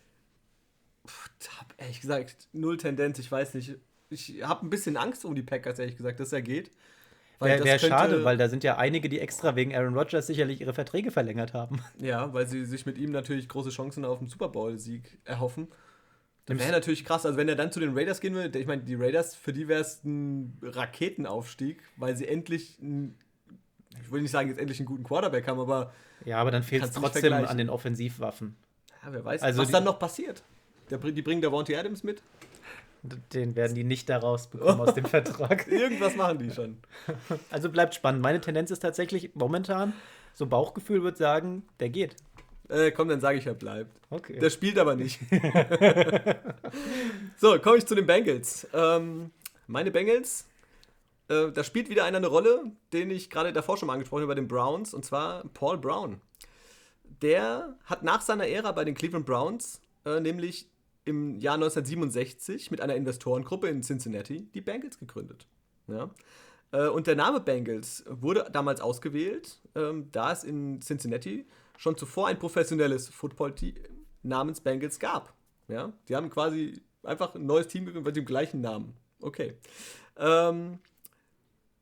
ehrlich 1.77 2.01
gesagt 2.01 2.47
null 2.53 2.77
Tendenz. 2.77 3.19
Ich 3.19 3.31
weiß 3.31 3.55
nicht. 3.55 3.75
Ich 4.09 4.43
habe 4.43 4.65
ein 4.65 4.69
bisschen 4.69 4.97
Angst 4.97 5.25
um 5.25 5.33
die 5.33 5.41
Packers, 5.41 5.79
ehrlich 5.79 5.97
gesagt, 5.97 6.19
dass 6.19 6.31
er 6.31 6.43
geht. 6.43 6.69
Wäre 7.39 7.63
wär 7.63 7.79
schade, 7.79 8.23
weil 8.23 8.37
da 8.37 8.49
sind 8.49 8.63
ja 8.63 8.77
einige, 8.77 9.09
die 9.09 9.19
extra 9.19 9.55
wegen 9.55 9.75
Aaron 9.75 9.97
Rodgers 9.97 10.27
sicherlich 10.27 10.61
ihre 10.61 10.73
Verträge 10.73 11.11
verlängert 11.11 11.53
haben. 11.53 11.81
Ja, 11.99 12.33
weil 12.33 12.47
sie 12.47 12.65
sich 12.65 12.85
mit 12.85 12.97
ihm 12.97 13.11
natürlich 13.11 13.47
große 13.47 13.69
Chancen 13.69 14.05
auf 14.05 14.19
einen 14.19 14.27
Super 14.27 14.49
Bowl-Sieg 14.49 15.19
erhoffen. 15.25 15.67
Das 16.45 16.59
wäre 16.59 16.71
natürlich 16.71 17.05
krass, 17.05 17.25
also 17.25 17.37
wenn 17.37 17.47
er 17.47 17.55
dann 17.55 17.71
zu 17.71 17.79
den 17.79 17.97
Raiders 17.97 18.19
gehen 18.19 18.33
würde, 18.33 18.59
ich 18.59 18.67
meine, 18.67 18.83
die 18.83 18.95
Raiders, 18.95 19.33
für 19.33 19.53
die 19.53 19.69
wäre 19.69 19.79
es 19.79 20.03
ein 20.03 20.57
Raketenaufstieg, 20.61 21.81
weil 21.95 22.17
sie 22.17 22.27
endlich, 22.27 22.77
ein, 22.79 23.15
ich 24.01 24.11
will 24.11 24.21
nicht 24.21 24.31
sagen, 24.31 24.49
jetzt 24.49 24.59
endlich 24.59 24.79
einen 24.79 24.87
guten 24.87 25.03
Quarterback 25.03 25.47
haben, 25.47 25.59
aber. 25.59 25.93
Ja, 26.25 26.39
aber 26.39 26.51
dann 26.51 26.63
fehlt 26.63 26.83
es 26.83 26.91
trotzdem 26.91 27.31
an 27.31 27.57
den 27.57 27.69
Offensivwaffen. 27.69 28.57
Ja, 29.03 29.13
wer 29.13 29.23
weiß, 29.23 29.41
also 29.41 29.61
was 29.61 29.71
dann 29.71 29.85
noch 29.85 29.99
passiert. 29.99 30.43
Der, 30.89 30.97
die 30.97 31.21
bringen 31.21 31.41
der 31.41 31.49
Davante 31.49 31.77
Adams 31.77 32.03
mit. 32.03 32.21
Den 33.03 33.57
werden 33.57 33.75
die 33.75 33.83
nicht 33.83 34.09
da 34.09 34.17
rausbekommen 34.17 34.79
aus 34.79 34.95
dem 34.95 35.05
Vertrag. 35.05 35.67
Irgendwas 35.67 36.15
machen 36.15 36.39
die 36.39 36.51
schon. 36.51 36.77
Also 37.51 37.69
bleibt 37.69 37.95
spannend. 37.95 38.21
Meine 38.21 38.39
Tendenz 38.39 38.71
ist 38.71 38.79
tatsächlich 38.79 39.35
momentan, 39.35 39.93
so 40.33 40.45
Bauchgefühl 40.45 41.03
wird 41.03 41.17
sagen, 41.17 41.63
der 41.81 41.89
geht. 41.89 42.15
Äh, 42.69 42.91
komm, 42.91 43.09
dann 43.09 43.19
sage 43.19 43.37
ich, 43.37 43.45
er 43.45 43.55
bleibt. 43.55 43.91
Okay. 44.09 44.39
Der 44.39 44.49
spielt 44.49 44.79
aber 44.79 44.95
nicht. 44.95 45.19
so, 47.37 47.59
komme 47.59 47.77
ich 47.77 47.85
zu 47.85 47.93
den 47.93 48.05
Bengals. 48.05 48.67
Ähm, 48.73 49.31
meine 49.67 49.91
Bengals, 49.91 50.47
äh, 51.27 51.51
da 51.51 51.61
spielt 51.65 51.89
wieder 51.89 52.05
einer 52.05 52.17
eine 52.17 52.27
Rolle, 52.27 52.63
den 52.93 53.11
ich 53.11 53.29
gerade 53.29 53.51
davor 53.51 53.75
schon 53.75 53.87
mal 53.87 53.93
angesprochen 53.93 54.21
habe 54.21 54.31
bei 54.31 54.39
den 54.39 54.47
Browns, 54.47 54.93
und 54.93 55.03
zwar 55.03 55.43
Paul 55.53 55.77
Brown. 55.77 56.21
Der 57.21 57.75
hat 57.83 58.03
nach 58.03 58.21
seiner 58.21 58.47
Ära 58.47 58.71
bei 58.71 58.85
den 58.85 58.95
Cleveland 58.95 59.25
Browns 59.25 59.81
äh, 60.05 60.19
nämlich 60.19 60.67
im 61.05 61.35
Jahr 61.35 61.55
1967 61.55 62.71
mit 62.71 62.81
einer 62.81 62.95
Investorengruppe 62.95 63.67
in 63.67 63.83
Cincinnati 63.83 64.47
die 64.53 64.61
Bengals 64.61 64.99
gegründet. 64.99 65.47
Ja? 65.87 66.09
Äh, 66.71 66.87
und 66.87 67.07
der 67.07 67.15
Name 67.15 67.39
Bengals 67.39 68.03
wurde 68.07 68.47
damals 68.51 68.81
ausgewählt, 68.81 69.59
ähm, 69.75 70.09
da 70.11 70.31
es 70.31 70.43
in 70.43 70.81
Cincinnati 70.81 71.45
schon 71.77 71.97
zuvor 71.97 72.27
ein 72.27 72.39
professionelles 72.39 73.09
Football-Team 73.09 73.75
namens 74.23 74.61
Bengals 74.61 74.99
gab. 74.99 75.33
Ja? 75.67 75.93
Die 76.07 76.15
haben 76.15 76.29
quasi 76.29 76.81
einfach 77.03 77.35
ein 77.35 77.45
neues 77.45 77.67
Team 77.67 77.85
gegründet 77.85 78.05
mit 78.05 78.15
dem 78.15 78.25
gleichen 78.25 78.61
Namen. 78.61 78.93
Okay. 79.21 79.55
Ähm, 80.17 80.79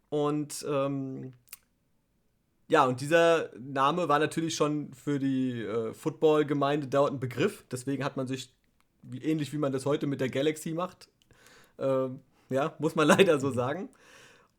und 0.10 0.66
ähm, 0.68 1.34
ja, 2.68 2.86
und 2.86 3.02
dieser 3.02 3.50
Name 3.60 4.08
war 4.08 4.20
natürlich 4.20 4.56
schon 4.56 4.94
für 4.94 5.20
die 5.20 5.62
äh, 5.62 5.94
Football-Gemeinde 5.94 6.88
dort 6.88 7.12
ein 7.12 7.20
Begriff. 7.20 7.66
Deswegen 7.70 8.04
hat 8.04 8.16
man 8.16 8.28
sich 8.28 8.54
ähnlich 9.22 9.54
wie 9.54 9.58
man 9.58 9.72
das 9.72 9.86
heute 9.86 10.08
mit 10.08 10.22
der 10.22 10.30
Galaxy 10.30 10.72
macht. 10.72 11.10
Ähm, 11.80 12.20
ja, 12.50 12.74
muss 12.80 12.96
man 12.96 13.08
leider 13.08 13.40
so 13.40 13.52
sagen. 13.52 13.90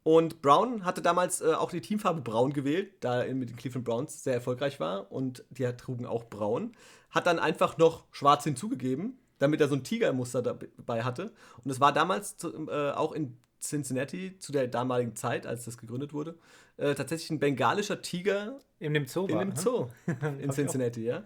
Und 0.05 0.43
Brown 0.43 0.85
hatte 0.85 1.01
damals 1.01 1.41
äh, 1.41 1.55
auch 1.55 1.71
die 1.71 1.81
Teamfarbe 1.81 2.23
Braun 2.23 2.53
gewählt, 2.53 2.93
da 3.01 3.23
er 3.23 3.35
mit 3.35 3.51
den 3.51 3.57
Cleveland 3.57 3.85
Browns 3.85 4.25
sehr 4.25 4.35
erfolgreich 4.35 4.81
war 4.81 5.13
und 5.13 5.45
die 5.51 5.65
trugen 5.77 6.07
auch 6.07 6.25
Braun. 6.25 6.73
Hat 7.11 7.27
dann 7.27 7.39
einfach 7.39 7.79
noch 7.79 8.05
Schwarz 8.11 8.45
hinzugegeben, 8.45 9.19
damit 9.39 9.61
er 9.61 9.69
so 9.69 9.77
ein 9.77 9.85
Tigermuster 9.85 10.43
dabei 10.43 11.05
hatte. 11.05 11.33
Und 11.63 11.71
es 11.71 11.79
war 11.79 11.93
damals 11.93 12.37
zu, 12.37 12.69
äh, 12.69 12.91
auch 12.91 13.13
in 13.13 13.37
Cincinnati 13.61 14.39
zu 14.39 14.51
der 14.51 14.67
damaligen 14.67 15.15
Zeit, 15.15 15.47
als 15.47 15.65
das 15.65 15.79
gegründet 15.79 16.13
wurde, 16.13 16.37
äh, 16.79 16.95
tatsächlich 16.95 17.31
ein 17.31 17.39
bengalischer 17.39 18.03
Tiger 18.03 18.59
in 18.81 18.95
dem 18.95 19.07
Zoo. 19.07 19.27
In 19.27 19.39
dem 19.39 19.49
ne? 19.51 19.57
Zoo 19.57 19.89
in 20.41 20.51
Cincinnati, 20.51 21.05
ja. 21.05 21.23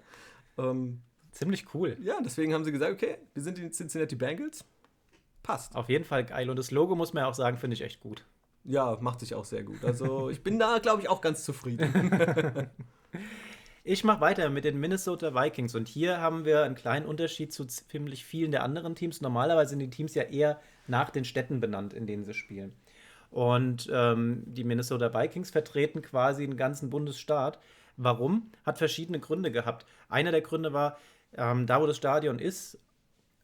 Ähm, 0.59 1.01
Ziemlich 1.37 1.75
cool. 1.75 1.99
Ja, 2.01 2.19
deswegen 2.25 2.55
haben 2.55 2.65
sie 2.65 2.73
gesagt, 2.73 2.93
okay, 2.93 3.19
wir 3.35 3.43
sind 3.43 3.59
die 3.59 3.69
Cincinnati 3.71 4.17
Bengals. 4.17 4.65
Passt. 5.43 5.77
Auf 5.77 5.91
jeden 5.91 6.05
Fall 6.05 6.25
geil. 6.25 6.49
Und 6.49 6.57
das 6.57 6.71
Logo, 6.71 6.97
muss 6.97 7.13
man 7.13 7.25
ja 7.25 7.29
auch 7.29 7.35
sagen, 7.35 7.59
finde 7.59 7.75
ich 7.75 7.83
echt 7.83 8.01
gut. 8.01 8.25
Ja, 8.65 8.97
macht 9.03 9.21
sich 9.21 9.35
auch 9.35 9.45
sehr 9.45 9.63
gut. 9.63 9.85
Also 9.85 10.31
ich 10.31 10.43
bin 10.43 10.59
da, 10.59 10.79
glaube 10.79 11.03
ich, 11.03 11.11
auch 11.11 11.21
ganz 11.21 11.45
zufrieden. 11.45 12.71
ich 13.85 14.03
mache 14.03 14.23
weiter 14.23 14.49
mit 14.49 14.65
den 14.65 14.81
Minnesota 14.81 15.35
Vikings. 15.35 15.75
Und 15.75 15.89
hier 15.89 16.23
haben 16.23 16.47
wir 16.47 16.63
einen 16.63 16.75
kleinen 16.75 17.05
Unterschied 17.05 17.53
zu 17.53 17.67
ziemlich 17.67 18.25
vielen 18.25 18.51
der 18.51 18.63
anderen 18.63 18.95
Teams. 18.95 19.21
Normalerweise 19.21 19.71
sind 19.71 19.81
die 19.81 19.91
Teams 19.91 20.15
ja 20.15 20.23
eher 20.23 20.59
nach 20.87 21.11
den 21.11 21.27
Städten 21.27 21.61
benannt, 21.61 21.93
in 21.93 22.07
denen 22.07 22.25
sie 22.25 22.33
spielen. 22.33 22.73
Und 23.31 23.91
ähm, 23.93 24.43
die 24.47 24.65
Minnesota 24.65 25.13
Vikings 25.13 25.51
vertreten 25.51 26.01
quasi 26.01 26.45
einen 26.45 26.57
ganzen 26.57 26.89
Bundesstaat. 26.89 27.59
Warum? 27.99 28.51
Hat 28.65 28.79
verschiedene 28.79 29.21
Gründe 29.21 29.53
gehabt. 29.53 29.85
Einer 30.09 30.31
der 30.31 30.41
Gründe 30.41 30.73
war, 30.73 30.97
ähm, 31.37 31.67
da, 31.67 31.81
wo 31.81 31.87
das 31.87 31.97
Stadion 31.97 32.39
ist, 32.39 32.79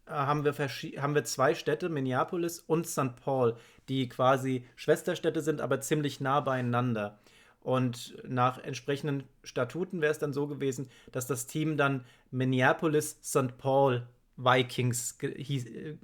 äh, 0.06 0.12
haben, 0.12 0.44
wir 0.44 0.52
haben 0.52 1.14
wir 1.14 1.24
zwei 1.24 1.54
Städte, 1.54 1.88
Minneapolis 1.88 2.60
und 2.60 2.86
St. 2.86 3.16
Paul, 3.22 3.56
die 3.88 4.08
quasi 4.08 4.66
Schwesterstädte 4.76 5.40
sind, 5.40 5.60
aber 5.60 5.80
ziemlich 5.80 6.20
nah 6.20 6.40
beieinander. 6.40 7.18
Und 7.60 8.16
nach 8.26 8.58
entsprechenden 8.58 9.22
Statuten 9.44 10.00
wäre 10.00 10.10
es 10.10 10.18
dann 10.18 10.32
so 10.32 10.48
gewesen, 10.48 10.88
dass 11.12 11.26
das 11.28 11.46
Team 11.46 11.76
dann 11.76 12.04
Minneapolis 12.30 13.18
St. 13.22 13.56
Paul 13.56 14.06
Vikings 14.36 15.18
hieß, 15.20 15.66
äh, 15.66 15.96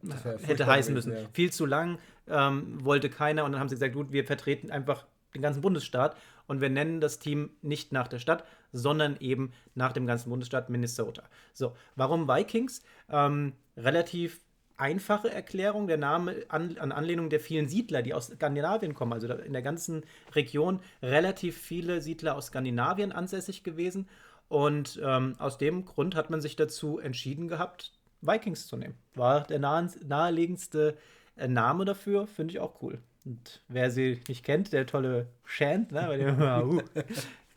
hätte 0.42 0.66
heißen 0.66 0.94
müssen. 0.94 1.12
Ja. 1.12 1.18
Viel 1.32 1.50
zu 1.50 1.66
lang, 1.66 1.98
ähm, 2.28 2.84
wollte 2.84 3.10
keiner. 3.10 3.44
Und 3.44 3.52
dann 3.52 3.60
haben 3.60 3.68
sie 3.68 3.74
gesagt, 3.74 3.94
gut, 3.94 4.12
wir 4.12 4.24
vertreten 4.24 4.70
einfach 4.70 5.06
den 5.34 5.42
ganzen 5.42 5.60
Bundesstaat 5.60 6.16
und 6.46 6.60
wir 6.60 6.70
nennen 6.70 7.00
das 7.00 7.18
Team 7.18 7.50
nicht 7.62 7.92
nach 7.92 8.08
der 8.08 8.18
Stadt, 8.18 8.44
sondern 8.72 9.16
eben 9.20 9.52
nach 9.74 9.92
dem 9.92 10.06
ganzen 10.06 10.30
Bundesstaat 10.30 10.70
Minnesota. 10.70 11.22
So, 11.52 11.76
warum 11.96 12.28
Vikings? 12.28 12.82
Ähm, 13.10 13.52
relativ 13.76 14.40
einfache 14.78 15.30
Erklärung. 15.30 15.86
Der 15.86 15.98
Name 15.98 16.44
an, 16.48 16.78
an, 16.78 16.92
Anlehnung 16.92 17.28
der 17.28 17.40
vielen 17.40 17.68
Siedler, 17.68 18.02
die 18.02 18.14
aus 18.14 18.28
Skandinavien 18.28 18.94
kommen. 18.94 19.12
Also 19.12 19.28
in 19.32 19.52
der 19.52 19.62
ganzen 19.62 20.04
Region 20.34 20.80
relativ 21.02 21.58
viele 21.58 22.00
Siedler 22.00 22.36
aus 22.36 22.46
Skandinavien 22.46 23.12
ansässig 23.12 23.62
gewesen. 23.62 24.08
Und 24.48 24.98
ähm, 25.04 25.34
aus 25.38 25.58
dem 25.58 25.84
Grund 25.84 26.14
hat 26.14 26.30
man 26.30 26.40
sich 26.40 26.56
dazu 26.56 26.98
entschieden 26.98 27.48
gehabt, 27.48 27.92
Vikings 28.22 28.66
zu 28.66 28.76
nehmen. 28.76 28.94
War 29.14 29.42
der 29.42 29.58
nahe, 29.58 29.90
naheliegendste 30.02 30.96
äh, 31.36 31.48
Name 31.48 31.84
dafür, 31.84 32.26
finde 32.26 32.52
ich 32.52 32.60
auch 32.60 32.80
cool. 32.82 33.02
Und 33.28 33.60
wer 33.68 33.90
sie 33.90 34.22
nicht 34.26 34.42
kennt, 34.42 34.72
der 34.72 34.86
tolle 34.86 35.28
Shant, 35.44 35.92
ne, 35.92 36.06
bei 36.06 36.16
dem, 36.16 36.40
uh, 36.40 36.80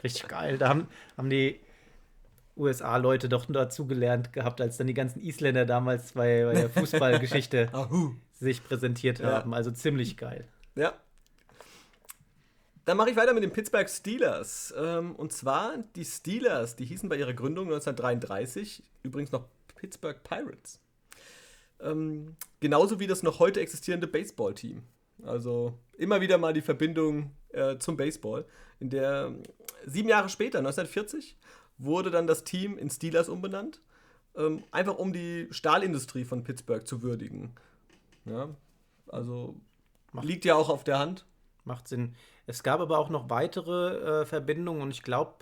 richtig 0.04 0.28
geil. 0.28 0.58
Da 0.58 0.68
haben, 0.68 0.88
haben 1.16 1.30
die 1.30 1.62
USA-Leute 2.58 3.30
doch 3.30 3.46
dazu 3.48 3.88
gelernt 3.88 4.34
gehabt, 4.34 4.60
als 4.60 4.76
dann 4.76 4.88
die 4.88 4.94
ganzen 4.94 5.22
Isländer 5.22 5.66
damals 5.66 6.12
bei, 6.12 6.44
bei 6.44 6.54
der 6.56 6.70
Fußballgeschichte 6.70 7.72
sich 8.34 8.62
präsentiert 8.66 9.20
ja. 9.20 9.32
haben. 9.32 9.54
Also 9.54 9.72
ziemlich 9.72 10.18
geil. 10.18 10.46
Ja. 10.76 10.94
Dann 12.84 12.98
mache 12.98 13.12
ich 13.12 13.16
weiter 13.16 13.34
mit 13.34 13.44
den 13.44 13.54
Pittsburgh 13.54 13.90
Steelers. 13.90 14.74
Ähm, 14.78 15.16
und 15.16 15.32
zwar 15.32 15.76
die 15.96 16.04
Steelers, 16.04 16.76
die 16.76 16.84
hießen 16.84 17.08
bei 17.08 17.16
ihrer 17.16 17.34
Gründung 17.34 17.68
1933 17.68 18.84
übrigens 19.04 19.32
noch 19.32 19.46
Pittsburgh 19.76 20.22
Pirates. 20.22 20.82
Ähm, 21.80 22.36
genauso 22.60 23.00
wie 23.00 23.08
das 23.08 23.24
noch 23.24 23.40
heute 23.40 23.62
existierende 23.62 24.08
Baseball-Team. 24.08 24.84
Also 25.26 25.78
immer 25.98 26.22
wieder 26.22 26.38
mal 26.38 26.54
die 26.54 26.62
Verbindung 26.62 27.32
äh, 27.50 27.78
zum 27.78 27.98
Baseball, 27.98 28.46
in 28.80 28.90
der 28.90 29.34
sieben 29.86 30.10
Jahre 30.10 30.30
später, 30.30 30.60
1940, 30.60 31.38
wurde 31.78 32.12
dann 32.12 32.28
das 32.28 32.44
Team 32.44 32.78
in 32.78 32.90
Steelers 32.90 33.30
umbenannt, 33.30 33.82
ähm, 34.36 34.64
einfach 34.72 34.98
um 34.98 35.14
die 35.14 35.48
Stahlindustrie 35.52 36.26
von 36.26 36.44
Pittsburgh 36.44 36.86
zu 36.86 37.02
würdigen. 37.02 37.54
Ja, 38.26 38.50
also 39.08 39.56
Macht 40.12 40.26
liegt 40.26 40.46
ja 40.46 40.56
auch 40.56 40.70
auf 40.70 40.84
der 40.84 41.00
Hand. 41.00 41.26
Macht 41.64 41.88
Sinn. 41.88 42.16
Es 42.48 42.64
gab 42.64 42.80
aber 42.80 42.98
auch 42.98 43.10
noch 43.10 43.30
weitere 43.30 44.22
äh, 44.22 44.26
Verbindungen 44.26 44.82
und 44.82 44.92
ich 44.92 45.04
glaube, 45.04 45.36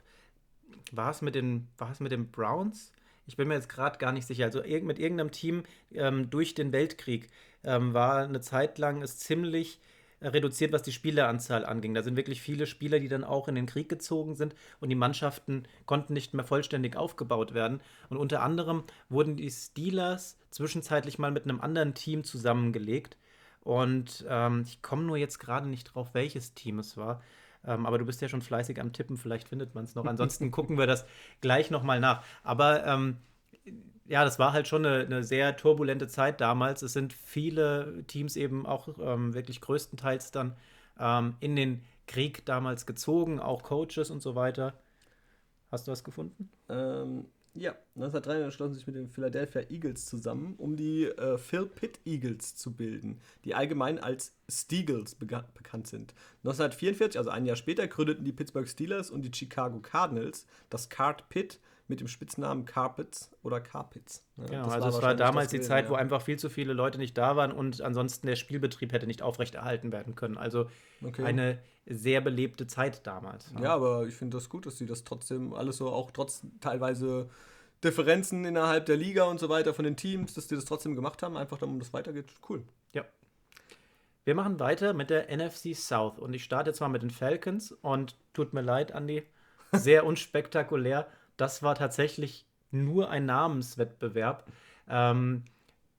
war 0.92 1.12
es 1.12 1.22
mit 1.22 1.36
den, 1.36 1.68
war 1.78 1.92
es 1.92 2.00
mit 2.00 2.12
den 2.12 2.30
Browns? 2.32 2.92
Ich 3.30 3.38
bin 3.38 3.48
mir 3.48 3.54
jetzt 3.54 3.70
gerade 3.70 4.00
gar 4.00 4.12
nicht 4.12 4.26
sicher. 4.26 4.46
Also 4.46 4.62
mit 4.62 4.98
irgendeinem 4.98 5.30
Team 5.30 5.64
ähm, 5.94 6.32
durch 6.32 6.56
den 6.56 6.72
Weltkrieg 6.72 7.30
ähm, 7.64 7.94
war 7.94 8.24
eine 8.24 8.42
Zeit 8.42 8.80
lang 8.80 9.04
es 9.04 9.20
ziemlich 9.20 9.80
reduziert, 10.20 10.74
was 10.74 10.82
die 10.82 10.92
Spieleranzahl 10.92 11.64
anging. 11.64 11.94
Da 11.94 12.02
sind 12.02 12.18
wirklich 12.18 12.42
viele 12.42 12.66
Spieler, 12.66 13.00
die 13.00 13.08
dann 13.08 13.24
auch 13.24 13.48
in 13.48 13.54
den 13.54 13.68
Krieg 13.68 13.88
gezogen 13.88 14.34
sind 14.36 14.56
und 14.80 14.90
die 14.90 14.96
Mannschaften 14.96 15.64
konnten 15.86 16.14
nicht 16.14 16.34
mehr 16.34 16.44
vollständig 16.44 16.96
aufgebaut 16.96 17.54
werden. 17.54 17.82
Und 18.10 18.18
unter 18.18 18.42
anderem 18.42 18.84
wurden 19.10 19.38
die 19.38 19.52
Steelers 19.52 20.38
zwischenzeitlich 20.50 21.20
mal 21.20 21.32
mit 21.32 21.44
einem 21.44 21.62
anderen 21.62 21.94
Team 21.94 22.24
zusammengelegt. 22.24 23.16
Und 23.62 24.26
ähm, 24.28 24.64
ich 24.66 24.82
komme 24.82 25.04
nur 25.04 25.18
jetzt 25.18 25.38
gerade 25.38 25.70
nicht 25.70 25.94
drauf, 25.94 26.14
welches 26.14 26.56
Team 26.56 26.80
es 26.80 26.98
war. 26.98 27.22
Ähm, 27.66 27.86
aber 27.86 27.98
du 27.98 28.06
bist 28.06 28.22
ja 28.22 28.30
schon 28.30 28.42
fleißig 28.42 28.80
am 28.80 28.94
Tippen, 28.94 29.18
vielleicht 29.18 29.50
findet 29.50 29.76
man 29.76 29.84
es 29.84 29.96
noch. 29.96 30.06
Ansonsten 30.06 30.52
gucken 30.52 30.78
wir 30.78 30.88
das 30.88 31.06
gleich 31.42 31.72
nochmal 31.72 32.00
nach. 32.00 32.24
Aber 32.44 32.86
ähm, 32.86 33.18
ja, 34.06 34.24
das 34.24 34.40
war 34.40 34.54
halt 34.54 34.68
schon 34.68 34.86
eine, 34.86 35.06
eine, 35.06 35.24
sehr 35.24 35.56
turbulente 35.56 36.08
Zeit 36.08 36.42
damals. 36.42 36.82
Es 36.82 36.94
sind 36.94 37.14
viele 37.14 38.04
Teams 38.08 38.36
eben 38.36 38.66
auch 38.66 38.90
ähm, 39.00 39.34
wirklich 39.34 39.62
größtenteils 39.62 40.32
dann 40.32 40.56
ähm, 41.00 41.36
in 41.40 41.56
den 41.56 41.84
Krieg 42.08 42.46
damals 42.46 42.86
gezogen, 42.86 43.40
auch 43.40 43.62
Coaches 43.62 44.10
und 44.10 44.22
so 44.22 44.36
weiter. 44.36 44.74
Hast 45.72 45.88
du 45.88 45.92
was 45.92 46.04
gefunden? 46.04 46.50
Ähm, 46.70 47.26
ja, 47.60 47.72
1993 47.96 48.56
schlossen 48.56 48.74
sich 48.76 48.88
mit 48.88 48.96
den 48.96 49.10
Philadelphia 49.10 49.62
Eagles 49.70 50.06
zusammen, 50.06 50.56
um 50.58 50.76
die 50.76 51.06
äh, 51.06 51.38
Phil 51.38 51.66
Pitt 51.66 52.00
Eagles 52.06 52.56
zu 52.56 52.74
bilden, 52.74 53.20
die 53.44 53.54
allgemein 53.54 54.00
als 54.00 54.34
Steagles 54.50 55.16
bekannt 55.16 55.88
sind. 55.88 56.14
1944, 56.44 57.18
also 57.18 57.30
ein 57.30 57.46
Jahr 57.46 57.56
später, 57.56 57.88
gründeten 57.88 58.24
die 58.24 58.32
Pittsburgh 58.32 58.68
Steelers 58.68 59.12
und 59.12 59.24
die 59.24 59.34
Chicago 59.34 59.80
Cardinals 59.80 60.46
das 60.70 60.90
Card 60.90 61.30
Pitt 61.30 61.60
mit 61.90 62.00
dem 62.00 62.08
Spitznamen 62.08 62.66
Carpets 62.66 63.32
oder 63.44 63.60
Carpets. 63.60 64.26
Ja, 64.38 64.46
genau, 64.46 64.68
also 64.68 64.80
war 64.80 64.88
es 64.90 65.02
war 65.02 65.16
damals 65.16 65.52
die 65.52 65.62
Zeit, 65.62 65.86
ja. 65.86 65.92
wo 65.92 65.96
einfach 65.96 66.22
viel 66.22 66.38
zu 66.38 66.50
viele 66.50 66.74
Leute 66.74 66.98
nicht 66.98 67.18
da 67.18 67.36
waren 67.36 67.52
und 67.52 67.82
ansonsten 67.82 68.28
der 68.28 68.36
Spielbetrieb 68.36 68.94
hätte 68.94 69.08
nicht 69.08 69.22
aufrechterhalten 69.22 69.92
werden 69.92 70.16
können. 70.16 70.38
Also 70.38 70.70
okay. 71.04 71.24
eine 71.24 71.60
sehr 71.86 72.22
belebte 72.22 72.68
Zeit 72.68 73.06
damals. 73.06 73.52
Ja, 73.56 73.64
ja 73.64 73.76
aber 73.76 74.08
ich 74.08 74.14
finde 74.14 74.38
das 74.38 74.50
gut, 74.50 74.66
dass 74.66 74.78
sie 74.78 74.86
das 74.86 75.04
trotzdem 75.04 75.54
alles 75.54 75.78
so 75.78 75.90
auch 75.90 76.12
trotz 76.12 76.44
teilweise 76.62 77.30
Differenzen 77.84 78.46
innerhalb 78.46 78.86
der 78.86 78.98
Liga 78.98 79.24
und 79.24 79.40
so 79.40 79.50
weiter 79.50 79.74
von 79.74 79.86
den 79.86 79.96
Teams, 79.96 80.34
dass 80.34 80.48
die 80.48 80.56
das 80.56 80.66
trotzdem 80.66 80.96
gemacht 80.96 81.24
haben, 81.24 81.38
einfach 81.38 81.58
damit 81.58 81.82
es 81.82 81.94
weitergeht. 81.94 82.34
Cool. 82.48 82.64
Ja. 82.94 83.06
Wir 84.26 84.36
machen 84.36 84.60
weiter 84.60 84.94
mit 84.94 85.10
der 85.10 85.36
NFC 85.36 85.76
South 85.76 86.20
und 86.20 86.34
ich 86.34 86.44
starte 86.44 86.70
jetzt 86.70 86.82
mal 86.82 86.90
mit 86.90 87.02
den 87.02 87.10
Falcons 87.10 87.72
und 87.72 88.16
tut 88.34 88.54
mir 88.54 88.62
leid, 88.62 88.92
Andy, 88.92 89.24
sehr 89.72 90.06
unspektakulär 90.06 91.08
das 91.40 91.64
war 91.64 91.76
tatsächlich 91.76 92.46
nur 92.72 93.10
ein 93.10 93.26
Namenswettbewerb. 93.26 94.46
Ähm, 94.88 95.44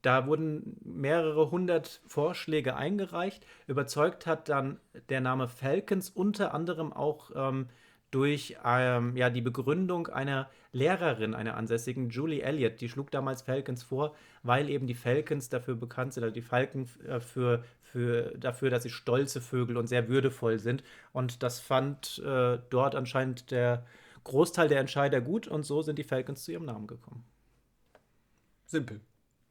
da 0.02 0.26
wurden 0.26 0.78
mehrere 0.82 1.50
hundert 1.50 2.00
Vorschläge 2.06 2.76
eingereicht. 2.76 3.46
Überzeugt 3.66 4.26
hat 4.26 4.48
dann 4.48 4.78
der 5.08 5.20
Name 5.20 5.48
Falcons 5.48 6.08
unter 6.10 6.54
anderem 6.54 6.92
auch 6.92 7.30
ähm, 7.34 7.68
durch 8.10 8.56
ähm, 8.64 9.16
ja, 9.16 9.30
die 9.30 9.42
Begründung 9.42 10.08
einer 10.08 10.48
Lehrerin, 10.72 11.34
einer 11.34 11.56
ansässigen, 11.56 12.10
Julie 12.10 12.42
Elliott. 12.42 12.80
Die 12.80 12.88
schlug 12.88 13.10
damals 13.10 13.42
Falcons 13.42 13.82
vor, 13.82 14.14
weil 14.42 14.68
eben 14.70 14.86
die 14.86 14.94
Falcons 14.94 15.48
dafür 15.48 15.76
bekannt 15.76 16.14
sind, 16.14 16.24
oder 16.24 16.32
die 16.32 16.42
Falken 16.42 16.88
äh, 17.06 17.20
für, 17.20 17.64
für, 17.82 18.32
dafür, 18.38 18.70
dass 18.70 18.84
sie 18.84 18.90
stolze 18.90 19.40
Vögel 19.40 19.76
und 19.76 19.86
sehr 19.86 20.08
würdevoll 20.08 20.58
sind. 20.58 20.82
Und 21.12 21.42
das 21.42 21.60
fand 21.60 22.22
äh, 22.24 22.58
dort 22.70 22.94
anscheinend 22.94 23.50
der 23.50 23.84
Großteil 24.24 24.68
der 24.68 24.80
Entscheider 24.80 25.20
gut 25.20 25.48
und 25.48 25.64
so 25.64 25.82
sind 25.82 25.98
die 25.98 26.04
Falcons 26.04 26.44
zu 26.44 26.52
ihrem 26.52 26.64
Namen 26.64 26.86
gekommen. 26.86 27.24
Simpel. 28.66 29.00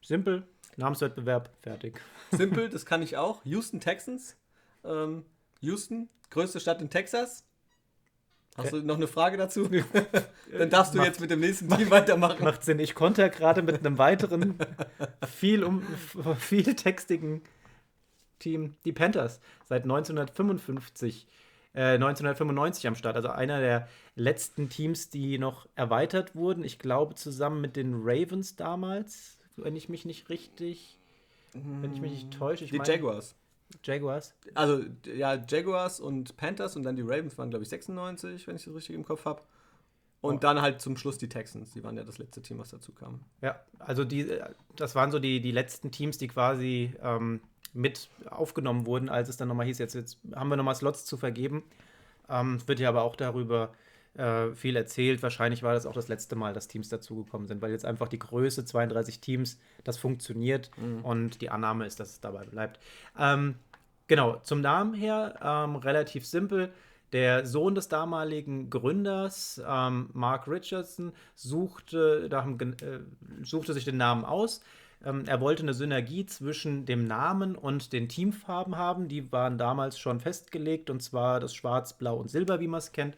Simpel, 0.02 0.48
Namenswettbewerb, 0.78 1.50
fertig. 1.62 2.00
Simpel, 2.32 2.70
das 2.70 2.86
kann 2.86 3.02
ich 3.02 3.18
auch. 3.18 3.44
Houston 3.44 3.80
Texans. 3.80 4.38
Ähm, 4.84 5.26
Houston, 5.60 6.10
größte 6.30 6.60
Stadt 6.60 6.82
in 6.82 6.90
Texas. 6.90 7.44
Hast 8.56 8.74
du 8.74 8.82
noch 8.82 8.96
eine 8.96 9.08
Frage 9.08 9.38
dazu? 9.38 9.70
Dann 10.58 10.70
darfst 10.70 10.94
du 10.94 10.98
macht, 10.98 11.08
jetzt 11.08 11.22
mit 11.22 11.32
dem 11.32 11.40
nächsten 11.40 11.70
Team 11.70 11.90
weitermachen. 11.90 12.44
Macht 12.44 12.64
Sinn. 12.64 12.80
Ich 12.80 12.96
konnte 12.96 13.30
gerade 13.30 13.62
mit 13.62 13.86
einem 13.86 13.98
weiteren, 13.98 14.58
viel, 15.28 15.64
um, 15.64 15.84
viel 16.38 16.76
textigen 16.76 17.42
Team, 18.40 18.76
die 18.86 18.92
Panthers, 18.92 19.40
seit 19.66 19.84
1955 19.84 21.28
1995 21.74 22.84
äh, 22.84 22.88
am 22.88 22.96
Start. 22.96 23.16
Also 23.16 23.30
einer 23.30 23.60
der 23.60 23.88
letzten 24.16 24.70
Teams, 24.70 25.10
die 25.10 25.38
noch 25.38 25.68
erweitert 25.76 26.36
wurden. 26.36 26.64
Ich 26.64 26.80
glaube, 26.80 27.16
zusammen 27.16 27.62
mit 27.62 27.76
den 27.76 27.94
Ravens 27.96 28.56
damals, 28.56 29.38
wenn 29.56 29.76
ich 29.76 29.90
mich 29.90 30.06
nicht 30.06 30.30
richtig, 30.30 31.00
wenn 31.54 31.94
ich 31.94 32.02
mich 32.02 32.12
nicht 32.12 32.32
täusche. 32.32 32.66
Ich 32.66 32.72
die 32.72 32.78
meine, 32.78 32.92
Jaguars. 32.92 33.36
Jaguars? 33.84 34.34
Also, 34.56 34.84
ja, 35.06 35.36
Jaguars 35.48 36.00
und 36.00 36.38
Panthers 36.38 36.76
und 36.76 36.84
dann 36.84 36.96
die 36.96 37.04
Ravens 37.04 37.38
waren, 37.38 37.52
glaube 37.52 37.64
ich, 37.64 37.70
96, 37.70 38.48
wenn 38.48 38.56
ich 38.56 38.66
das 38.66 38.74
richtig 38.74 38.96
im 38.96 39.06
Kopf 39.06 39.26
habe. 39.26 39.42
Und 40.22 40.36
oh. 40.36 40.40
dann 40.40 40.62
halt 40.62 40.82
zum 40.82 40.98
Schluss 40.98 41.18
die 41.18 41.30
Texans, 41.30 41.72
die 41.72 41.84
waren 41.84 41.96
ja 41.96 42.04
das 42.04 42.18
letzte 42.18 42.42
Team, 42.42 42.58
was 42.58 42.72
dazu 42.72 42.92
kam. 42.92 43.22
Ja, 43.42 43.64
also 43.78 44.04
die, 44.04 44.30
das 44.76 44.96
waren 44.96 45.12
so 45.12 45.20
die, 45.20 45.40
die 45.40 45.52
letzten 45.52 45.92
Teams, 45.92 46.18
die 46.18 46.28
quasi 46.28 46.94
ähm, 47.02 47.40
mit 47.74 48.10
aufgenommen 48.30 48.86
wurden, 48.86 49.10
als 49.10 49.30
es 49.30 49.38
dann 49.38 49.48
nochmal 49.48 49.66
hieß, 49.66 49.78
jetzt, 49.80 49.96
jetzt 49.96 50.18
haben 50.36 50.50
wir 50.50 50.58
nochmal 50.58 50.76
Slots 50.76 51.06
zu 51.06 51.18
vergeben. 51.18 51.64
Ähm, 52.30 52.56
es 52.56 52.68
wird 52.68 52.80
ja 52.80 52.90
aber 52.90 53.04
auch 53.04 53.16
darüber 53.16 53.72
äh, 54.16 54.52
viel 54.54 54.76
erzählt. 54.76 55.22
Wahrscheinlich 55.24 55.64
war 55.64 55.74
das 55.74 55.86
auch 55.86 55.94
das 55.94 56.08
letzte 56.08 56.36
Mal, 56.36 56.54
dass 56.54 56.68
Teams 56.68 56.90
dazugekommen 56.90 57.48
sind, 57.48 57.62
weil 57.62 57.72
jetzt 57.72 57.86
einfach 57.86 58.08
die 58.08 58.20
Größe 58.20 58.66
32 58.66 59.22
Teams, 59.22 59.60
das 59.84 59.98
funktioniert 59.98 60.72
mhm. 60.78 61.06
und 61.06 61.42
die 61.42 61.50
Annahme 61.50 61.86
ist, 61.86 62.00
dass 62.00 62.10
es 62.10 62.20
dabei 62.20 62.46
bleibt. 62.46 62.80
Ähm, 63.18 63.56
genau, 64.08 64.38
zum 64.38 64.62
Namen 64.62 64.94
her 64.94 65.36
ähm, 65.42 65.76
relativ 65.76 66.26
simpel. 66.26 66.72
Der 67.12 67.46
Sohn 67.46 67.74
des 67.74 67.88
damaligen 67.88 68.70
Gründers, 68.70 69.60
ähm, 69.66 70.10
Mark 70.14 70.48
Richardson, 70.48 71.12
suchte, 71.34 72.30
haben, 72.32 72.60
äh, 72.82 73.00
suchte 73.42 73.74
sich 73.74 73.86
den 73.86 73.98
Namen 73.98 74.26
aus. 74.26 74.62
Ähm, 75.04 75.24
er 75.26 75.40
wollte 75.40 75.64
eine 75.64 75.74
Synergie 75.74 76.26
zwischen 76.26 76.86
dem 76.86 77.06
Namen 77.06 77.56
und 77.56 77.94
den 77.94 78.10
Teamfarben 78.10 78.76
haben. 78.76 79.08
Die 79.08 79.32
waren 79.32 79.58
damals 79.58 79.98
schon 79.98 80.20
festgelegt, 80.20 80.90
und 80.90 81.02
zwar 81.02 81.40
das 81.40 81.54
Schwarz, 81.54 81.94
Blau 81.94 82.18
und 82.18 82.30
Silber, 82.30 82.60
wie 82.60 82.68
man 82.68 82.80
es 82.80 82.92
kennt. 82.92 83.16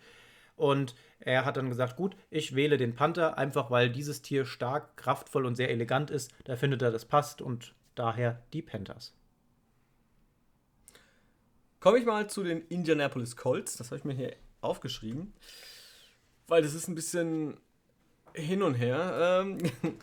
Und 0.55 0.95
er 1.19 1.45
hat 1.45 1.57
dann 1.57 1.69
gesagt, 1.69 1.95
gut, 1.95 2.15
ich 2.29 2.55
wähle 2.55 2.77
den 2.77 2.93
Panther, 2.93 3.37
einfach 3.37 3.71
weil 3.71 3.89
dieses 3.89 4.21
Tier 4.21 4.45
stark, 4.45 4.95
kraftvoll 4.97 5.45
und 5.45 5.55
sehr 5.55 5.69
elegant 5.69 6.11
ist. 6.11 6.31
Da 6.43 6.55
findet 6.55 6.81
er, 6.81 6.91
das 6.91 7.05
passt 7.05 7.41
und 7.41 7.73
daher 7.95 8.43
die 8.53 8.61
Panthers. 8.61 9.13
Komme 11.79 11.97
ich 11.97 12.05
mal 12.05 12.29
zu 12.29 12.43
den 12.43 12.61
Indianapolis 12.67 13.35
Colts. 13.35 13.77
Das 13.77 13.87
habe 13.87 13.97
ich 13.97 14.03
mir 14.03 14.13
hier 14.13 14.35
aufgeschrieben. 14.61 15.33
Weil 16.47 16.61
das 16.61 16.75
ist 16.75 16.87
ein 16.87 16.95
bisschen 16.95 17.57
hin 18.33 18.63
und 18.63 18.75
her. 18.75 19.43
Ähm, 19.43 19.57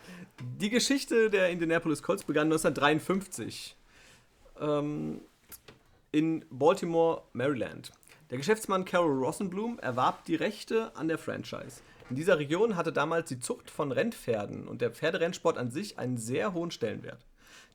die 0.61 0.71
Geschichte 0.71 1.31
der 1.31 1.51
Indianapolis 1.51 2.03
Colts 2.03 2.25
begann 2.25 2.47
1953 2.47 3.77
ähm, 4.61 5.21
in 6.13 6.45
Baltimore, 6.51 7.23
Maryland. 7.33 7.93
Der 8.31 8.39
Geschäftsmann 8.39 8.85
Carol 8.85 9.25
Rosenblum 9.25 9.79
erwarb 9.79 10.25
die 10.27 10.35
Rechte 10.35 10.95
an 10.97 11.09
der 11.09 11.19
Franchise. 11.19 11.81
In 12.11 12.17
dieser 12.17 12.39
Region 12.39 12.77
hatte 12.77 12.93
damals 12.93 13.29
die 13.29 13.39
Zucht 13.39 13.71
von 13.71 13.93
Rennpferden 13.93 14.67
und 14.67 14.81
der 14.81 14.91
Pferderennsport 14.91 15.59
an 15.59 15.71
sich 15.71 15.99
einen 15.99 16.17
sehr 16.17 16.55
hohen 16.55 16.71
Stellenwert. 16.71 17.27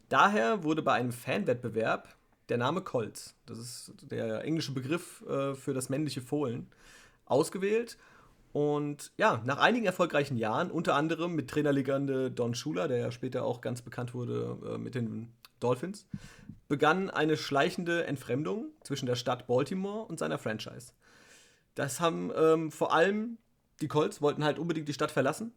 Daher 0.10 0.64
wurde 0.64 0.82
bei 0.82 0.94
einem 0.94 1.12
Fanwettbewerb 1.12 2.16
der 2.50 2.58
Name 2.58 2.82
Colts, 2.82 3.36
das 3.46 3.58
ist 3.58 3.94
der 4.02 4.44
englische 4.44 4.74
Begriff 4.74 5.24
äh, 5.28 5.56
für 5.56 5.74
das 5.74 5.90
männliche 5.90 6.22
Fohlen, 6.22 6.68
ausgewählt. 7.26 7.98
Und 8.54 9.12
ja, 9.18 9.42
nach 9.46 9.58
einigen 9.58 9.86
erfolgreichen 9.86 10.38
Jahren, 10.38 10.72
unter 10.72 10.96
anderem 10.96 11.34
mit 11.34 11.50
Trainerlegende 11.50 12.32
Don 12.32 12.54
Schuler, 12.56 12.88
der 12.88 12.98
ja 12.98 13.12
später 13.12 13.44
auch 13.44 13.62
ganz 13.62 13.82
bekannt 13.82 14.14
wurde 14.14 14.58
äh, 14.66 14.78
mit 14.78 14.96
den 14.96 15.34
Dolphins, 15.60 16.08
begann 16.68 17.10
eine 17.10 17.36
schleichende 17.36 18.06
Entfremdung 18.06 18.68
zwischen 18.84 19.08
der 19.08 19.16
Stadt 19.16 19.48
Baltimore 19.48 20.06
und 20.06 20.20
seiner 20.20 20.38
Franchise. 20.38 20.94
Das 21.76 22.00
haben 22.00 22.32
ähm, 22.36 22.72
vor 22.72 22.94
allem 22.94 23.40
die 23.82 23.88
Colts 23.88 24.22
wollten 24.22 24.44
halt 24.44 24.60
unbedingt 24.60 24.88
die 24.88 24.94
Stadt 24.94 25.12
verlassen. 25.12 25.54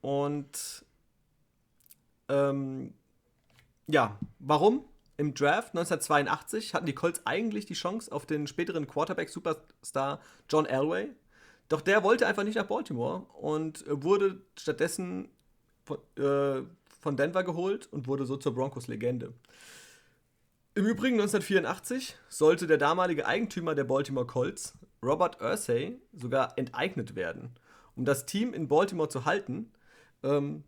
Und 0.00 0.84
ähm, 2.28 2.94
ja, 3.86 4.18
warum? 4.38 4.84
Im 5.16 5.34
Draft 5.34 5.68
1982 5.68 6.74
hatten 6.74 6.86
die 6.86 6.94
Colts 6.94 7.22
eigentlich 7.24 7.64
die 7.66 7.74
Chance 7.74 8.12
auf 8.12 8.26
den 8.26 8.46
späteren 8.46 8.86
Quarterback-Superstar 8.86 10.20
John 10.48 10.66
Elway. 10.66 11.08
Doch 11.68 11.80
der 11.80 12.02
wollte 12.02 12.26
einfach 12.26 12.44
nicht 12.44 12.56
nach 12.56 12.66
Baltimore 12.66 13.26
und 13.40 13.84
wurde 13.88 14.40
stattdessen 14.56 15.28
von, 15.84 15.98
äh, 16.16 16.62
von 17.00 17.16
Denver 17.16 17.44
geholt 17.44 17.88
und 17.92 18.06
wurde 18.06 18.26
so 18.26 18.36
zur 18.36 18.54
Broncos-Legende. 18.54 19.32
Im 20.74 20.84
Übrigen 20.84 21.16
1984 21.16 22.16
sollte 22.28 22.66
der 22.66 22.76
damalige 22.76 23.26
Eigentümer 23.26 23.74
der 23.74 23.84
Baltimore 23.84 24.26
Colts, 24.26 24.74
Robert 25.02 25.40
Ursay, 25.40 25.98
sogar 26.12 26.58
enteignet 26.58 27.14
werden. 27.16 27.54
Um 27.94 28.04
das 28.04 28.26
Team 28.26 28.52
in 28.52 28.68
Baltimore 28.68 29.08
zu 29.08 29.24
halten, 29.24 29.72
ähm, 30.22 30.64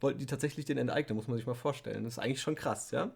wollten 0.00 0.18
die 0.18 0.26
tatsächlich 0.26 0.64
den 0.64 0.78
enteignen, 0.78 1.16
muss 1.16 1.28
man 1.28 1.36
sich 1.36 1.46
mal 1.46 1.54
vorstellen. 1.54 2.04
Das 2.04 2.14
ist 2.14 2.18
eigentlich 2.18 2.42
schon 2.42 2.56
krass, 2.56 2.90
ja. 2.90 3.12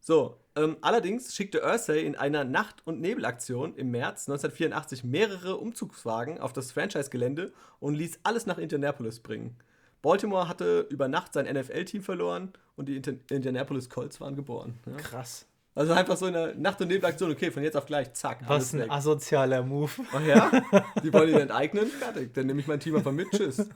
So, 0.00 0.38
ähm, 0.56 0.78
allerdings 0.80 1.34
schickte 1.34 1.62
Ursay 1.62 2.04
in 2.04 2.16
einer 2.16 2.44
Nacht- 2.44 2.86
und 2.86 3.00
Nebelaktion 3.00 3.74
im 3.76 3.90
März 3.90 4.28
1984 4.28 5.04
mehrere 5.04 5.56
Umzugswagen 5.56 6.40
auf 6.40 6.52
das 6.52 6.72
Franchise-Gelände 6.72 7.52
und 7.78 7.94
ließ 7.94 8.20
alles 8.22 8.46
nach 8.46 8.58
Indianapolis 8.58 9.20
bringen. 9.20 9.56
Baltimore 10.02 10.48
hatte 10.48 10.86
über 10.88 11.08
Nacht 11.08 11.34
sein 11.34 11.44
NFL-Team 11.44 12.02
verloren 12.02 12.52
und 12.76 12.88
die 12.88 12.96
Indianapolis 12.96 13.90
Colts 13.90 14.20
waren 14.20 14.34
geboren. 14.34 14.78
Ja. 14.86 14.96
Krass. 14.96 15.46
Also 15.80 15.94
einfach 15.94 16.18
so 16.18 16.26
eine 16.26 16.54
Nacht- 16.56 16.78
und 16.82 16.88
Nebelaktion, 16.88 17.30
okay, 17.30 17.50
von 17.50 17.62
jetzt 17.62 17.74
auf 17.74 17.86
gleich, 17.86 18.12
zack. 18.12 18.40
Was 18.46 18.74
ein 18.74 18.80
weg. 18.80 18.90
asozialer 18.90 19.62
Move. 19.62 19.90
Ach 20.12 20.20
ja? 20.20 20.50
Die 21.02 21.10
wollen 21.10 21.30
ihn 21.30 21.40
enteignen? 21.40 21.86
Fertig. 21.86 22.34
Dann 22.34 22.48
nehme 22.48 22.60
ich 22.60 22.66
mein 22.66 22.80
Team 22.80 22.96
einfach 22.96 23.12
mit. 23.12 23.30
Tschüss. 23.30 23.66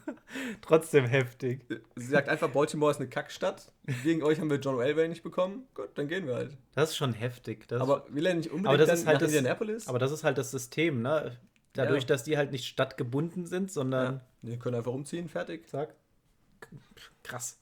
Trotzdem 0.60 1.06
heftig. 1.06 1.64
Sie 1.96 2.04
sagt 2.04 2.28
einfach, 2.28 2.50
Baltimore 2.50 2.90
ist 2.90 2.98
eine 2.98 3.08
Kackstadt. 3.08 3.72
Wegen 3.84 4.22
euch 4.22 4.38
haben 4.38 4.50
wir 4.50 4.58
John 4.58 4.78
Elway 4.82 5.08
nicht 5.08 5.22
bekommen. 5.22 5.66
Gut, 5.72 5.88
dann 5.94 6.06
gehen 6.06 6.26
wir 6.26 6.34
halt. 6.34 6.58
Das 6.74 6.90
ist 6.90 6.96
schon 6.96 7.14
heftig. 7.14 7.66
Das 7.68 7.80
aber 7.80 8.04
will 8.10 8.26
er 8.26 8.34
nicht 8.34 8.50
unbedingt 8.50 8.68
aber 8.68 8.76
das 8.76 9.00
ist 9.00 9.06
halt 9.06 9.14
nach 9.14 9.20
das, 9.22 9.30
Indianapolis? 9.30 9.88
Aber 9.88 9.98
das 9.98 10.12
ist 10.12 10.24
halt 10.24 10.36
das 10.36 10.50
System, 10.50 11.00
ne? 11.00 11.38
Dadurch, 11.72 12.02
ja. 12.02 12.08
dass 12.08 12.22
die 12.22 12.36
halt 12.36 12.52
nicht 12.52 12.66
stadtgebunden 12.66 13.46
sind, 13.46 13.72
sondern. 13.72 14.20
Ja. 14.42 14.50
Die 14.50 14.58
können 14.58 14.76
einfach 14.76 14.92
umziehen, 14.92 15.30
fertig. 15.30 15.70
Zack. 15.70 15.94
Krass. 17.22 17.58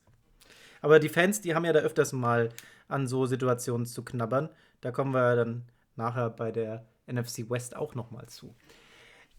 Aber 0.80 0.99
die 0.99 1.09
Fans, 1.09 1.40
die 1.40 1.55
haben 1.55 1.64
ja 1.64 1.72
da 1.72 1.78
öfters 1.78 2.12
mal 2.12 2.49
an 2.93 3.07
so 3.07 3.26
Situationen 3.26 3.86
zu 3.86 4.05
knabbern. 4.05 4.49
Da 4.80 4.90
kommen 4.90 5.12
wir 5.12 5.36
dann 5.36 5.64
nachher 5.97 6.30
bei 6.30 6.53
der 6.53 6.86
NFC 7.07 7.51
West 7.51 7.76
auch 7.76 7.95
nochmal 7.95 8.26
zu. 8.28 8.55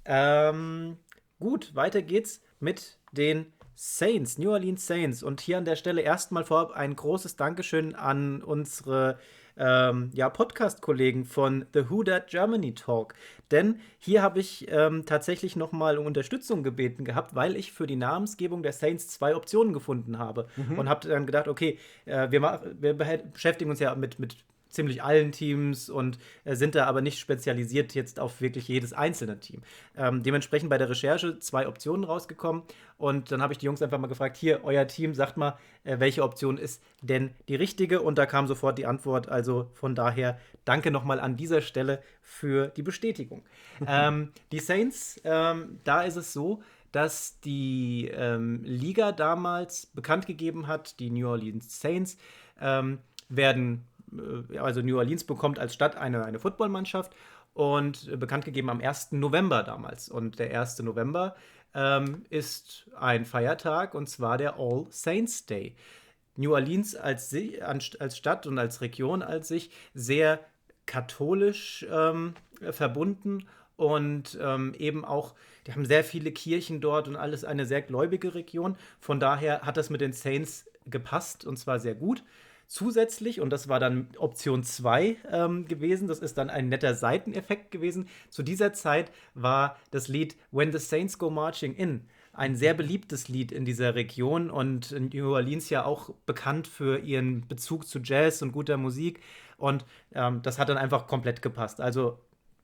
Ähm, 0.05 0.97
gut, 1.39 1.75
weiter 1.75 2.01
geht's 2.01 2.41
mit 2.59 2.99
den 3.11 3.53
Saints, 3.75 4.37
New 4.37 4.51
Orleans 4.51 4.85
Saints. 4.85 5.23
Und 5.23 5.41
hier 5.41 5.57
an 5.57 5.65
der 5.65 5.75
Stelle 5.75 6.01
erstmal 6.01 6.43
vorab 6.43 6.71
ein 6.71 6.95
großes 6.95 7.35
Dankeschön 7.35 7.95
an 7.95 8.43
unsere 8.43 9.17
ähm, 9.57 10.09
ja, 10.13 10.29
Podcast-Kollegen 10.29 11.25
von 11.25 11.65
The 11.73 11.89
Who 11.89 12.03
That 12.03 12.27
Germany 12.27 12.73
Talk. 12.73 13.13
Denn 13.51 13.79
hier 13.99 14.21
habe 14.21 14.39
ich 14.39 14.67
ähm, 14.71 15.05
tatsächlich 15.05 15.55
nochmal 15.55 15.97
um 15.97 16.05
Unterstützung 16.05 16.63
gebeten 16.63 17.05
gehabt, 17.05 17.35
weil 17.35 17.55
ich 17.55 17.71
für 17.71 17.87
die 17.87 17.95
Namensgebung 17.95 18.63
der 18.63 18.73
Saints 18.73 19.09
zwei 19.09 19.35
Optionen 19.35 19.73
gefunden 19.73 20.17
habe. 20.17 20.47
Mhm. 20.55 20.79
Und 20.79 20.89
habe 20.89 21.07
dann 21.07 21.25
gedacht, 21.25 21.47
okay, 21.47 21.77
äh, 22.05 22.31
wir, 22.31 22.41
wir 22.79 22.93
beschäftigen 22.93 23.69
uns 23.69 23.79
ja 23.79 23.93
mit, 23.95 24.19
mit 24.19 24.37
ziemlich 24.73 25.03
allen 25.03 25.31
Teams 25.31 25.89
und 25.89 26.17
äh, 26.43 26.55
sind 26.55 26.75
da 26.75 26.85
aber 26.85 27.01
nicht 27.01 27.19
spezialisiert 27.19 27.93
jetzt 27.93 28.19
auf 28.19 28.41
wirklich 28.41 28.67
jedes 28.67 28.91
einzelne 28.91 29.39
Team. 29.39 29.61
Ähm, 29.95 30.23
dementsprechend 30.23 30.69
bei 30.69 30.77
der 30.77 30.89
Recherche 30.89 31.39
zwei 31.39 31.67
Optionen 31.67 32.03
rausgekommen 32.03 32.63
und 32.97 33.31
dann 33.31 33.41
habe 33.41 33.53
ich 33.53 33.59
die 33.59 33.65
Jungs 33.65 33.81
einfach 33.81 33.99
mal 33.99 34.07
gefragt, 34.07 34.37
hier, 34.37 34.61
euer 34.63 34.87
Team, 34.87 35.13
sagt 35.13 35.37
mal, 35.37 35.57
äh, 35.83 35.99
welche 35.99 36.23
Option 36.23 36.57
ist 36.57 36.81
denn 37.01 37.31
die 37.47 37.55
richtige? 37.55 38.01
Und 38.01 38.17
da 38.17 38.25
kam 38.25 38.47
sofort 38.47 38.77
die 38.77 38.85
Antwort, 38.85 39.29
also 39.29 39.69
von 39.73 39.95
daher 39.95 40.39
danke 40.65 40.89
nochmal 40.89 41.19
an 41.19 41.37
dieser 41.37 41.61
Stelle 41.61 42.01
für 42.21 42.67
die 42.69 42.83
Bestätigung. 42.83 43.43
ähm, 43.87 44.31
die 44.51 44.59
Saints, 44.59 45.19
ähm, 45.23 45.79
da 45.83 46.01
ist 46.01 46.15
es 46.15 46.33
so, 46.33 46.63
dass 46.91 47.39
die 47.39 48.09
ähm, 48.13 48.61
Liga 48.63 49.11
damals 49.11 49.87
bekannt 49.87 50.27
gegeben 50.27 50.67
hat, 50.67 50.99
die 50.99 51.09
New 51.09 51.27
Orleans 51.27 51.79
Saints 51.79 52.17
ähm, 52.61 52.99
werden 53.29 53.85
also 54.59 54.81
New 54.81 54.97
Orleans 54.97 55.23
bekommt 55.23 55.59
als 55.59 55.73
Stadt 55.73 55.95
eine, 55.95 56.25
eine 56.25 56.39
Footballmannschaft 56.39 57.13
und 57.53 58.07
äh, 58.07 58.17
bekannt 58.17 58.45
gegeben 58.45 58.69
am 58.69 58.81
1. 58.81 59.13
November 59.13 59.63
damals. 59.63 60.09
Und 60.09 60.39
der 60.39 60.59
1. 60.59 60.79
November 60.79 61.35
ähm, 61.73 62.25
ist 62.29 62.89
ein 62.97 63.25
Feiertag 63.25 63.93
und 63.93 64.07
zwar 64.07 64.37
der 64.37 64.59
All 64.59 64.85
Saints 64.89 65.45
Day. 65.45 65.75
New 66.35 66.53
Orleans 66.53 66.95
als, 66.95 67.35
als 67.99 68.17
Stadt 68.17 68.47
und 68.47 68.57
als 68.57 68.81
Region 68.81 69.21
als 69.21 69.47
sich 69.47 69.69
sehr 69.93 70.39
katholisch 70.85 71.85
ähm, 71.91 72.33
verbunden 72.71 73.47
und 73.75 74.37
ähm, 74.41 74.73
eben 74.77 75.05
auch, 75.05 75.33
die 75.67 75.73
haben 75.73 75.85
sehr 75.85 76.03
viele 76.03 76.31
Kirchen 76.31 76.81
dort 76.81 77.07
und 77.07 77.15
alles 77.15 77.43
eine 77.43 77.65
sehr 77.65 77.81
gläubige 77.81 78.33
Region. 78.33 78.77
Von 78.99 79.19
daher 79.19 79.61
hat 79.61 79.77
das 79.77 79.89
mit 79.89 80.01
den 80.01 80.13
Saints 80.13 80.69
gepasst 80.85 81.45
und 81.45 81.57
zwar 81.57 81.79
sehr 81.79 81.95
gut. 81.95 82.23
Zusätzlich, 82.73 83.39
und 83.39 83.51
das 83.51 83.69
war 83.69 83.79
dann 83.79 84.07
Option 84.17 84.63
2 84.63 85.17
ähm, 85.31 85.67
gewesen, 85.67 86.07
das 86.07 86.17
ist 86.17 86.39
dann 86.39 86.49
ein 86.49 86.69
netter 86.69 86.95
Seiteneffekt 86.95 87.69
gewesen, 87.69 88.07
zu 88.31 88.41
dieser 88.41 88.73
Zeit 88.73 89.11
war 89.35 89.77
das 89.91 90.07
Lied 90.07 90.35
When 90.49 90.71
the 90.71 90.79
Saints 90.79 91.19
Go 91.19 91.29
Marching 91.29 91.75
In 91.75 92.07
ein 92.31 92.55
sehr 92.55 92.73
beliebtes 92.73 93.27
Lied 93.27 93.51
in 93.51 93.63
dieser 93.63 93.93
Region 93.93 94.49
und 94.49 94.91
New 95.13 95.35
Orleans 95.35 95.69
ja 95.69 95.85
auch 95.85 96.15
bekannt 96.25 96.65
für 96.65 96.97
ihren 96.97 97.47
Bezug 97.47 97.85
zu 97.87 97.99
Jazz 97.99 98.41
und 98.41 98.53
guter 98.53 98.77
Musik. 98.77 99.21
Und 99.57 99.85
ähm, 100.15 100.41
das 100.41 100.57
hat 100.57 100.67
dann 100.67 100.79
einfach 100.79 101.05
komplett 101.05 101.43
gepasst. 101.43 101.79
Also 101.79 102.17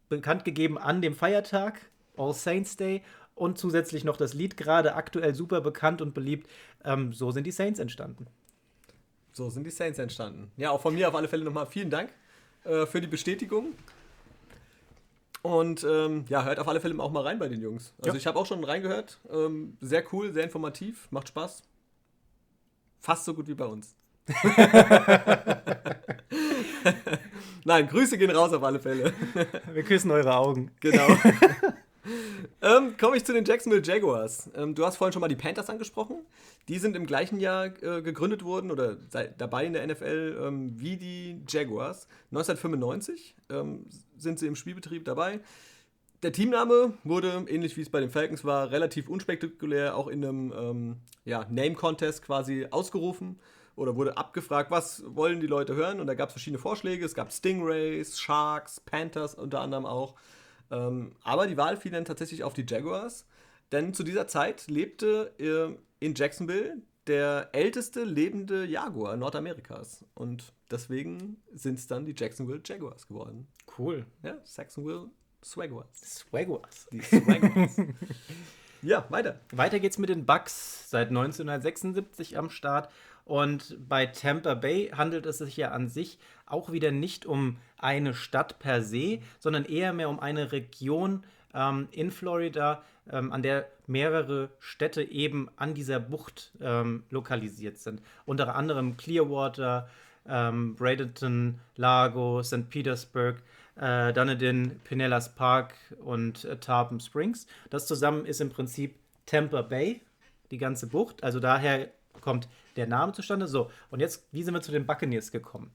bekannt 0.09 0.43
gegeben 0.43 0.79
an 0.79 1.03
dem 1.03 1.13
Feiertag, 1.13 1.81
All 2.17 2.33
Saints 2.33 2.77
Day, 2.77 3.03
und 3.35 3.59
zusätzlich 3.59 4.03
noch 4.03 4.17
das 4.17 4.33
Lied, 4.33 4.57
gerade 4.57 4.95
aktuell 4.95 5.35
super 5.35 5.61
bekannt 5.61 6.01
und 6.01 6.15
beliebt. 6.15 6.49
Ähm, 6.83 7.13
so 7.13 7.29
sind 7.29 7.45
die 7.45 7.51
Saints 7.51 7.79
entstanden. 7.79 8.25
So 9.39 9.49
sind 9.49 9.63
die 9.63 9.71
Saints 9.71 9.97
entstanden. 9.99 10.51
Ja, 10.57 10.71
auch 10.71 10.81
von 10.81 10.93
mir 10.93 11.07
auf 11.07 11.15
alle 11.15 11.29
Fälle 11.29 11.45
nochmal 11.45 11.65
vielen 11.65 11.89
Dank 11.89 12.09
äh, 12.65 12.85
für 12.85 12.99
die 12.99 13.07
Bestätigung. 13.07 13.67
Und 15.43 15.85
ähm, 15.85 16.25
ja, 16.27 16.43
hört 16.43 16.59
auf 16.59 16.67
alle 16.67 16.81
Fälle 16.81 17.01
auch 17.01 17.09
mal 17.09 17.23
rein 17.23 17.39
bei 17.39 17.47
den 17.47 17.61
Jungs. 17.61 17.93
Also 17.99 18.15
ja. 18.15 18.17
ich 18.17 18.27
habe 18.27 18.37
auch 18.37 18.45
schon 18.45 18.61
reingehört. 18.65 19.17
Ähm, 19.31 19.77
sehr 19.79 20.03
cool, 20.11 20.33
sehr 20.33 20.43
informativ, 20.43 21.07
macht 21.09 21.29
Spaß. 21.29 21.63
Fast 22.99 23.23
so 23.23 23.33
gut 23.33 23.47
wie 23.47 23.53
bei 23.53 23.63
uns. 23.63 23.95
Nein, 27.63 27.87
Grüße 27.87 28.17
gehen 28.17 28.31
raus 28.31 28.51
auf 28.51 28.63
alle 28.63 28.81
Fälle. 28.81 29.13
Wir 29.71 29.83
küssen 29.83 30.11
eure 30.11 30.35
Augen. 30.35 30.71
Genau. 30.81 31.07
ähm, 32.61 32.95
Komme 32.97 33.17
ich 33.17 33.25
zu 33.25 33.33
den 33.33 33.45
Jacksonville 33.45 33.83
Jaguars. 33.83 34.49
Ähm, 34.55 34.75
du 34.75 34.85
hast 34.85 34.97
vorhin 34.97 35.13
schon 35.13 35.21
mal 35.21 35.27
die 35.27 35.35
Panthers 35.35 35.69
angesprochen. 35.69 36.25
Die 36.67 36.77
sind 36.77 36.95
im 36.95 37.05
gleichen 37.05 37.39
Jahr 37.39 37.65
äh, 37.81 38.01
gegründet 38.01 38.43
worden 38.43 38.71
oder 38.71 38.95
dabei 39.37 39.65
in 39.65 39.73
der 39.73 39.87
NFL 39.87 40.41
ähm, 40.41 40.79
wie 40.79 40.97
die 40.97 41.41
Jaguars. 41.47 42.07
1995 42.31 43.35
ähm, 43.49 43.85
sind 44.17 44.39
sie 44.39 44.47
im 44.47 44.55
Spielbetrieb 44.55 45.05
dabei. 45.05 45.39
Der 46.21 46.33
Teamname 46.33 46.93
wurde, 47.05 47.45
ähnlich 47.47 47.77
wie 47.77 47.81
es 47.81 47.89
bei 47.89 48.01
den 48.01 48.09
Falcons 48.09 48.43
war, 48.43 48.71
relativ 48.71 49.07
unspektakulär 49.07 49.95
auch 49.95 50.07
in 50.07 50.25
einem 50.25 50.53
ähm, 50.55 50.95
ja, 51.23 51.45
Name-Contest 51.49 52.23
quasi 52.23 52.67
ausgerufen 52.69 53.39
oder 53.77 53.95
wurde 53.95 54.17
abgefragt, 54.17 54.69
was 54.69 55.01
wollen 55.07 55.39
die 55.39 55.47
Leute 55.47 55.75
hören 55.75 56.01
und 56.01 56.07
da 56.07 56.15
gab 56.15 56.27
es 56.29 56.33
verschiedene 56.33 56.59
Vorschläge. 56.59 57.05
Es 57.05 57.15
gab 57.15 57.31
Stingrays, 57.31 58.19
Sharks, 58.19 58.81
Panthers 58.81 59.33
unter 59.33 59.61
anderem 59.61 59.85
auch. 59.85 60.15
Ähm, 60.71 61.13
aber 61.23 61.47
die 61.47 61.57
Wahl 61.57 61.77
fiel 61.77 61.91
dann 61.91 62.05
tatsächlich 62.05 62.43
auf 62.43 62.53
die 62.53 62.65
Jaguars, 62.67 63.25
denn 63.71 63.93
zu 63.93 64.03
dieser 64.03 64.27
Zeit 64.27 64.67
lebte 64.67 65.33
äh, 65.39 66.05
in 66.05 66.15
Jacksonville 66.15 66.77
der 67.07 67.49
älteste 67.53 68.03
lebende 68.03 68.65
Jaguar 68.65 69.17
Nordamerikas. 69.17 70.05
Und 70.13 70.53
deswegen 70.69 71.37
sind 71.51 71.79
es 71.79 71.87
dann 71.87 72.05
die 72.05 72.13
Jacksonville 72.15 72.61
Jaguars 72.63 73.07
geworden. 73.07 73.47
Cool. 73.77 74.05
Ja, 74.23 74.37
Jacksonville 74.55 75.09
Swaguars. 75.43 75.87
Swaguars. 76.19 76.87
Die 76.91 77.01
Swaguars. 77.01 77.77
ja, 78.81 79.05
weiter. 79.09 79.39
Weiter 79.51 79.79
geht's 79.79 79.97
mit 79.97 80.09
den 80.09 80.25
Bucks 80.25 80.89
seit 80.89 81.09
1976 81.09 82.37
am 82.37 82.49
Start. 82.49 82.89
Und 83.25 83.77
bei 83.87 84.07
Tampa 84.07 84.55
Bay 84.55 84.91
handelt 84.95 85.25
es 85.25 85.37
sich 85.37 85.55
ja 85.55 85.69
an 85.69 85.87
sich 85.87 86.17
auch 86.47 86.71
wieder 86.71 86.91
nicht 86.91 87.25
um 87.25 87.57
eine 87.77 88.13
Stadt 88.13 88.57
per 88.59 88.81
se, 88.81 89.19
sondern 89.39 89.65
eher 89.65 89.93
mehr 89.93 90.09
um 90.09 90.19
eine 90.19 90.51
Region 90.51 91.23
ähm, 91.53 91.87
in 91.91 92.09
Florida, 92.09 92.81
ähm, 93.11 93.31
an 93.31 93.43
der 93.43 93.67
mehrere 93.85 94.49
Städte 94.59 95.03
eben 95.03 95.49
an 95.57 95.73
dieser 95.73 95.99
Bucht 95.99 96.51
ähm, 96.61 97.03
lokalisiert 97.09 97.77
sind. 97.77 98.01
Unter 98.25 98.55
anderem 98.55 98.97
Clearwater, 98.97 99.89
ähm, 100.27 100.75
Bradenton, 100.75 101.59
Lago, 101.75 102.43
St. 102.43 102.69
Petersburg, 102.69 103.41
äh, 103.79 104.13
Dunedin, 104.13 104.79
Pinellas 104.83 105.35
Park 105.35 105.73
und 106.03 106.45
äh, 106.45 106.57
Tarpon 106.57 106.99
Springs. 106.99 107.47
Das 107.69 107.87
zusammen 107.87 108.25
ist 108.25 108.41
im 108.41 108.49
Prinzip 108.49 108.95
Tampa 109.25 109.61
Bay, 109.61 110.01
die 110.51 110.57
ganze 110.57 110.87
Bucht. 110.87 111.23
Also 111.23 111.39
daher 111.39 111.89
kommt 112.21 112.47
der 112.75 112.87
Name 112.87 113.13
zustande. 113.13 113.47
So, 113.47 113.71
und 113.89 113.99
jetzt, 113.99 114.27
wie 114.31 114.43
sind 114.43 114.53
wir 114.53 114.61
zu 114.61 114.71
den 114.71 114.85
Buccaneers 114.85 115.31
gekommen? 115.31 115.71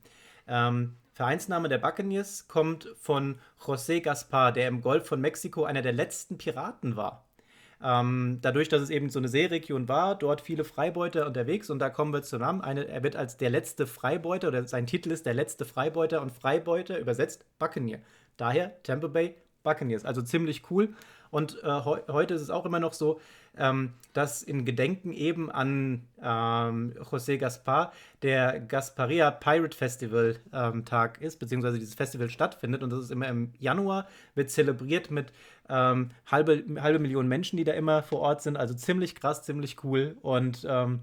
Ähm, 0.47 0.95
Vereinsname 1.13 1.69
der 1.69 1.77
Buccaneers 1.77 2.47
kommt 2.47 2.89
von 2.99 3.39
José 3.59 4.01
Gaspar, 4.01 4.51
der 4.51 4.67
im 4.67 4.81
Golf 4.81 5.07
von 5.07 5.21
Mexiko 5.21 5.63
einer 5.63 5.81
der 5.81 5.93
letzten 5.93 6.37
Piraten 6.37 6.97
war. 6.97 7.24
Ähm, 7.83 8.39
dadurch, 8.41 8.69
dass 8.69 8.81
es 8.81 8.89
eben 8.89 9.09
so 9.09 9.19
eine 9.19 9.27
Seeregion 9.27 9.87
war, 9.87 10.15
dort 10.15 10.41
viele 10.41 10.63
Freibeuter 10.63 11.25
unterwegs 11.25 11.69
und 11.69 11.79
da 11.79 11.89
kommen 11.89 12.13
wir 12.13 12.23
zusammen. 12.23 12.61
Eine, 12.61 12.87
er 12.87 13.03
wird 13.03 13.15
als 13.15 13.37
der 13.37 13.49
letzte 13.49 13.87
Freibeuter 13.87 14.47
oder 14.47 14.65
sein 14.65 14.87
Titel 14.87 15.11
ist 15.11 15.25
der 15.25 15.33
letzte 15.33 15.65
Freibeuter 15.65 16.21
und 16.21 16.31
Freibeuter 16.31 16.99
übersetzt 16.99 17.45
Buccaneer. 17.59 17.99
Daher 18.37 18.81
Tampa 18.83 19.07
Bay 19.07 19.35
Buccaneers. 19.63 20.05
Also 20.05 20.21
ziemlich 20.21 20.63
cool. 20.69 20.93
Und 21.31 21.61
äh, 21.63 21.81
he 21.81 21.95
heute 22.13 22.33
ist 22.33 22.41
es 22.41 22.49
auch 22.49 22.65
immer 22.65 22.79
noch 22.79 22.93
so, 22.93 23.19
ähm, 23.57 23.93
dass 24.13 24.41
in 24.41 24.63
Gedenken 24.63 25.11
eben 25.11 25.51
an 25.51 26.07
ähm, 26.21 26.93
José 27.11 27.37
Gaspar 27.37 27.91
der 28.21 28.61
Gasparia 28.61 29.31
Pirate 29.31 29.75
Festival 29.75 30.37
ähm, 30.53 30.85
Tag 30.85 31.19
ist, 31.21 31.39
beziehungsweise 31.39 31.79
dieses 31.79 31.95
Festival 31.95 32.29
stattfindet. 32.29 32.83
Und 32.83 32.91
das 32.91 32.99
ist 32.99 33.11
immer 33.11 33.27
im 33.27 33.53
Januar, 33.59 34.07
wird 34.35 34.49
zelebriert 34.49 35.11
mit 35.11 35.33
ähm, 35.69 36.11
halbe, 36.25 36.63
halbe 36.81 36.99
Million 36.99 37.27
Menschen, 37.27 37.57
die 37.57 37.63
da 37.63 37.73
immer 37.73 38.03
vor 38.03 38.19
Ort 38.19 38.41
sind. 38.41 38.57
Also 38.57 38.73
ziemlich 38.73 39.15
krass, 39.15 39.43
ziemlich 39.43 39.83
cool. 39.83 40.17
Und 40.21 40.65
ähm, 40.69 41.01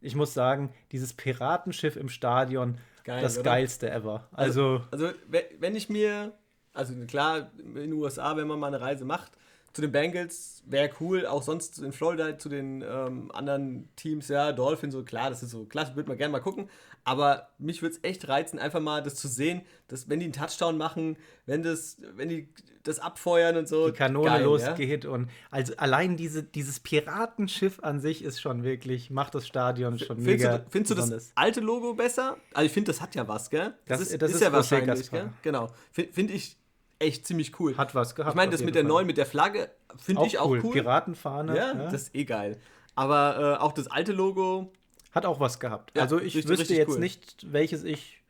ich 0.00 0.14
muss 0.14 0.34
sagen, 0.34 0.72
dieses 0.92 1.12
Piratenschiff 1.12 1.96
im 1.96 2.08
Stadion, 2.08 2.78
Geil, 3.04 3.22
das 3.22 3.38
oder? 3.38 3.50
geilste 3.50 3.90
ever. 3.90 4.28
Also, 4.32 4.82
also, 4.90 5.06
also, 5.06 5.18
wenn 5.58 5.74
ich 5.74 5.88
mir, 5.88 6.32
also 6.72 6.94
klar, 7.06 7.50
in 7.58 7.74
den 7.74 7.92
USA, 7.92 8.36
wenn 8.36 8.46
man 8.46 8.58
mal 8.58 8.68
eine 8.68 8.80
Reise 8.80 9.04
macht, 9.04 9.32
zu 9.72 9.82
den 9.82 9.92
Bengals 9.92 10.62
wäre 10.66 10.90
cool, 11.00 11.26
auch 11.26 11.42
sonst 11.42 11.78
in 11.78 11.92
Florida 11.92 12.38
zu 12.38 12.48
den 12.48 12.82
ähm, 12.82 13.30
anderen 13.32 13.88
Teams, 13.96 14.28
ja, 14.28 14.52
Dolphins, 14.52 14.94
so 14.94 15.04
klar, 15.04 15.30
das 15.30 15.42
ist 15.42 15.50
so 15.50 15.64
klasse, 15.64 15.94
würde 15.94 16.08
man 16.08 16.18
gerne 16.18 16.32
mal 16.32 16.40
gucken. 16.40 16.68
Aber 17.08 17.48
mich 17.58 17.80
würde 17.80 17.96
es 17.96 18.04
echt 18.04 18.28
reizen, 18.28 18.58
einfach 18.58 18.80
mal 18.80 19.02
das 19.02 19.14
zu 19.14 19.28
sehen, 19.28 19.62
dass 19.88 20.10
wenn 20.10 20.20
die 20.20 20.26
einen 20.26 20.34
Touchdown 20.34 20.76
machen, 20.76 21.16
wenn 21.46 21.62
das, 21.62 21.96
wenn 22.16 22.28
die 22.28 22.50
das 22.82 22.98
abfeuern 22.98 23.56
und 23.56 23.66
so. 23.66 23.86
Die 23.86 23.96
Kanone 23.96 24.26
geil, 24.26 24.44
losgeht 24.44 25.04
ja? 25.04 25.10
und 25.10 25.30
also 25.50 25.72
allein 25.78 26.18
diese, 26.18 26.42
dieses 26.42 26.80
Piratenschiff 26.80 27.80
an 27.82 28.00
sich 28.00 28.22
ist 28.22 28.42
schon 28.42 28.62
wirklich, 28.62 29.10
macht 29.10 29.34
das 29.34 29.46
Stadion 29.46 29.98
schon 29.98 30.18
findest 30.18 30.44
mega. 30.44 30.58
Du, 30.58 30.70
findest 30.70 30.96
besonders. 30.96 31.24
du 31.24 31.28
das 31.30 31.36
alte 31.36 31.60
Logo 31.60 31.94
besser? 31.94 32.36
Also 32.52 32.66
ich 32.66 32.72
finde, 32.72 32.92
das 32.92 33.00
hat 33.00 33.14
ja 33.14 33.26
was, 33.26 33.48
gell? 33.48 33.74
Das, 33.86 34.00
das 34.00 34.10
ist, 34.10 34.20
das 34.20 34.30
ist, 34.30 34.36
ist 34.36 34.42
ja 34.42 34.52
wahrscheinlich, 34.52 35.10
gell? 35.10 35.30
Genau. 35.40 35.70
Finde 35.90 36.12
find 36.12 36.30
ich 36.30 36.58
echt 36.98 37.26
ziemlich 37.26 37.58
cool. 37.58 37.74
Hat 37.78 37.94
was 37.94 38.14
gehabt. 38.14 38.34
Ich 38.34 38.36
meine, 38.36 38.52
das 38.52 38.62
mit 38.62 38.74
der 38.74 38.82
Fall. 38.82 38.88
neuen, 38.88 39.06
mit 39.06 39.16
der 39.16 39.26
Flagge, 39.26 39.70
finde 39.96 40.26
ich 40.26 40.38
auch 40.38 40.50
cool. 40.50 40.60
cool. 40.62 40.72
Piratenfahne. 40.72 41.56
Ja, 41.56 41.66
ja, 41.68 41.90
das 41.90 42.02
ist 42.02 42.14
eh 42.14 42.24
geil. 42.24 42.58
Aber 42.94 43.56
äh, 43.58 43.62
auch 43.62 43.72
das 43.72 43.86
alte 43.86 44.12
Logo. 44.12 44.72
Hat 45.12 45.24
auch 45.26 45.40
was 45.40 45.58
gehabt. 45.60 45.92
Ja, 45.94 46.02
also 46.02 46.18
ich 46.18 46.36
richtig, 46.36 46.48
wüsste 46.48 46.62
richtig 46.62 46.76
jetzt 46.78 46.90
cool. 46.90 46.98
nicht, 46.98 47.52
welches 47.52 47.84
ich 47.84 48.22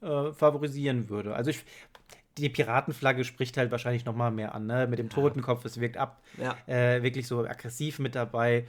äh, 0.00 0.32
favorisieren 0.32 1.08
würde. 1.08 1.34
Also 1.34 1.50
ich, 1.50 1.64
die 2.38 2.48
Piratenflagge 2.48 3.24
spricht 3.24 3.56
halt 3.56 3.70
wahrscheinlich 3.70 4.04
noch 4.04 4.16
mal 4.16 4.30
mehr 4.30 4.54
an, 4.54 4.66
ne? 4.66 4.86
Mit 4.86 4.98
dem 4.98 5.10
Totenkopf, 5.10 5.64
es 5.64 5.78
wirkt 5.80 5.96
ab. 5.96 6.22
Ja. 6.38 6.56
Äh, 6.66 7.02
wirklich 7.02 7.26
so 7.26 7.40
aggressiv 7.40 7.98
mit 7.98 8.14
dabei. 8.14 8.66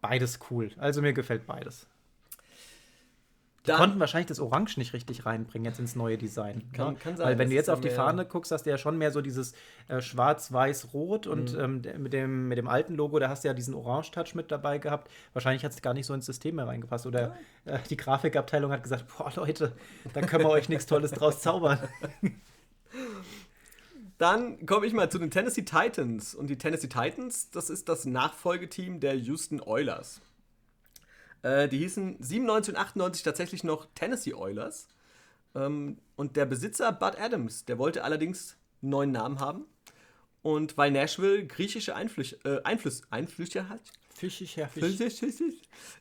Beides 0.00 0.40
cool. 0.50 0.70
Also 0.78 1.02
mir 1.02 1.12
gefällt 1.12 1.46
beides. 1.46 1.86
Die 3.66 3.72
Dann, 3.72 3.78
konnten 3.78 3.98
wahrscheinlich 3.98 4.28
das 4.28 4.38
Orange 4.38 4.78
nicht 4.78 4.92
richtig 4.92 5.26
reinbringen 5.26 5.64
jetzt 5.64 5.80
ins 5.80 5.96
neue 5.96 6.16
Design. 6.16 6.62
Kann, 6.72 6.92
ne? 6.92 6.98
kann 7.02 7.16
sein, 7.16 7.26
Weil 7.26 7.38
wenn 7.38 7.50
du 7.50 7.56
jetzt 7.56 7.68
auf 7.68 7.80
die 7.80 7.90
Fahne 7.90 8.24
guckst, 8.24 8.52
hast 8.52 8.64
du 8.64 8.70
ja 8.70 8.78
schon 8.78 8.96
mehr 8.96 9.10
so 9.10 9.20
dieses 9.20 9.54
äh, 9.88 10.00
Schwarz-Weiß-Rot 10.00 11.26
und 11.26 11.52
mhm. 11.52 11.82
ähm, 11.84 12.02
mit, 12.02 12.12
dem, 12.12 12.46
mit 12.46 12.58
dem 12.58 12.68
alten 12.68 12.94
Logo, 12.94 13.18
da 13.18 13.28
hast 13.28 13.42
du 13.42 13.48
ja 13.48 13.54
diesen 13.54 13.74
Orange-Touch 13.74 14.36
mit 14.36 14.52
dabei 14.52 14.78
gehabt. 14.78 15.10
Wahrscheinlich 15.32 15.64
hat 15.64 15.72
es 15.72 15.82
gar 15.82 15.94
nicht 15.94 16.06
so 16.06 16.14
ins 16.14 16.26
System 16.26 16.54
mehr 16.54 16.68
reingepasst. 16.68 17.06
Oder 17.06 17.34
äh, 17.64 17.80
die 17.90 17.96
Grafikabteilung 17.96 18.70
hat 18.70 18.84
gesagt, 18.84 19.06
boah 19.18 19.32
Leute, 19.34 19.72
da 20.14 20.20
können 20.20 20.44
wir 20.44 20.50
euch 20.50 20.68
nichts 20.68 20.86
Tolles 20.86 21.10
draus 21.10 21.40
zaubern. 21.40 21.80
Dann 24.18 24.64
komme 24.64 24.86
ich 24.86 24.92
mal 24.92 25.10
zu 25.10 25.18
den 25.18 25.32
Tennessee 25.32 25.62
Titans. 25.62 26.36
Und 26.36 26.46
die 26.48 26.56
Tennessee 26.56 26.88
Titans, 26.88 27.50
das 27.50 27.68
ist 27.68 27.88
das 27.88 28.04
Nachfolgeteam 28.06 29.00
der 29.00 29.16
Houston 29.16 29.60
Oilers. 29.60 30.22
Äh, 31.46 31.68
die 31.68 31.78
hießen 31.78 32.16
97 32.18 32.74
und 32.74 32.80
98 32.80 33.22
tatsächlich 33.22 33.62
noch 33.62 33.86
Tennessee 33.94 34.34
Oilers. 34.34 34.88
Ähm, 35.54 35.98
und 36.16 36.36
der 36.36 36.44
Besitzer 36.44 36.90
Bud 36.90 37.16
Adams, 37.20 37.64
der 37.64 37.78
wollte 37.78 38.02
allerdings 38.02 38.56
einen 38.82 38.90
neuen 38.90 39.12
Namen 39.12 39.38
haben. 39.38 39.64
Und 40.42 40.76
weil 40.76 40.90
Nashville 40.90 41.46
griechische 41.46 41.92
äh, 41.92 42.62
Einfluss 42.64 43.02
Einflüsse 43.10 43.68
hat. 43.68 43.80
Fischig, 44.12 44.56
ja, 44.56 44.66
fisch. 44.66 44.82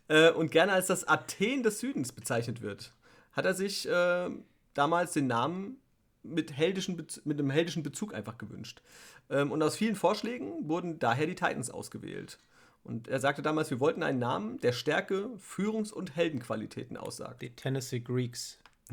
Äh, 0.08 0.32
und 0.32 0.52
gerne 0.52 0.72
als 0.72 0.88
das 0.88 1.08
Athen 1.08 1.62
des 1.62 1.80
Südens 1.80 2.12
bezeichnet 2.12 2.62
wird, 2.62 2.94
hat 3.34 3.46
er 3.46 3.54
sich 3.54 3.88
äh, 3.88 4.30
damals 4.74 5.14
den 5.14 5.28
Namen 5.28 5.78
mit, 6.24 6.56
heldischen 6.58 6.96
mit 6.96 7.40
einem 7.40 7.50
heldischen 7.52 7.84
Bezug 7.84 8.14
einfach 8.14 8.38
gewünscht. 8.38 8.82
Ähm, 9.30 9.52
und 9.52 9.62
aus 9.62 9.76
vielen 9.76 9.96
Vorschlägen 9.96 10.68
wurden 10.70 10.98
daher 10.98 11.28
die 11.28 11.36
Titans 11.36 11.70
ausgewählt. 11.70 12.40
Und 12.86 13.08
er 13.08 13.20
sagte 13.20 13.42
damals, 13.42 13.72
wir 13.72 13.80
wollten 13.80 14.04
einen 14.04 14.20
Namen, 14.20 14.60
der 14.62 14.72
Stärke, 14.72 15.32
Führungs- 15.40 15.92
und 15.92 16.16
Heldenqualitäten 16.16 16.98
aussagt. 16.98 17.42
Die 17.42 17.50
Tennessee 17.50 18.00
Greeks. 18.00 18.60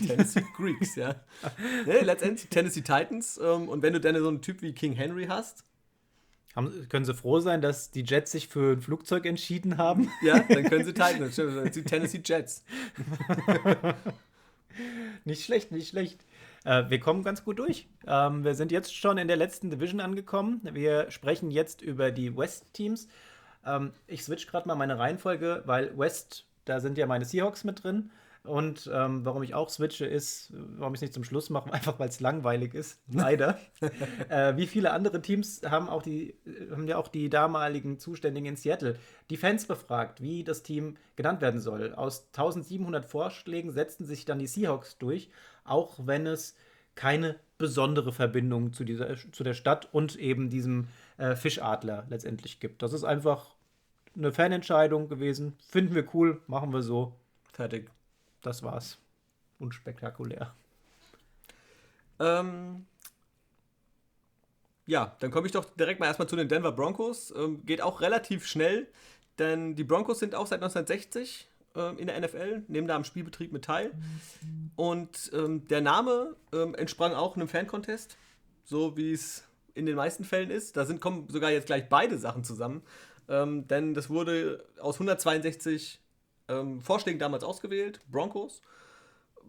die 0.00 0.06
Tennessee 0.06 0.44
Greeks, 0.56 0.96
ja. 0.96 1.16
Ne, 1.84 2.00
letztendlich 2.00 2.48
Tennessee 2.48 2.80
Titans. 2.80 3.38
Ähm, 3.42 3.68
und 3.68 3.82
wenn 3.82 3.92
du 3.92 4.00
dann 4.00 4.16
so 4.18 4.28
einen 4.28 4.40
Typ 4.40 4.62
wie 4.62 4.72
King 4.72 4.94
Henry 4.94 5.26
hast. 5.26 5.62
Haben, 6.56 6.88
können 6.88 7.04
sie 7.04 7.12
froh 7.12 7.40
sein, 7.40 7.60
dass 7.60 7.90
die 7.90 8.02
Jets 8.02 8.32
sich 8.32 8.48
für 8.48 8.72
ein 8.72 8.80
Flugzeug 8.80 9.26
entschieden 9.26 9.76
haben? 9.76 10.10
Ja, 10.22 10.38
dann 10.38 10.64
können 10.64 10.84
sie 10.84 10.94
Titans. 10.94 11.36
Die 11.74 11.82
Tennessee 11.82 12.22
Jets. 12.24 12.64
nicht 15.24 15.44
schlecht, 15.44 15.70
nicht 15.70 15.88
schlecht. 15.88 16.24
Äh, 16.64 16.88
wir 16.88 16.98
kommen 16.98 17.24
ganz 17.24 17.44
gut 17.44 17.58
durch. 17.58 17.88
Ähm, 18.06 18.44
wir 18.44 18.54
sind 18.54 18.72
jetzt 18.72 18.96
schon 18.96 19.18
in 19.18 19.28
der 19.28 19.36
letzten 19.36 19.68
Division 19.68 20.00
angekommen. 20.00 20.60
Wir 20.72 21.10
sprechen 21.10 21.50
jetzt 21.50 21.82
über 21.82 22.10
die 22.10 22.34
West-Teams. 22.34 23.08
Ähm, 23.66 23.92
ich 24.06 24.24
switch 24.24 24.46
gerade 24.46 24.68
mal 24.68 24.74
meine 24.74 24.98
Reihenfolge, 24.98 25.62
weil 25.66 25.96
West, 25.98 26.46
da 26.64 26.80
sind 26.80 26.98
ja 26.98 27.06
meine 27.06 27.24
Seahawks 27.24 27.64
mit 27.64 27.84
drin. 27.84 28.10
Und 28.44 28.90
ähm, 28.92 29.24
warum 29.24 29.42
ich 29.42 29.54
auch 29.54 29.70
switche, 29.70 30.04
ist, 30.04 30.52
warum 30.52 30.92
ich 30.92 30.98
es 30.98 31.02
nicht 31.02 31.14
zum 31.14 31.24
Schluss 31.24 31.48
mache, 31.48 31.72
einfach 31.72 31.98
weil 31.98 32.10
es 32.10 32.20
langweilig 32.20 32.74
ist. 32.74 33.00
Leider. 33.10 33.58
äh, 34.28 34.56
wie 34.56 34.66
viele 34.66 34.92
andere 34.92 35.22
Teams 35.22 35.62
haben 35.64 35.88
auch 35.88 36.02
die, 36.02 36.34
haben 36.70 36.86
ja 36.86 36.98
auch 36.98 37.08
die 37.08 37.30
damaligen 37.30 37.98
Zuständigen 37.98 38.46
in 38.46 38.56
Seattle 38.56 38.96
die 39.30 39.38
Fans 39.38 39.66
befragt, 39.66 40.20
wie 40.20 40.44
das 40.44 40.62
Team 40.62 40.98
genannt 41.16 41.40
werden 41.40 41.58
soll. 41.58 41.94
Aus 41.94 42.26
1700 42.34 43.06
Vorschlägen 43.06 43.72
setzten 43.72 44.04
sich 44.04 44.26
dann 44.26 44.38
die 44.38 44.46
Seahawks 44.46 44.98
durch, 44.98 45.30
auch 45.64 46.00
wenn 46.04 46.26
es 46.26 46.54
keine 46.94 47.36
besondere 47.56 48.12
Verbindung 48.12 48.72
zu, 48.72 48.84
dieser, 48.84 49.16
zu 49.32 49.42
der 49.42 49.54
Stadt 49.54 49.88
und 49.92 50.16
eben 50.16 50.50
diesem 50.50 50.88
äh, 51.16 51.34
Fischadler 51.34 52.04
letztendlich 52.10 52.60
gibt. 52.60 52.82
Das 52.82 52.92
ist 52.92 53.04
einfach 53.04 53.53
eine 54.16 54.32
Fanentscheidung 54.32 55.08
gewesen. 55.08 55.56
Finden 55.68 55.94
wir 55.94 56.06
cool, 56.14 56.40
machen 56.46 56.72
wir 56.72 56.82
so. 56.82 57.14
Fertig. 57.52 57.90
Das 58.42 58.62
war's. 58.62 58.98
Unspektakulär. 59.58 60.54
Ähm, 62.20 62.86
ja, 64.86 65.16
dann 65.20 65.30
komme 65.30 65.46
ich 65.46 65.52
doch 65.52 65.64
direkt 65.64 66.00
mal 66.00 66.06
erstmal 66.06 66.28
zu 66.28 66.36
den 66.36 66.48
Denver 66.48 66.72
Broncos. 66.72 67.32
Ähm, 67.36 67.64
geht 67.64 67.80
auch 67.80 68.00
relativ 68.00 68.46
schnell, 68.46 68.86
denn 69.38 69.74
die 69.76 69.84
Broncos 69.84 70.18
sind 70.18 70.34
auch 70.34 70.46
seit 70.46 70.62
1960 70.62 71.48
äh, 71.74 72.00
in 72.00 72.06
der 72.06 72.20
NFL, 72.20 72.62
nehmen 72.68 72.86
da 72.86 72.96
am 72.96 73.04
Spielbetrieb 73.04 73.52
mit 73.52 73.64
teil. 73.64 73.92
Und 74.76 75.30
ähm, 75.34 75.66
der 75.68 75.80
Name 75.80 76.36
ähm, 76.52 76.74
entsprang 76.74 77.14
auch 77.14 77.36
einem 77.36 77.48
Fan-Contest, 77.48 78.16
so 78.64 78.96
wie 78.96 79.12
es 79.12 79.44
in 79.74 79.86
den 79.86 79.96
meisten 79.96 80.24
Fällen 80.24 80.50
ist. 80.50 80.76
Da 80.76 80.84
sind, 80.84 81.00
kommen 81.00 81.28
sogar 81.28 81.50
jetzt 81.50 81.66
gleich 81.66 81.88
beide 81.88 82.18
Sachen 82.18 82.44
zusammen. 82.44 82.82
Ähm, 83.28 83.66
denn 83.68 83.94
das 83.94 84.10
wurde 84.10 84.64
aus 84.80 84.96
162 84.96 86.00
ähm, 86.48 86.80
Vorschlägen 86.80 87.18
damals 87.18 87.44
ausgewählt, 87.44 88.00
Broncos. 88.10 88.60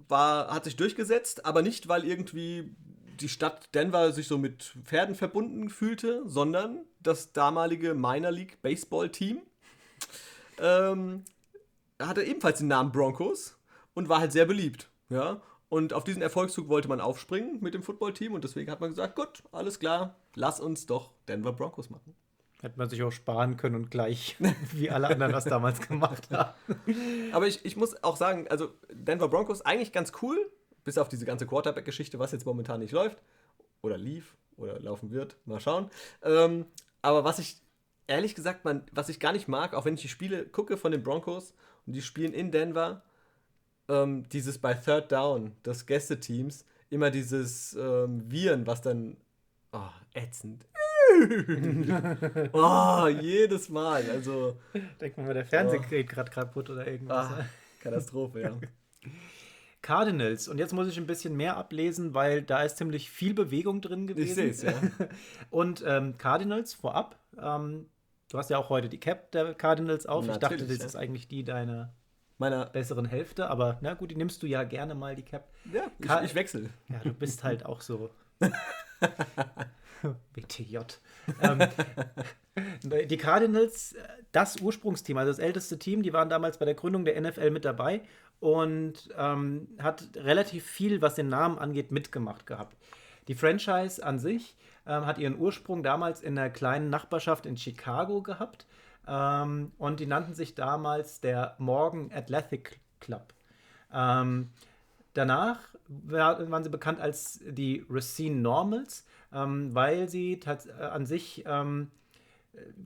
War, 0.07 0.53
hat 0.53 0.65
sich 0.65 0.75
durchgesetzt, 0.75 1.45
aber 1.45 1.61
nicht, 1.61 1.87
weil 1.87 2.05
irgendwie 2.05 2.75
die 3.19 3.29
Stadt 3.29 3.73
Denver 3.73 4.11
sich 4.11 4.27
so 4.27 4.37
mit 4.37 4.75
Pferden 4.83 5.15
verbunden 5.15 5.69
fühlte, 5.69 6.23
sondern 6.25 6.85
das 6.99 7.31
damalige 7.31 7.93
Minor 7.93 8.31
League 8.31 8.61
Baseball 8.61 9.09
Team 9.09 9.41
ähm, 10.59 11.23
hatte 11.99 12.23
ebenfalls 12.23 12.59
den 12.59 12.67
Namen 12.67 12.91
Broncos 12.91 13.57
und 13.93 14.09
war 14.09 14.19
halt 14.19 14.31
sehr 14.31 14.45
beliebt. 14.45 14.89
Ja? 15.09 15.41
Und 15.69 15.93
auf 15.93 16.03
diesen 16.03 16.21
Erfolgszug 16.21 16.67
wollte 16.67 16.87
man 16.87 17.01
aufspringen 17.01 17.59
mit 17.61 17.73
dem 17.73 17.83
Footballteam 17.83 18.33
und 18.33 18.43
deswegen 18.43 18.69
hat 18.71 18.81
man 18.81 18.91
gesagt, 18.91 19.15
gut, 19.15 19.43
alles 19.51 19.79
klar, 19.79 20.15
lass 20.35 20.59
uns 20.59 20.85
doch 20.85 21.11
Denver 21.27 21.53
Broncos 21.53 21.89
machen. 21.89 22.15
Hätte 22.61 22.77
man 22.77 22.89
sich 22.89 23.03
auch 23.03 23.11
sparen 23.11 23.57
können 23.57 23.75
und 23.75 23.91
gleich 23.91 24.37
wie 24.73 24.89
alle 24.89 25.07
anderen 25.09 25.31
das 25.31 25.45
damals 25.45 25.81
gemacht 25.87 26.29
haben. 26.31 26.53
Aber 27.31 27.47
ich, 27.47 27.63
ich 27.65 27.75
muss 27.75 28.01
auch 28.03 28.15
sagen, 28.15 28.47
also 28.49 28.73
Denver 28.91 29.27
Broncos 29.27 29.61
eigentlich 29.61 29.91
ganz 29.91 30.13
cool, 30.21 30.49
bis 30.83 30.97
auf 30.97 31.09
diese 31.09 31.25
ganze 31.25 31.45
Quarterback-Geschichte, 31.45 32.19
was 32.19 32.31
jetzt 32.31 32.45
momentan 32.45 32.79
nicht 32.79 32.91
läuft. 32.91 33.17
Oder 33.81 33.97
lief 33.97 34.35
oder 34.57 34.79
laufen 34.79 35.11
wird. 35.11 35.35
Mal 35.45 35.59
schauen. 35.59 35.89
Ähm, 36.23 36.65
aber 37.01 37.23
was 37.23 37.39
ich 37.39 37.61
ehrlich 38.07 38.35
gesagt, 38.35 38.65
man, 38.65 38.83
was 38.91 39.09
ich 39.09 39.19
gar 39.19 39.33
nicht 39.33 39.47
mag, 39.47 39.73
auch 39.73 39.85
wenn 39.85 39.95
ich 39.95 40.01
die 40.01 40.07
Spiele 40.07 40.45
gucke 40.45 40.77
von 40.77 40.91
den 40.91 41.03
Broncos 41.03 41.53
und 41.85 41.93
die 41.93 42.01
spielen 42.01 42.33
in 42.33 42.51
Denver, 42.51 43.03
ähm, 43.87 44.27
dieses 44.29 44.57
bei 44.57 44.73
Third 44.73 45.11
Down 45.11 45.51
des 45.65 45.85
Gästeteams, 45.85 46.65
immer 46.89 47.11
dieses 47.11 47.73
ähm, 47.73 48.29
Viren, 48.31 48.67
was 48.67 48.81
dann 48.81 49.17
oh, 49.71 49.89
ätzend. 50.13 50.65
oh, 52.53 53.07
jedes 53.07 53.69
Mal. 53.69 54.03
Also. 54.11 54.57
Denkt 54.99 55.17
man 55.17 55.27
mal, 55.27 55.33
der 55.33 55.45
Fernseher 55.45 55.81
oh. 55.83 55.89
geht 55.89 56.09
gerade 56.09 56.31
kaputt 56.31 56.69
oder 56.69 56.87
irgendwas. 56.87 57.31
Ah, 57.31 57.45
Katastrophe, 57.81 58.41
ja. 58.41 58.51
Cardinals. 59.81 60.47
Und 60.47 60.57
jetzt 60.57 60.73
muss 60.73 60.87
ich 60.87 60.97
ein 60.97 61.05
bisschen 61.05 61.37
mehr 61.37 61.57
ablesen, 61.57 62.13
weil 62.15 62.41
da 62.41 62.63
ist 62.63 62.77
ziemlich 62.77 63.11
viel 63.11 63.35
Bewegung 63.35 63.81
drin 63.81 64.07
gewesen. 64.07 64.47
Ich 64.47 64.57
sehe 64.57 64.71
es, 64.71 64.81
ja. 64.81 65.07
Und 65.51 65.83
ähm, 65.85 66.17
Cardinals 66.17 66.73
vorab. 66.73 67.19
Ähm, 67.39 67.85
du 68.31 68.37
hast 68.37 68.49
ja 68.49 68.57
auch 68.57 68.69
heute 68.69 68.89
die 68.89 68.99
Cap 68.99 69.31
der 69.31 69.53
Cardinals 69.53 70.07
auf. 70.07 70.25
Natürlich, 70.25 70.41
ich 70.41 70.49
dachte, 70.49 70.67
das 70.67 70.79
ja. 70.79 70.85
ist 70.85 70.95
eigentlich 70.95 71.27
die 71.27 71.43
deiner 71.43 71.93
meiner 72.37 72.65
besseren 72.65 73.05
Hälfte, 73.05 73.49
aber 73.49 73.77
na 73.81 73.93
gut, 73.93 74.11
die 74.11 74.15
nimmst 74.15 74.43
du 74.43 74.47
ja 74.47 74.63
gerne 74.63 74.95
mal 74.95 75.15
die 75.15 75.23
Cap. 75.23 75.47
Ja, 75.71 75.89
ich, 75.99 76.29
ich 76.31 76.35
wechsle. 76.35 76.69
Ja, 76.89 76.99
du 76.99 77.13
bist 77.13 77.43
halt 77.43 77.65
auch 77.65 77.81
so. 77.81 78.09
BTJ. 80.33 80.77
ähm, 81.41 81.59
die 83.09 83.17
Cardinals, 83.17 83.95
das 84.31 84.61
Ursprungsteam, 84.61 85.17
also 85.17 85.31
das 85.31 85.39
älteste 85.39 85.79
Team, 85.79 86.03
die 86.03 86.13
waren 86.13 86.29
damals 86.29 86.57
bei 86.57 86.65
der 86.65 86.75
Gründung 86.75 87.05
der 87.05 87.19
NFL 87.19 87.51
mit 87.51 87.65
dabei 87.65 88.01
und 88.39 89.09
ähm, 89.17 89.67
hat 89.79 90.03
relativ 90.15 90.65
viel, 90.65 91.01
was 91.01 91.15
den 91.15 91.29
Namen 91.29 91.57
angeht, 91.57 91.91
mitgemacht 91.91 92.45
gehabt. 92.45 92.77
Die 93.27 93.35
Franchise 93.35 94.05
an 94.05 94.19
sich 94.19 94.55
ähm, 94.85 95.05
hat 95.05 95.17
ihren 95.17 95.39
Ursprung 95.39 95.83
damals 95.83 96.21
in 96.21 96.37
einer 96.37 96.49
kleinen 96.49 96.89
Nachbarschaft 96.89 97.45
in 97.45 97.57
Chicago 97.57 98.21
gehabt 98.21 98.67
ähm, 99.07 99.71
und 99.77 99.99
die 99.99 100.05
nannten 100.05 100.35
sich 100.35 100.55
damals 100.55 101.21
der 101.21 101.55
Morgan 101.57 102.11
Athletic 102.13 102.79
Club. 102.99 103.33
Ähm, 103.93 104.51
danach 105.13 105.59
waren 105.87 106.63
sie 106.63 106.69
bekannt 106.69 106.99
als 106.99 107.39
die 107.47 107.85
Racine 107.89 108.37
Normals, 108.37 109.05
ähm, 109.33 109.73
weil 109.73 110.09
sie 110.09 110.39
äh, 110.45 110.83
an 110.83 111.05
sich 111.05 111.43
ähm, 111.47 111.91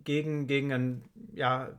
gegen, 0.03 0.47
gegen 0.47 0.73
ein, 0.73 1.03
ja, 1.33 1.69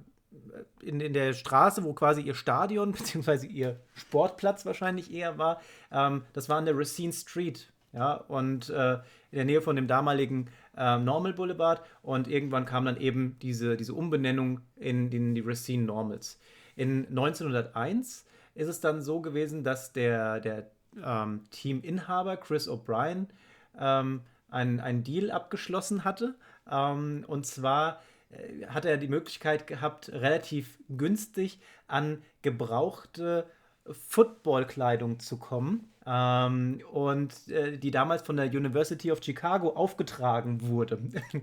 in, 0.80 1.00
in 1.00 1.12
der 1.12 1.32
Straße, 1.32 1.84
wo 1.84 1.92
quasi 1.92 2.22
ihr 2.22 2.34
Stadion 2.34 2.92
bzw. 2.92 3.46
ihr 3.46 3.80
Sportplatz 3.94 4.64
wahrscheinlich 4.64 5.12
eher 5.12 5.38
war, 5.38 5.60
ähm, 5.90 6.22
das 6.32 6.48
war 6.48 6.56
an 6.56 6.66
der 6.66 6.76
Racine 6.76 7.12
Street. 7.12 7.72
Ja, 7.92 8.14
und 8.14 8.70
äh, 8.70 8.94
in 9.32 9.36
der 9.36 9.44
Nähe 9.44 9.60
von 9.60 9.74
dem 9.74 9.88
damaligen 9.88 10.48
äh, 10.76 10.96
Normal 10.98 11.32
Boulevard 11.32 11.82
und 12.02 12.28
irgendwann 12.28 12.64
kam 12.64 12.84
dann 12.84 12.96
eben 13.00 13.36
diese, 13.42 13.76
diese 13.76 13.94
Umbenennung 13.94 14.60
in, 14.76 15.10
in 15.10 15.34
die 15.34 15.40
Racine 15.40 15.84
Normals. 15.84 16.38
In 16.76 17.08
1901 17.08 18.24
ist 18.54 18.68
es 18.68 18.80
dann 18.80 19.02
so 19.02 19.20
gewesen, 19.20 19.64
dass 19.64 19.92
der, 19.92 20.38
der 20.38 20.70
ähm, 21.03 21.47
Teaminhaber 21.51 22.36
Chris 22.36 22.68
O'Brien 22.68 23.26
ähm, 23.78 24.22
einen 24.51 25.05
Deal 25.05 25.30
abgeschlossen 25.30 26.05
hatte. 26.05 26.34
Ähm, 26.70 27.24
und 27.26 27.47
zwar 27.47 28.01
äh, 28.30 28.66
hat 28.66 28.84
er 28.84 28.97
die 28.97 29.09
Möglichkeit 29.09 29.66
gehabt, 29.66 30.11
relativ 30.11 30.78
günstig 30.88 31.61
an 31.86 32.22
gebrauchte 32.43 33.47
Footballkleidung 33.91 35.18
zu 35.20 35.38
kommen. 35.38 35.93
Ähm, 36.07 36.82
und 36.91 37.49
äh, 37.49 37.76
die 37.78 37.91
damals 37.91 38.22
von 38.22 38.36
der 38.36 38.47
University 38.47 39.12
of 39.12 39.22
Chicago 39.22 39.70
aufgetragen 39.70 40.62
wurde. 40.62 40.99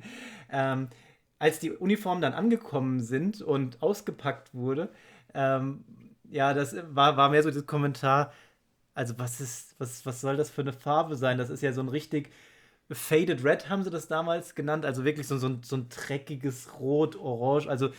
ähm, 0.52 0.90
als 1.40 1.60
die 1.60 1.72
Uniformen 1.72 2.22
dann 2.22 2.34
angekommen 2.34 3.02
sind 3.02 3.42
und 3.42 3.82
ausgepackt 3.82 4.54
wurde, 4.56 4.90
ähm, 5.34 5.84
ja, 6.30 6.54
das 6.54 6.76
war, 6.90 7.16
war 7.16 7.30
mehr 7.30 7.44
so 7.44 7.52
das 7.52 7.66
Kommentar, 7.66 8.34
also 8.98 9.18
was 9.18 9.40
ist, 9.40 9.76
was, 9.80 10.06
was 10.06 10.22
soll 10.22 10.38
das 10.38 10.50
für 10.50 10.62
eine 10.62 10.74
Farbe 10.74 11.16
sein? 11.16 11.38
Das 11.38 11.50
ist 11.50 11.62
ja 11.62 11.72
so 11.74 11.82
ein 11.82 11.90
richtig 11.90 12.32
Faded 12.92 13.44
Red 13.44 13.70
haben 13.70 13.84
sie 13.84 13.90
das 13.90 14.08
damals 14.08 14.56
genannt, 14.56 14.86
also 14.86 15.04
wirklich 15.04 15.28
so, 15.28 15.38
so, 15.38 15.48
ein, 15.48 15.62
so 15.64 15.76
ein 15.76 15.90
dreckiges 15.90 16.80
Rot, 16.80 17.18
Orange, 17.18 17.68
also 17.68 17.90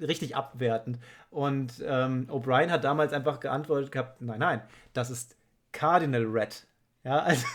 richtig 0.00 0.36
abwertend. 0.36 0.98
Und 1.30 1.82
ähm, 1.84 2.26
O'Brien 2.30 2.70
hat 2.70 2.84
damals 2.84 3.12
einfach 3.12 3.40
geantwortet 3.40 3.90
gehabt, 3.90 4.20
nein, 4.20 4.40
nein, 4.40 4.62
das 4.92 5.10
ist 5.10 5.36
Cardinal 5.72 6.24
Red. 6.24 6.66
Ja, 7.04 7.20
also 7.20 7.46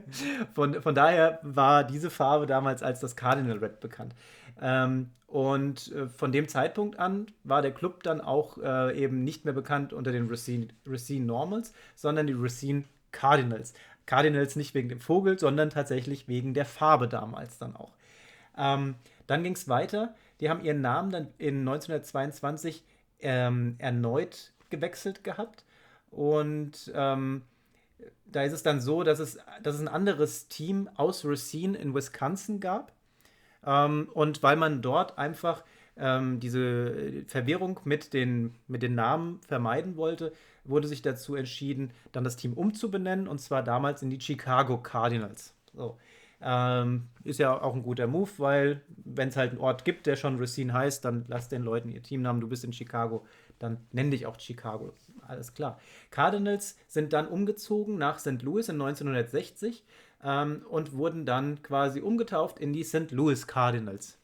von, 0.54 0.80
von 0.80 0.94
daher 0.94 1.38
war 1.42 1.84
diese 1.84 2.08
Farbe 2.08 2.46
damals 2.46 2.82
als 2.82 3.00
das 3.00 3.14
Cardinal 3.14 3.58
Red 3.58 3.80
bekannt. 3.80 4.14
Ähm, 4.60 5.10
und 5.26 5.90
äh, 5.92 6.08
von 6.08 6.30
dem 6.30 6.46
Zeitpunkt 6.48 6.98
an 6.98 7.26
war 7.42 7.62
der 7.62 7.72
Club 7.72 8.02
dann 8.02 8.20
auch 8.20 8.58
äh, 8.58 8.98
eben 8.98 9.24
nicht 9.24 9.44
mehr 9.44 9.54
bekannt 9.54 9.92
unter 9.92 10.12
den 10.12 10.28
Racine, 10.28 10.68
Racine 10.86 11.24
Normals, 11.24 11.72
sondern 11.94 12.26
die 12.26 12.34
Racine 12.36 12.84
Cardinals. 13.12 13.72
Cardinals 14.06 14.56
nicht 14.56 14.74
wegen 14.74 14.88
dem 14.88 15.00
Vogel, 15.00 15.38
sondern 15.38 15.70
tatsächlich 15.70 16.28
wegen 16.28 16.54
der 16.54 16.64
Farbe 16.66 17.08
damals 17.08 17.58
dann 17.58 17.76
auch. 17.76 17.92
Ähm, 18.58 18.96
dann 19.26 19.42
ging 19.42 19.54
es 19.54 19.68
weiter. 19.68 20.14
Die 20.40 20.50
haben 20.50 20.64
ihren 20.64 20.80
Namen 20.80 21.10
dann 21.10 21.28
in 21.38 21.60
1922 21.60 22.82
ähm, 23.20 23.76
erneut 23.78 24.52
gewechselt 24.70 25.24
gehabt. 25.24 25.64
Und 26.10 26.92
ähm, 26.94 27.42
da 28.26 28.42
ist 28.42 28.52
es 28.52 28.62
dann 28.62 28.80
so, 28.80 29.02
dass 29.02 29.18
es, 29.18 29.38
dass 29.62 29.76
es 29.76 29.80
ein 29.80 29.88
anderes 29.88 30.48
Team 30.48 30.90
aus 30.96 31.24
Racine 31.24 31.78
in 31.78 31.94
Wisconsin 31.94 32.60
gab. 32.60 32.92
Ähm, 33.64 34.08
und 34.12 34.42
weil 34.42 34.56
man 34.56 34.82
dort 34.82 35.18
einfach 35.18 35.64
ähm, 35.96 36.40
diese 36.40 37.24
Verwirrung 37.26 37.80
mit 37.84 38.12
den, 38.12 38.54
mit 38.66 38.82
den 38.82 38.94
Namen 38.94 39.40
vermeiden 39.46 39.96
wollte, 39.96 40.32
wurde 40.64 40.88
sich 40.88 41.02
dazu 41.02 41.34
entschieden, 41.34 41.92
dann 42.12 42.24
das 42.24 42.36
Team 42.36 42.54
umzubenennen 42.54 43.28
und 43.28 43.40
zwar 43.40 43.62
damals 43.62 44.02
in 44.02 44.10
die 44.10 44.20
Chicago 44.20 44.78
Cardinals. 44.78 45.54
So. 45.74 45.98
Ähm, 46.44 47.08
ist 47.22 47.38
ja 47.38 47.60
auch 47.60 47.74
ein 47.74 47.84
guter 47.84 48.08
Move, 48.08 48.30
weil 48.38 48.82
wenn 48.88 49.28
es 49.28 49.36
halt 49.36 49.50
einen 49.50 49.60
Ort 49.60 49.84
gibt, 49.84 50.06
der 50.06 50.16
schon 50.16 50.40
Racine 50.40 50.72
heißt, 50.72 51.04
dann 51.04 51.24
lass 51.28 51.48
den 51.48 51.62
Leuten 51.62 51.88
ihr 51.88 52.02
Teamnamen, 52.02 52.40
du 52.40 52.48
bist 52.48 52.64
in 52.64 52.72
Chicago, 52.72 53.24
dann 53.60 53.78
nenn 53.92 54.10
dich 54.10 54.26
auch 54.26 54.38
Chicago. 54.40 54.92
Alles 55.26 55.54
klar. 55.54 55.78
Cardinals 56.10 56.76
sind 56.88 57.12
dann 57.12 57.28
umgezogen 57.28 57.96
nach 57.96 58.18
St. 58.18 58.42
Louis 58.42 58.68
in 58.68 58.80
1960 58.80 59.84
ähm, 60.22 60.64
und 60.68 60.92
wurden 60.92 61.26
dann 61.26 61.62
quasi 61.62 62.00
umgetauft 62.00 62.58
in 62.58 62.72
die 62.72 62.84
St. 62.84 63.10
Louis 63.10 63.46
Cardinals. 63.46 64.18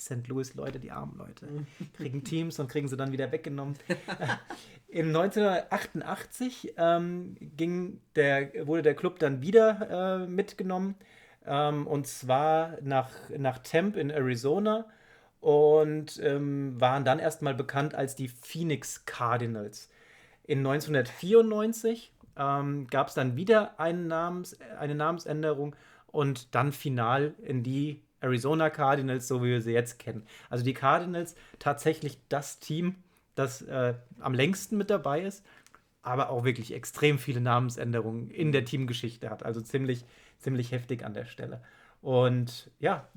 St. 0.00 0.26
Louis-Leute, 0.26 0.80
die 0.80 0.90
armen 0.90 1.16
Leute, 1.18 1.46
kriegen 1.96 2.24
Teams 2.24 2.58
und 2.58 2.68
kriegen 2.68 2.88
sie 2.88 2.96
dann 2.96 3.12
wieder 3.12 3.30
weggenommen. 3.32 3.76
In 4.88 5.08
1988 5.08 6.74
ähm, 6.76 7.36
ging 7.56 8.00
der, 8.16 8.66
wurde 8.66 8.82
der 8.82 8.94
Club 8.94 9.20
dann 9.20 9.40
wieder 9.40 10.22
äh, 10.24 10.26
mitgenommen 10.26 10.96
ähm, 11.46 11.86
und 11.86 12.08
zwar 12.08 12.78
nach, 12.82 13.10
nach 13.38 13.58
Temp 13.58 13.96
in 13.96 14.10
Arizona 14.10 14.86
und 15.40 16.20
ähm, 16.22 16.80
waren 16.80 17.04
dann 17.04 17.20
erstmal 17.20 17.54
bekannt 17.54 17.94
als 17.94 18.16
die 18.16 18.26
Phoenix 18.26 19.04
Cardinals. 19.04 19.88
In 20.42 20.66
1994 20.66 22.12
ähm, 22.36 22.86
gab 22.88 23.08
es 23.08 23.14
dann 23.14 23.36
wieder 23.36 23.74
Namens, 23.78 24.58
eine 24.78 24.94
Namensänderung 24.94 25.76
und 26.06 26.54
dann 26.54 26.72
final 26.72 27.34
in 27.42 27.62
die 27.62 28.02
Arizona 28.20 28.70
Cardinals, 28.70 29.28
so 29.28 29.42
wie 29.42 29.48
wir 29.48 29.62
sie 29.62 29.72
jetzt 29.72 29.98
kennen. 29.98 30.24
Also 30.48 30.64
die 30.64 30.74
Cardinals 30.74 31.34
tatsächlich 31.58 32.18
das 32.28 32.60
Team, 32.60 32.96
das 33.34 33.62
äh, 33.62 33.94
am 34.20 34.34
längsten 34.34 34.76
mit 34.76 34.90
dabei 34.90 35.22
ist, 35.22 35.44
aber 36.02 36.30
auch 36.30 36.44
wirklich 36.44 36.72
extrem 36.72 37.18
viele 37.18 37.40
Namensänderungen 37.40 38.30
in 38.30 38.52
der 38.52 38.64
Teamgeschichte 38.64 39.30
hat. 39.30 39.44
Also 39.44 39.60
ziemlich, 39.60 40.04
ziemlich 40.38 40.72
heftig 40.72 41.04
an 41.04 41.14
der 41.14 41.24
Stelle. 41.26 41.62
Und 42.02 42.70
ja, 42.78 43.08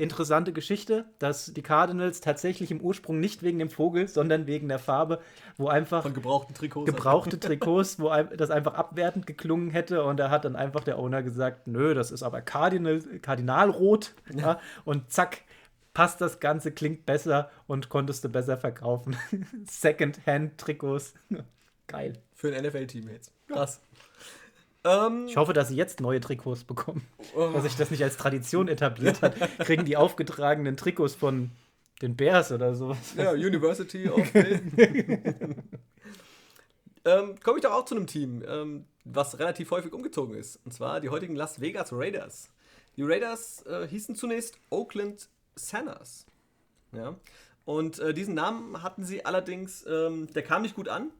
interessante 0.00 0.52
Geschichte, 0.52 1.04
dass 1.18 1.52
die 1.52 1.62
Cardinals 1.62 2.20
tatsächlich 2.20 2.70
im 2.70 2.80
Ursprung 2.80 3.20
nicht 3.20 3.42
wegen 3.42 3.58
dem 3.58 3.70
Vogel, 3.70 4.08
sondern 4.08 4.46
wegen 4.46 4.68
der 4.68 4.78
Farbe, 4.78 5.20
wo 5.56 5.68
einfach 5.68 6.02
von 6.02 6.14
gebrauchten 6.14 6.54
Trikots, 6.54 6.86
gebrauchte 6.86 7.38
Trikots, 7.38 7.98
wo 8.00 8.10
das 8.36 8.50
einfach 8.50 8.74
abwertend 8.74 9.26
geklungen 9.26 9.70
hätte 9.70 10.04
und 10.04 10.16
da 10.18 10.30
hat 10.30 10.44
dann 10.44 10.56
einfach 10.56 10.82
der 10.84 10.98
Owner 10.98 11.22
gesagt, 11.22 11.66
nö, 11.66 11.94
das 11.94 12.10
ist 12.10 12.22
aber 12.22 12.40
Cardinal, 12.40 13.00
Kardinalrot 13.22 14.14
ja. 14.32 14.40
ja, 14.40 14.60
und 14.84 15.12
zack 15.12 15.42
passt 15.92 16.20
das 16.20 16.40
Ganze, 16.40 16.72
klingt 16.72 17.04
besser 17.06 17.50
und 17.66 17.88
konntest 17.88 18.24
du 18.24 18.28
besser 18.28 18.56
verkaufen. 18.56 19.16
Second-Hand-Trikots. 19.66 21.14
Geil. 21.86 22.14
Für 22.34 22.54
ein 22.54 22.64
NFL-Team 22.64 23.08
jetzt. 23.08 23.32
Krass. 23.48 23.80
Ähm, 24.84 25.26
ich 25.26 25.36
hoffe, 25.36 25.52
dass 25.52 25.68
sie 25.68 25.76
jetzt 25.76 26.00
neue 26.00 26.20
Trikots 26.20 26.64
bekommen. 26.64 27.06
Oh. 27.34 27.50
Dass 27.52 27.64
sich 27.64 27.76
das 27.76 27.90
nicht 27.90 28.02
als 28.02 28.16
Tradition 28.16 28.68
etabliert 28.68 29.22
hat. 29.22 29.34
Kriegen 29.58 29.84
die 29.84 29.96
aufgetragenen 29.96 30.76
Trikots 30.76 31.14
von 31.14 31.50
den 32.02 32.16
Bears 32.16 32.50
oder 32.50 32.74
sowas. 32.74 33.14
Ja, 33.16 33.32
University 33.32 34.08
of 34.08 34.26
ähm, 34.44 35.52
Komme 37.42 37.58
ich 37.58 37.62
doch 37.62 37.72
auch 37.72 37.84
zu 37.84 37.94
einem 37.94 38.06
Team, 38.06 38.42
ähm, 38.46 38.86
was 39.04 39.38
relativ 39.38 39.70
häufig 39.70 39.92
umgezogen 39.92 40.34
ist. 40.34 40.60
Und 40.64 40.72
zwar 40.72 41.00
die 41.00 41.10
heutigen 41.10 41.36
Las 41.36 41.60
Vegas 41.60 41.92
Raiders. 41.92 42.48
Die 42.96 43.02
Raiders 43.02 43.64
äh, 43.66 43.86
hießen 43.86 44.14
zunächst 44.14 44.58
Oakland 44.70 45.28
Sanners. 45.56 46.26
Ja. 46.92 47.16
Und 47.64 47.98
äh, 47.98 48.14
diesen 48.14 48.34
Namen 48.34 48.82
hatten 48.82 49.04
sie 49.04 49.24
allerdings, 49.24 49.84
ähm, 49.86 50.26
der 50.32 50.42
kam 50.42 50.62
nicht 50.62 50.74
gut 50.74 50.88
an 50.88 51.10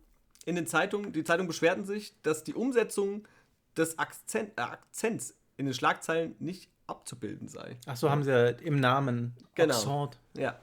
in 0.47 0.57
den 0.57 0.67
Zeitungen. 0.67 1.13
Die 1.13 1.25
Zeitungen 1.25 1.47
beschwerten 1.47 1.85
sich, 1.85 2.15
dass 2.23 2.43
die 2.43 2.55
Umsetzung 2.55 3.29
des 3.77 3.99
Akzent, 3.99 4.53
äh, 4.57 4.62
Akzents 4.62 5.35
in 5.57 5.66
den 5.66 5.75
Schlagzeilen 5.75 6.35
nicht 6.39 6.71
abzubilden 6.87 7.49
sei. 7.49 7.77
Ach 7.87 7.97
so, 7.97 8.11
haben 8.11 8.25
sie 8.25 8.31
ja 8.31 8.49
im 8.49 8.81
Namen. 8.81 9.35
Genau. 9.55 9.75
Accent. 9.75 10.18
Ja. 10.37 10.59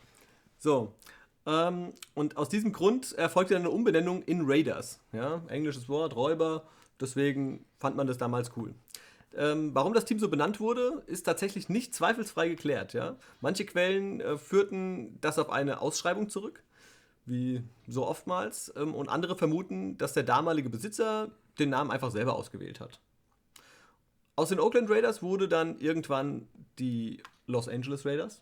So. 0.58 0.94
Ähm, 1.46 1.94
und 2.14 2.36
aus 2.36 2.50
diesem 2.50 2.74
Grund 2.74 3.14
erfolgte 3.14 3.54
dann 3.54 3.64
eine 3.64 3.72
Umbenennung 3.72 4.22
in 4.24 4.42
Raiders. 4.46 5.00
Ja, 5.14 5.42
englisches 5.48 5.88
Wort, 5.88 6.16
Räuber. 6.16 6.64
Deswegen 7.00 7.66
fand 7.80 7.96
man 7.96 8.08
das 8.08 8.18
damals 8.18 8.52
cool. 8.58 8.74
Ähm, 9.36 9.70
warum 9.74 9.94
das 9.94 10.06
Team 10.06 10.20
so 10.20 10.30
benannt 10.30 10.60
wurde, 10.60 11.04
ist 11.06 11.24
tatsächlich 11.24 11.70
nicht 11.70 11.94
zweifelsfrei 11.94 12.50
geklärt. 12.50 12.94
Ja? 12.94 13.18
Manche 13.40 13.66
Quellen 13.66 14.20
äh, 14.20 14.38
führten 14.38 15.20
das 15.22 15.38
auf 15.38 15.50
eine 15.52 15.80
Ausschreibung 15.80 16.30
zurück, 16.30 16.64
wie 17.26 17.64
so 17.88 18.06
oftmals, 18.08 18.74
ähm, 18.76 18.96
und 18.96 19.10
andere 19.10 19.38
vermuten, 19.38 19.98
dass 19.98 20.14
der 20.14 20.24
damalige 20.24 20.70
Besitzer 20.70 21.30
den 21.60 21.70
Namen 21.70 21.92
einfach 21.92 22.12
selber 22.12 22.36
ausgewählt 22.36 22.80
hat. 22.80 23.00
Aus 24.36 24.50
den 24.50 24.60
Oakland 24.60 24.90
Raiders 24.90 25.22
wurde 25.22 25.48
dann 25.48 25.80
irgendwann 25.80 26.48
die 26.78 27.22
Los 27.48 27.68
Angeles 27.68 28.06
Raiders. 28.06 28.42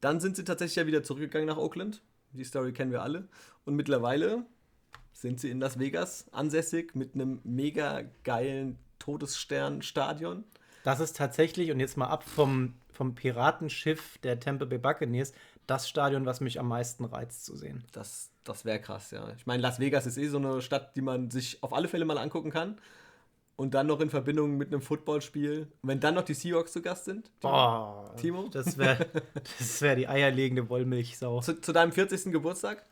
Dann 0.00 0.20
sind 0.20 0.36
sie 0.36 0.44
tatsächlich 0.44 0.76
ja 0.76 0.86
wieder 0.86 1.02
zurückgegangen 1.02 1.48
nach 1.48 1.56
Oakland. 1.56 2.02
Die 2.32 2.44
Story 2.44 2.72
kennen 2.72 2.92
wir 2.92 3.02
alle. 3.02 3.28
Und 3.64 3.74
mittlerweile 3.74 4.44
sind 5.12 5.40
sie 5.40 5.50
in 5.50 5.60
Las 5.60 5.78
Vegas 5.78 6.26
ansässig 6.30 6.94
mit 6.94 7.14
einem 7.14 7.40
mega 7.42 8.02
geilen 8.22 8.78
Todesstern-Stadion. 8.98 10.44
Das 10.84 11.00
ist 11.00 11.16
tatsächlich, 11.16 11.70
und 11.70 11.80
jetzt 11.80 11.96
mal 11.96 12.06
ab 12.06 12.22
vom, 12.22 12.74
vom 12.92 13.14
Piratenschiff 13.14 14.18
der 14.18 14.38
Tampa 14.38 14.64
Bay 14.64 14.78
Buccaneers, 14.78 15.32
das 15.68 15.88
Stadion, 15.88 16.26
was 16.26 16.40
mich 16.40 16.58
am 16.58 16.66
meisten 16.66 17.04
reizt 17.04 17.44
zu 17.44 17.54
sehen. 17.54 17.84
Das, 17.92 18.30
das 18.42 18.64
wäre 18.64 18.80
krass, 18.80 19.10
ja. 19.10 19.32
Ich 19.36 19.46
meine, 19.46 19.62
Las 19.62 19.78
Vegas 19.78 20.06
ist 20.06 20.16
eh 20.16 20.26
so 20.26 20.38
eine 20.38 20.62
Stadt, 20.62 20.96
die 20.96 21.02
man 21.02 21.30
sich 21.30 21.62
auf 21.62 21.72
alle 21.72 21.88
Fälle 21.88 22.04
mal 22.04 22.18
angucken 22.18 22.50
kann. 22.50 22.80
Und 23.54 23.74
dann 23.74 23.86
noch 23.88 24.00
in 24.00 24.08
Verbindung 24.08 24.56
mit 24.56 24.68
einem 24.68 24.80
Footballspiel. 24.80 25.66
Wenn 25.82 26.00
dann 26.00 26.14
noch 26.14 26.22
die 26.22 26.34
Seahawks 26.34 26.72
zu 26.72 26.80
Gast 26.80 27.04
sind. 27.04 27.30
Boah, 27.40 28.14
Timo? 28.16 28.48
Das 28.48 28.78
wäre 28.78 29.06
das 29.58 29.82
wär 29.82 29.94
die 29.94 30.08
eierlegende 30.08 30.68
Wollmilchsau. 30.70 31.40
Zu, 31.40 31.60
zu 31.60 31.72
deinem 31.72 31.92
40. 31.92 32.32
Geburtstag? 32.32 32.86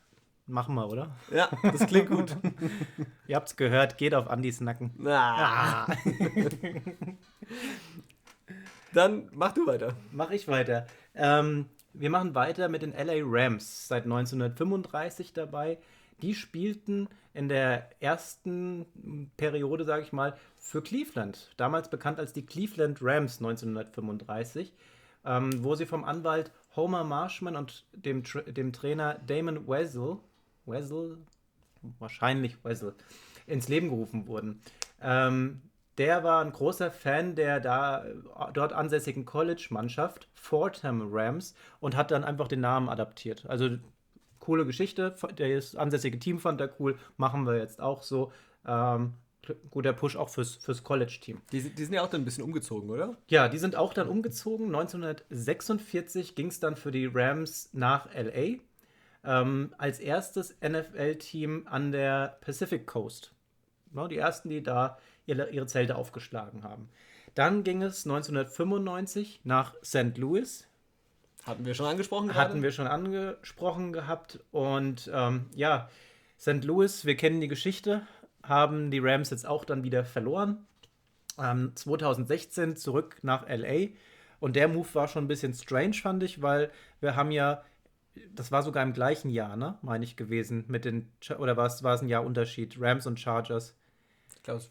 Machen 0.47 0.74
wir, 0.74 0.89
oder? 0.89 1.16
Ja, 1.33 1.49
das 1.62 1.87
klingt 1.87 2.11
gut. 2.11 2.37
Ihr 3.27 3.37
habt's 3.37 3.57
gehört, 3.57 3.97
geht 3.97 4.14
auf 4.14 4.29
Andys 4.29 4.61
Nacken. 4.61 4.93
Ah. 5.07 5.87
Dann 8.93 9.29
mach 9.33 9.53
du 9.53 9.66
weiter. 9.66 9.95
Mach 10.12 10.31
ich 10.31 10.47
weiter. 10.47 10.87
Ähm, 11.14 11.66
wir 11.99 12.11
machen 12.11 12.34
weiter 12.34 12.68
mit 12.68 12.82
den 12.82 12.92
LA 12.92 13.22
Rams, 13.22 13.88
seit 13.88 14.05
1935 14.05 15.32
dabei. 15.32 15.78
Die 16.22 16.34
spielten 16.34 17.09
in 17.34 17.49
der 17.49 17.90
ersten 18.01 18.86
Periode, 19.36 19.84
sage 19.84 20.03
ich 20.03 20.12
mal, 20.12 20.36
für 20.59 20.82
Cleveland. 20.82 21.53
Damals 21.57 21.90
bekannt 21.90 22.18
als 22.18 22.32
die 22.32 22.47
Cleveland 22.47 22.99
Rams 23.03 23.38
1935, 23.38 24.72
ähm, 25.24 25.62
wo 25.62 25.74
sie 25.74 25.86
vom 25.86 26.05
Anwalt 26.05 26.51
Homer 26.74 27.05
Marshman 27.05 27.57
und 27.57 27.84
dem, 27.92 28.24
Tra 28.24 28.40
dem 28.42 28.72
Trainer 28.72 29.20
Damon 29.26 29.68
Wessel 29.68 30.18
Wessel, 30.66 31.18
wahrscheinlich 31.99 32.62
Wessel, 32.64 32.94
ins 33.47 33.68
Leben 33.68 33.88
gerufen 33.88 34.26
wurden. 34.26 34.61
Ähm, 35.01 35.62
der 35.99 36.24
war 36.24 36.44
ein 36.44 36.53
großer 36.53 36.90
Fan 36.90 37.34
der 37.34 37.61
da 37.61 38.05
dort 38.53 38.72
ansässigen 38.72 39.24
College-Mannschaft, 39.24 40.28
Fordham 40.34 41.09
Rams, 41.12 41.55
und 41.80 41.97
hat 41.97 42.11
dann 42.11 42.24
einfach 42.24 42.49
den 42.49 42.61
Namen 42.61 42.88
adaptiert. 42.88 43.47
Also 43.49 43.70
coole 44.38 44.66
Geschichte, 44.66 45.14
das 45.36 45.76
ansässige 45.76 46.18
Team 46.18 46.38
fand 46.38 46.61
er 46.61 46.70
cool, 46.78 46.99
machen 47.16 47.47
wir 47.47 47.57
jetzt 47.59 47.80
auch 47.80 48.03
so. 48.03 48.32
Ähm, 48.66 49.14
guter 49.70 49.92
Push 49.92 50.16
auch 50.16 50.28
fürs, 50.28 50.57
fürs 50.57 50.82
College-Team. 50.82 51.40
Die, 51.53 51.70
die, 51.70 51.84
sind 51.84 51.94
ja 51.94 52.03
auch 52.03 52.11
dann 52.11 52.22
ein 52.22 52.24
bisschen 52.24 52.42
umgezogen, 52.42 52.90
oder? 52.90 53.16
Ja, 53.28 53.49
die 53.49 53.59
sind 53.59 53.76
auch 53.76 53.94
dann 53.94 54.09
umgezogen. 54.09 54.66
1946 54.66 56.34
ging 56.34 56.49
es 56.49 56.59
dann 56.59 56.76
für 56.76 56.90
die 56.90 57.07
Rams 57.07 57.70
nach 57.72 58.09
LA 58.12 58.59
ähm, 59.24 59.74
als 59.78 60.01
erstes 60.01 60.57
NFL-Team 60.61 61.66
an 61.70 61.92
der 61.92 62.38
Pacific 62.40 62.86
Coast. 62.86 63.32
Ja, 63.94 64.09
die 64.09 64.18
ersten, 64.18 64.49
die 64.49 64.62
da 64.62 64.99
ihre, 65.27 65.51
ihre 65.51 65.66
Zelte 65.66 65.97
aufgeschlagen 65.97 66.62
haben. 66.62 66.89
Dann 67.35 67.64
ging 67.64 67.83
es 67.83 68.07
1995 68.07 69.41
nach 69.45 69.74
St. 69.85 70.16
Louis. 70.16 70.66
Hatten 71.45 71.64
wir 71.64 71.74
schon 71.74 71.87
angesprochen 71.87 72.29
gerade? 72.29 72.41
Hatten 72.41 72.62
wir 72.62 72.72
schon 72.72 72.87
angesprochen 72.87 73.93
gehabt. 73.93 74.41
Und 74.53 75.11
ähm, 75.12 75.47
ja, 75.55 75.89
St. 76.41 76.64
Louis, 76.64 77.05
wir 77.05 77.16
kennen 77.16 77.41
die 77.41 77.49
Geschichte, 77.49 78.07
haben 78.43 78.91
die 78.91 78.99
Rams 78.99 79.31
jetzt 79.31 79.47
auch 79.47 79.64
dann 79.64 79.85
wieder 79.85 80.05
verloren. 80.05 80.66
Ähm, 81.39 81.72
2016 81.74 82.77
zurück 82.77 83.18
nach 83.22 83.47
LA. 83.49 83.89
Und 84.41 84.57
der 84.57 84.68
Move 84.68 84.89
war 84.95 85.09
schon 85.09 85.24
ein 85.24 85.29
bisschen 85.29 85.55
strange, 85.55 85.95
fand 85.95 86.22
ich, 86.22 86.43
weil 86.43 86.70
wir 87.01 87.16
haben 87.16 87.31
ja 87.31 87.62
das 88.35 88.53
war 88.53 88.62
sogar 88.62 88.83
im 88.83 88.93
gleichen 88.93 89.31
Jahr, 89.31 89.57
ne? 89.57 89.79
Meine 89.83 90.05
ich 90.05 90.16
gewesen. 90.16 90.64
Mit 90.68 90.85
den, 90.85 91.12
oder 91.39 91.57
war 91.57 91.66
es, 91.66 91.83
war 91.83 91.95
es 91.95 92.03
ein 92.03 92.09
Jahr 92.09 92.24
Unterschied? 92.24 92.77
Rams 92.81 93.07
und 93.07 93.20
Chargers. 93.20 93.77
Ich 94.35 94.43
glaube, 94.43 94.61
es 94.61 94.70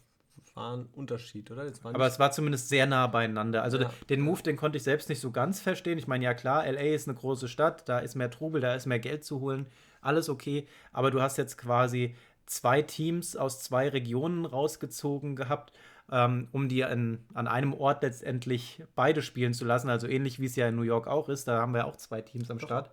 war 0.56 0.76
ein 0.76 0.86
Unterschied, 0.94 1.50
oder? 1.50 1.70
Aber 1.82 2.06
es 2.06 2.18
war 2.18 2.32
zumindest 2.32 2.68
sehr 2.68 2.86
nah 2.86 3.06
beieinander. 3.06 3.62
Also 3.62 3.78
ja. 3.78 3.90
den 4.08 4.22
Move, 4.22 4.42
den 4.42 4.56
konnte 4.56 4.78
ich 4.78 4.82
selbst 4.82 5.08
nicht 5.08 5.20
so 5.20 5.30
ganz 5.30 5.60
verstehen. 5.60 5.98
Ich 5.98 6.08
meine, 6.08 6.24
ja 6.24 6.34
klar, 6.34 6.64
LA 6.66 6.94
ist 6.94 7.08
eine 7.08 7.16
große 7.16 7.46
Stadt, 7.46 7.88
da 7.88 7.98
ist 7.98 8.14
mehr 8.14 8.30
Trubel, 8.30 8.60
da 8.60 8.74
ist 8.74 8.86
mehr 8.86 8.98
Geld 8.98 9.24
zu 9.24 9.40
holen. 9.40 9.66
Alles 10.00 10.28
okay. 10.28 10.66
Aber 10.92 11.10
du 11.10 11.20
hast 11.20 11.36
jetzt 11.36 11.58
quasi 11.58 12.16
zwei 12.46 12.80
Teams 12.82 13.36
aus 13.36 13.62
zwei 13.62 13.88
Regionen 13.88 14.46
rausgezogen 14.46 15.36
gehabt, 15.36 15.72
ähm, 16.10 16.48
um 16.52 16.68
die 16.68 16.84
an, 16.84 17.18
an 17.34 17.48
einem 17.48 17.74
Ort 17.74 18.02
letztendlich 18.02 18.82
beide 18.94 19.20
spielen 19.20 19.52
zu 19.52 19.64
lassen. 19.64 19.90
Also 19.90 20.06
ähnlich 20.06 20.40
wie 20.40 20.46
es 20.46 20.56
ja 20.56 20.68
in 20.68 20.76
New 20.76 20.82
York 20.82 21.06
auch 21.06 21.28
ist. 21.28 21.48
Da 21.48 21.60
haben 21.60 21.74
wir 21.74 21.86
auch 21.86 21.96
zwei 21.96 22.22
Teams 22.22 22.50
am 22.50 22.60
Start. 22.60 22.90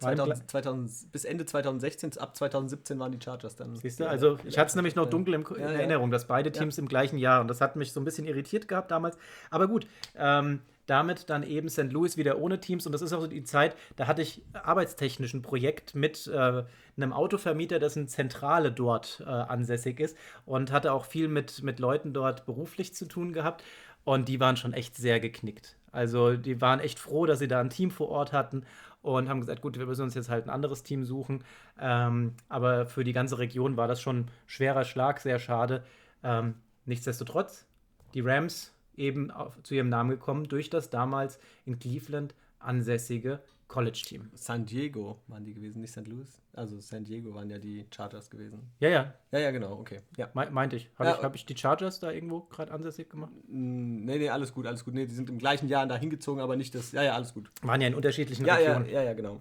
2000, 0.00 0.50
2000, 0.50 1.12
bis 1.12 1.24
Ende 1.24 1.44
2016, 1.44 2.18
ab 2.18 2.36
2017 2.36 2.98
waren 2.98 3.12
die 3.12 3.22
Chargers 3.22 3.56
dann. 3.56 3.76
Siehst 3.76 4.00
du, 4.00 4.08
also 4.08 4.38
ich 4.44 4.58
hatte 4.58 4.68
es 4.68 4.74
nämlich 4.74 4.96
noch 4.96 5.08
dunkel 5.08 5.34
in 5.34 5.44
ja, 5.58 5.66
Erinnerung, 5.66 6.10
dass 6.10 6.26
beide 6.26 6.50
Teams 6.52 6.76
ja. 6.76 6.82
im 6.82 6.88
gleichen 6.88 7.18
Jahr 7.18 7.40
und 7.40 7.48
das 7.48 7.60
hat 7.60 7.76
mich 7.76 7.92
so 7.92 8.00
ein 8.00 8.04
bisschen 8.04 8.26
irritiert 8.26 8.68
gehabt 8.68 8.90
damals. 8.90 9.16
Aber 9.50 9.68
gut, 9.68 9.86
ähm, 10.16 10.60
damit 10.86 11.30
dann 11.30 11.44
eben 11.44 11.68
St. 11.68 11.92
Louis 11.92 12.16
wieder 12.16 12.38
ohne 12.38 12.58
Teams 12.58 12.84
und 12.84 12.92
das 12.92 13.00
ist 13.00 13.12
auch 13.12 13.20
so 13.20 13.28
die 13.28 13.44
Zeit, 13.44 13.76
da 13.94 14.08
hatte 14.08 14.22
ich 14.22 14.42
arbeitstechnisch 14.52 15.34
ein 15.34 15.42
Projekt 15.42 15.94
mit 15.94 16.26
äh, 16.26 16.64
einem 16.96 17.12
Autovermieter, 17.12 17.78
dessen 17.78 18.08
Zentrale 18.08 18.72
dort 18.72 19.22
äh, 19.24 19.28
ansässig 19.28 20.00
ist 20.00 20.16
und 20.46 20.72
hatte 20.72 20.92
auch 20.92 21.04
viel 21.04 21.28
mit, 21.28 21.62
mit 21.62 21.78
Leuten 21.78 22.12
dort 22.12 22.44
beruflich 22.44 22.92
zu 22.92 23.06
tun 23.06 23.32
gehabt 23.32 23.62
und 24.02 24.28
die 24.28 24.40
waren 24.40 24.56
schon 24.56 24.72
echt 24.72 24.96
sehr 24.96 25.20
geknickt. 25.20 25.76
Also 25.92 26.36
die 26.36 26.60
waren 26.60 26.80
echt 26.80 26.98
froh, 26.98 27.26
dass 27.26 27.38
sie 27.38 27.48
da 27.48 27.60
ein 27.60 27.70
Team 27.70 27.90
vor 27.90 28.08
Ort 28.08 28.32
hatten 28.32 28.64
und 29.02 29.28
haben 29.28 29.40
gesagt, 29.40 29.62
gut, 29.62 29.78
wir 29.78 29.86
müssen 29.86 30.02
uns 30.02 30.14
jetzt 30.14 30.28
halt 30.28 30.46
ein 30.46 30.50
anderes 30.50 30.82
Team 30.82 31.04
suchen. 31.04 31.44
Ähm, 31.78 32.34
aber 32.48 32.86
für 32.86 33.04
die 33.04 33.12
ganze 33.12 33.38
Region 33.38 33.76
war 33.76 33.88
das 33.88 34.00
schon 34.00 34.20
ein 34.20 34.30
schwerer 34.46 34.84
Schlag, 34.84 35.20
sehr 35.20 35.38
schade. 35.38 35.84
Ähm, 36.22 36.54
nichtsdestotrotz, 36.84 37.66
die 38.14 38.20
Rams 38.20 38.74
eben 38.96 39.30
auf, 39.30 39.60
zu 39.62 39.74
ihrem 39.74 39.88
Namen 39.88 40.10
gekommen 40.10 40.44
durch 40.44 40.68
das 40.70 40.90
damals 40.90 41.38
in 41.64 41.78
Cleveland 41.78 42.34
ansässige 42.58 43.40
College-Team. 43.70 44.30
San 44.34 44.66
Diego 44.66 45.20
waren 45.28 45.44
die 45.44 45.54
gewesen, 45.54 45.80
nicht 45.80 45.92
St. 45.92 46.04
Louis. 46.08 46.26
Also 46.54 46.80
San 46.80 47.04
Diego 47.04 47.32
waren 47.34 47.48
ja 47.48 47.58
die 47.58 47.86
Chargers 47.94 48.28
gewesen. 48.28 48.68
Ja, 48.80 48.88
ja. 48.88 49.14
Ja, 49.30 49.38
ja, 49.38 49.52
genau, 49.52 49.78
okay. 49.78 50.00
Ja. 50.16 50.28
Me 50.34 50.50
meinte 50.50 50.74
ich. 50.74 50.90
Habe 50.98 51.10
ja, 51.10 51.16
ich, 51.16 51.22
hab 51.22 51.34
ich 51.36 51.46
die 51.46 51.56
Chargers 51.56 52.00
da 52.00 52.10
irgendwo 52.10 52.40
gerade 52.40 52.72
ansässig 52.72 53.08
gemacht? 53.08 53.30
Nee, 53.46 54.18
nee, 54.18 54.28
alles 54.28 54.52
gut, 54.52 54.66
alles 54.66 54.84
gut. 54.84 54.94
Nee, 54.94 55.06
die 55.06 55.14
sind 55.14 55.30
im 55.30 55.38
gleichen 55.38 55.68
Jahr 55.68 55.86
da 55.86 55.96
hingezogen, 55.96 56.42
aber 56.42 56.56
nicht 56.56 56.74
das. 56.74 56.90
Ja, 56.90 57.04
ja, 57.04 57.14
alles 57.14 57.32
gut. 57.32 57.48
Waren 57.62 57.80
ja 57.80 57.86
in 57.86 57.94
unterschiedlichen 57.94 58.44
ja, 58.44 58.56
Regionen. 58.56 58.86
Ja, 58.86 58.92
ja, 58.92 59.02
ja, 59.04 59.12
genau. 59.12 59.40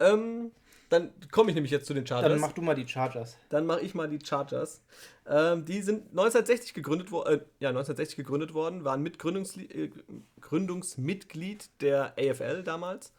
Ähm, 0.00 0.50
dann 0.88 1.12
komme 1.30 1.50
ich 1.50 1.54
nämlich 1.54 1.70
jetzt 1.70 1.86
zu 1.86 1.94
den 1.94 2.04
Chargers. 2.08 2.32
Dann 2.32 2.40
mach 2.40 2.52
du 2.52 2.60
mal 2.60 2.74
die 2.74 2.88
Chargers. 2.88 3.38
Dann 3.50 3.66
mache 3.66 3.82
ich 3.82 3.94
mal 3.94 4.08
die 4.08 4.18
Chargers. 4.18 4.82
Ähm, 5.28 5.64
die 5.64 5.80
sind 5.80 6.10
1960 6.10 6.74
gegründet 6.74 7.12
worden, 7.12 7.34
äh, 7.34 7.44
ja, 7.60 7.68
1960 7.68 8.16
gegründet 8.16 8.52
worden, 8.52 8.82
waren 8.84 9.00
Mitgründungsli 9.00 9.66
äh, 9.66 11.58
der 11.80 12.14
AFL 12.18 12.64
damals 12.64 13.12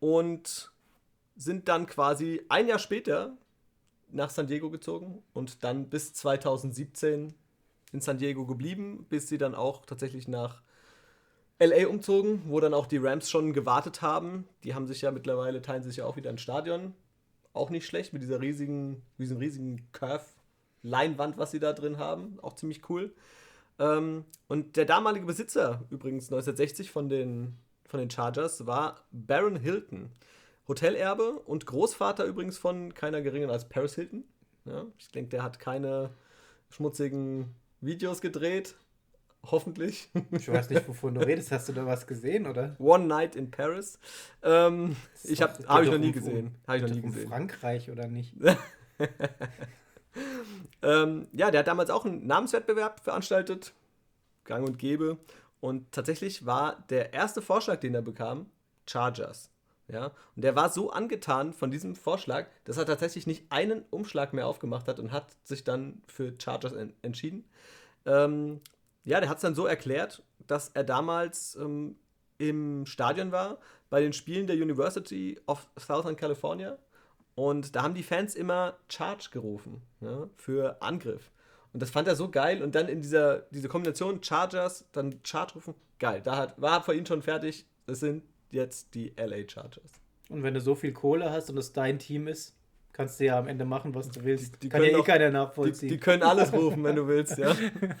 und 0.00 0.70
sind 1.36 1.68
dann 1.68 1.86
quasi 1.86 2.42
ein 2.48 2.68
Jahr 2.68 2.78
später 2.78 3.36
nach 4.08 4.30
San 4.30 4.46
Diego 4.46 4.70
gezogen 4.70 5.22
und 5.32 5.64
dann 5.64 5.88
bis 5.88 6.12
2017 6.14 7.34
in 7.92 8.00
San 8.00 8.18
Diego 8.18 8.46
geblieben, 8.46 9.06
bis 9.08 9.28
sie 9.28 9.38
dann 9.38 9.54
auch 9.54 9.86
tatsächlich 9.86 10.28
nach 10.28 10.62
LA 11.58 11.88
umzogen, 11.88 12.42
wo 12.46 12.60
dann 12.60 12.74
auch 12.74 12.86
die 12.86 12.98
Rams 12.98 13.30
schon 13.30 13.52
gewartet 13.52 14.02
haben. 14.02 14.46
Die 14.62 14.74
haben 14.74 14.86
sich 14.86 15.02
ja 15.02 15.10
mittlerweile, 15.10 15.62
teilen 15.62 15.82
sich 15.82 15.96
ja 15.96 16.04
auch 16.04 16.16
wieder 16.16 16.30
ein 16.30 16.38
Stadion. 16.38 16.94
Auch 17.52 17.70
nicht 17.70 17.86
schlecht 17.86 18.12
mit 18.12 18.22
dieser 18.22 18.40
riesigen, 18.40 19.02
diesem 19.16 19.38
riesigen 19.38 19.88
Curve-Leinwand, 19.92 21.38
was 21.38 21.52
sie 21.52 21.60
da 21.60 21.72
drin 21.72 21.96
haben. 21.96 22.38
Auch 22.42 22.54
ziemlich 22.54 22.88
cool. 22.90 23.14
Ähm, 23.78 24.24
und 24.48 24.76
der 24.76 24.84
damalige 24.84 25.24
Besitzer, 25.24 25.84
übrigens 25.90 26.26
1960 26.26 26.90
von 26.90 27.08
den, 27.08 27.56
von 27.86 28.00
den 28.00 28.10
Chargers, 28.10 28.66
war 28.66 29.04
Baron 29.12 29.56
Hilton. 29.56 30.10
Hotelerbe 30.68 31.38
und 31.40 31.66
Großvater 31.66 32.24
übrigens 32.24 32.58
von 32.58 32.92
keiner 32.92 33.22
geringeren 33.22 33.52
als 33.52 33.68
Paris 33.68 33.94
Hilton. 33.94 34.24
Ja, 34.64 34.84
ich 34.98 35.08
denke, 35.08 35.30
der 35.30 35.44
hat 35.44 35.60
keine 35.60 36.10
schmutzigen 36.70 37.54
Videos 37.80 38.20
gedreht, 38.20 38.74
Hoffentlich. 39.50 40.10
Ich 40.32 40.48
weiß 40.48 40.70
nicht, 40.70 40.88
wovon 40.88 41.14
du 41.14 41.20
redest. 41.20 41.52
Hast 41.52 41.68
du 41.68 41.72
da 41.72 41.86
was 41.86 42.06
gesehen, 42.06 42.46
oder? 42.46 42.74
One 42.78 43.06
Night 43.06 43.36
in 43.36 43.50
Paris. 43.50 43.98
Ähm, 44.42 44.96
ich 45.22 45.40
habe 45.40 45.64
hab 45.66 45.82
ich 45.82 45.90
noch 45.90 45.98
nie 45.98 46.12
gesehen. 46.12 46.54
Habe 46.66 46.78
ich 46.78 46.82
noch 46.82 46.90
nie 46.90 47.02
gesehen. 47.02 47.28
Frankreich 47.28 47.90
oder 47.90 48.08
nicht? 48.08 48.34
ähm, 50.82 51.28
ja, 51.32 51.50
der 51.50 51.60
hat 51.60 51.68
damals 51.68 51.90
auch 51.90 52.04
einen 52.04 52.26
Namenswettbewerb 52.26 53.00
veranstaltet. 53.00 53.72
Gang 54.44 54.66
und 54.66 54.78
Gäbe. 54.78 55.18
Und 55.66 55.90
tatsächlich 55.90 56.46
war 56.46 56.84
der 56.90 57.12
erste 57.12 57.42
Vorschlag, 57.42 57.80
den 57.80 57.92
er 57.92 58.00
bekam, 58.00 58.46
Chargers. 58.88 59.50
Ja, 59.88 60.12
und 60.36 60.42
der 60.42 60.54
war 60.54 60.70
so 60.70 60.90
angetan 60.92 61.52
von 61.52 61.72
diesem 61.72 61.96
Vorschlag, 61.96 62.46
dass 62.62 62.76
er 62.76 62.86
tatsächlich 62.86 63.26
nicht 63.26 63.50
einen 63.50 63.82
Umschlag 63.90 64.32
mehr 64.32 64.46
aufgemacht 64.46 64.86
hat 64.86 65.00
und 65.00 65.10
hat 65.10 65.26
sich 65.42 65.64
dann 65.64 66.02
für 66.06 66.32
Chargers 66.38 66.72
en 66.72 66.92
entschieden. 67.02 67.48
Ähm, 68.04 68.60
ja, 69.02 69.18
der 69.18 69.28
hat 69.28 69.38
es 69.38 69.42
dann 69.42 69.56
so 69.56 69.66
erklärt, 69.66 70.22
dass 70.46 70.68
er 70.68 70.84
damals 70.84 71.56
ähm, 71.56 71.96
im 72.38 72.86
Stadion 72.86 73.32
war 73.32 73.58
bei 73.90 74.00
den 74.00 74.12
Spielen 74.12 74.46
der 74.46 74.54
University 74.54 75.40
of 75.48 75.68
Southern 75.76 76.14
California 76.14 76.78
und 77.34 77.74
da 77.74 77.82
haben 77.82 77.94
die 77.94 78.04
Fans 78.04 78.36
immer 78.36 78.76
Charge 78.88 79.30
gerufen 79.32 79.82
ja, 80.00 80.28
für 80.36 80.80
Angriff. 80.80 81.32
Und 81.76 81.82
das 81.82 81.90
fand 81.90 82.08
er 82.08 82.16
so 82.16 82.30
geil 82.30 82.62
und 82.62 82.74
dann 82.74 82.88
in 82.88 83.02
dieser 83.02 83.40
diese 83.50 83.68
Kombination 83.68 84.22
Chargers, 84.22 84.86
dann 84.92 85.20
Charge 85.22 85.56
rufen, 85.56 85.74
geil. 85.98 86.22
Da 86.24 86.34
hat, 86.38 86.58
war 86.58 86.82
für 86.82 86.94
ihn 86.94 87.04
schon 87.04 87.20
fertig, 87.20 87.66
es 87.86 88.00
sind 88.00 88.22
jetzt 88.50 88.94
die 88.94 89.12
LA 89.14 89.46
Chargers. 89.46 89.92
Und 90.30 90.42
wenn 90.42 90.54
du 90.54 90.60
so 90.62 90.74
viel 90.74 90.94
Kohle 90.94 91.30
hast 91.30 91.50
und 91.50 91.58
es 91.58 91.74
dein 91.74 91.98
Team 91.98 92.28
ist, 92.28 92.56
Kannst 92.94 93.20
du 93.20 93.26
ja 93.26 93.38
am 93.38 93.46
Ende 93.46 93.66
machen, 93.66 93.94
was 93.94 94.10
du 94.10 94.24
willst. 94.24 94.54
Die, 94.54 94.58
die 94.60 94.68
Kann 94.70 94.82
ja 94.82 94.98
eh 94.98 95.02
keiner 95.02 95.28
nachvollziehen. 95.28 95.90
Die, 95.90 95.96
die, 95.96 96.00
können 96.00 96.22
alles 96.22 96.50
rufen, 96.54 96.82
wenn 96.82 96.96
du 96.96 97.06
willst, 97.06 97.36
ja. 97.36 97.54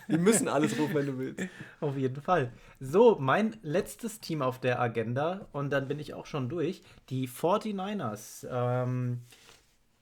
Die 0.08 0.16
müssen 0.16 0.48
alles 0.48 0.78
rufen, 0.78 0.94
wenn 0.94 1.04
du 1.04 1.18
willst. 1.18 1.42
Auf 1.80 1.98
jeden 1.98 2.22
Fall. 2.22 2.50
So, 2.80 3.18
mein 3.20 3.58
letztes 3.60 4.20
Team 4.20 4.40
auf 4.40 4.58
der 4.58 4.80
Agenda, 4.80 5.48
und 5.52 5.68
dann 5.68 5.86
bin 5.86 5.98
ich 5.98 6.14
auch 6.14 6.24
schon 6.24 6.48
durch, 6.48 6.80
die 7.10 7.28
49ers. 7.28 8.46
Ähm, 8.50 9.20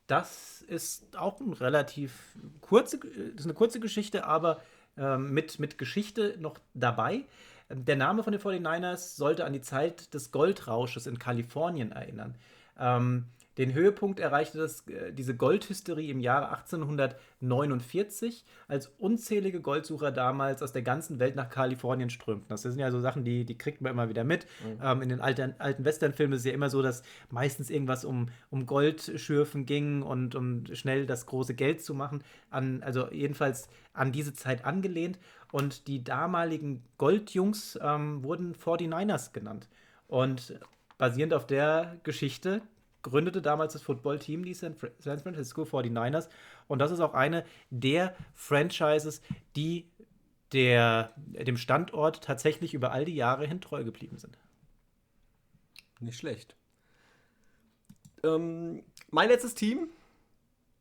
das 0.06 0.62
ist 0.62 1.16
auch 1.16 1.40
ein 1.40 1.52
relativ 1.52 2.36
kurze, 2.60 2.98
ist 2.98 3.44
eine 3.44 3.54
kurze 3.54 3.80
Geschichte, 3.80 4.24
aber 4.24 4.60
ähm, 4.96 5.32
mit, 5.32 5.58
mit 5.58 5.78
Geschichte 5.78 6.36
noch 6.38 6.58
dabei. 6.74 7.24
Der 7.70 7.96
Name 7.96 8.22
von 8.22 8.32
den 8.32 8.40
49ers 8.40 9.16
sollte 9.16 9.44
an 9.44 9.52
die 9.52 9.62
Zeit 9.62 10.12
des 10.12 10.30
Goldrausches 10.30 11.06
in 11.06 11.18
Kalifornien 11.18 11.92
erinnern. 11.92 12.34
Ähm, 12.78 13.26
den 13.58 13.72
Höhepunkt 13.72 14.18
erreichte 14.18 14.58
das, 14.58 14.86
äh, 14.88 15.12
diese 15.12 15.36
Goldhysterie 15.36 16.10
im 16.10 16.20
Jahre 16.20 16.50
1849, 16.50 18.44
als 18.66 18.88
unzählige 18.98 19.60
Goldsucher 19.60 20.10
damals 20.10 20.60
aus 20.62 20.72
der 20.72 20.82
ganzen 20.82 21.20
Welt 21.20 21.36
nach 21.36 21.50
Kalifornien 21.50 22.10
strömten. 22.10 22.48
Das 22.48 22.62
sind 22.62 22.78
ja 22.78 22.90
so 22.90 23.00
Sachen, 23.00 23.24
die, 23.24 23.44
die 23.44 23.56
kriegt 23.56 23.80
man 23.80 23.92
immer 23.92 24.08
wieder 24.08 24.24
mit. 24.24 24.46
Mhm. 24.64 24.80
Ähm, 24.82 25.02
in 25.02 25.08
den 25.08 25.20
alten, 25.20 25.54
alten 25.58 25.84
Westernfilmen 25.84 26.34
ist 26.34 26.40
es 26.40 26.46
ja 26.46 26.52
immer 26.52 26.70
so, 26.70 26.82
dass 26.82 27.02
meistens 27.30 27.70
irgendwas 27.70 28.04
um, 28.04 28.28
um 28.50 28.66
Goldschürfen 28.66 29.66
ging 29.66 30.02
und 30.02 30.34
um 30.34 30.64
schnell 30.72 31.06
das 31.06 31.26
große 31.26 31.54
Geld 31.54 31.80
zu 31.82 31.94
machen. 31.94 32.24
An, 32.50 32.82
also 32.82 33.08
jedenfalls 33.10 33.68
an 33.92 34.10
diese 34.10 34.34
Zeit 34.34 34.64
angelehnt. 34.64 35.18
Und 35.52 35.86
die 35.86 36.02
damaligen 36.02 36.82
Goldjungs 36.98 37.78
ähm, 37.80 38.24
wurden 38.24 38.56
49ers 38.56 39.32
genannt. 39.32 39.68
Und 40.08 40.58
basierend 40.98 41.34
auf 41.34 41.46
der 41.46 41.98
Geschichte 42.02 42.62
gründete 43.04 43.40
damals 43.40 43.74
das 43.74 43.82
Footballteam, 43.82 44.44
die 44.44 44.54
San 44.54 44.74
Francisco 44.74 45.62
49ers. 45.62 46.28
Und 46.66 46.80
das 46.80 46.90
ist 46.90 47.00
auch 47.00 47.14
eine 47.14 47.44
der 47.70 48.16
Franchises, 48.34 49.22
die 49.54 49.86
der, 50.52 51.12
dem 51.16 51.56
Standort 51.56 52.24
tatsächlich 52.24 52.74
über 52.74 52.90
all 52.90 53.04
die 53.04 53.14
Jahre 53.14 53.46
hin 53.46 53.60
treu 53.60 53.84
geblieben 53.84 54.18
sind. 54.18 54.38
Nicht 56.00 56.18
schlecht. 56.18 56.56
Ähm, 58.24 58.82
mein 59.10 59.28
letztes 59.28 59.54
Team, 59.54 59.88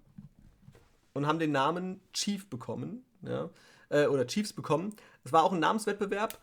und 1.14 1.28
haben 1.28 1.40
den 1.40 1.52
Namen 1.52 2.00
Chief 2.14 2.50
bekommen. 2.50 3.04
Ja, 3.24 3.50
äh, 3.90 4.06
oder 4.08 4.26
Chiefs 4.28 4.54
bekommen. 4.54 4.96
Es 5.24 5.34
war 5.34 5.44
auch 5.44 5.52
ein 5.52 5.60
Namenswettbewerb. 5.60 6.40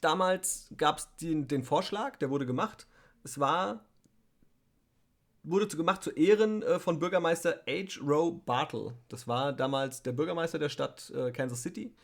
Damals 0.00 0.68
gab 0.76 0.98
es 0.98 1.08
den, 1.16 1.48
den 1.48 1.64
Vorschlag, 1.64 2.16
der 2.16 2.30
wurde 2.30 2.46
gemacht. 2.46 2.86
Es 3.24 3.40
war 3.40 3.84
wurde 5.44 5.68
zu, 5.68 5.76
gemacht 5.76 6.02
zu 6.02 6.10
Ehren 6.10 6.62
äh, 6.62 6.78
von 6.78 6.98
Bürgermeister 6.98 7.60
H. 7.68 8.00
Rowe 8.02 8.40
Bartle. 8.44 8.94
Das 9.08 9.28
war 9.28 9.52
damals 9.52 10.02
der 10.02 10.12
Bürgermeister 10.12 10.58
der 10.58 10.70
Stadt 10.70 11.12
äh, 11.14 11.30
Kansas 11.32 11.62
City 11.62 11.94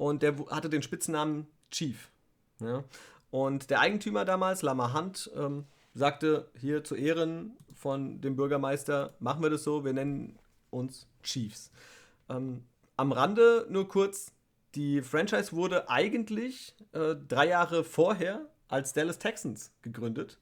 und 0.00 0.22
der 0.22 0.34
hatte 0.48 0.70
den 0.70 0.80
Spitznamen 0.80 1.46
Chief. 1.70 2.10
Ja? 2.58 2.84
Und 3.30 3.68
der 3.68 3.80
Eigentümer 3.80 4.24
damals, 4.24 4.62
Lama 4.62 4.94
Hunt, 4.94 5.30
ähm, 5.36 5.66
sagte 5.92 6.48
hier 6.58 6.82
zu 6.82 6.94
Ehren 6.94 7.54
von 7.76 8.22
dem 8.22 8.34
Bürgermeister, 8.34 9.12
machen 9.20 9.42
wir 9.42 9.50
das 9.50 9.62
so, 9.62 9.84
wir 9.84 9.92
nennen 9.92 10.38
uns 10.70 11.06
Chiefs. 11.22 11.70
Ähm, 12.30 12.64
am 12.96 13.12
Rande 13.12 13.66
nur 13.68 13.88
kurz, 13.88 14.32
die 14.74 15.02
Franchise 15.02 15.52
wurde 15.52 15.90
eigentlich 15.90 16.74
äh, 16.92 17.14
drei 17.28 17.48
Jahre 17.48 17.84
vorher 17.84 18.46
als 18.68 18.94
Dallas 18.94 19.18
Texans 19.18 19.70
gegründet 19.82 20.38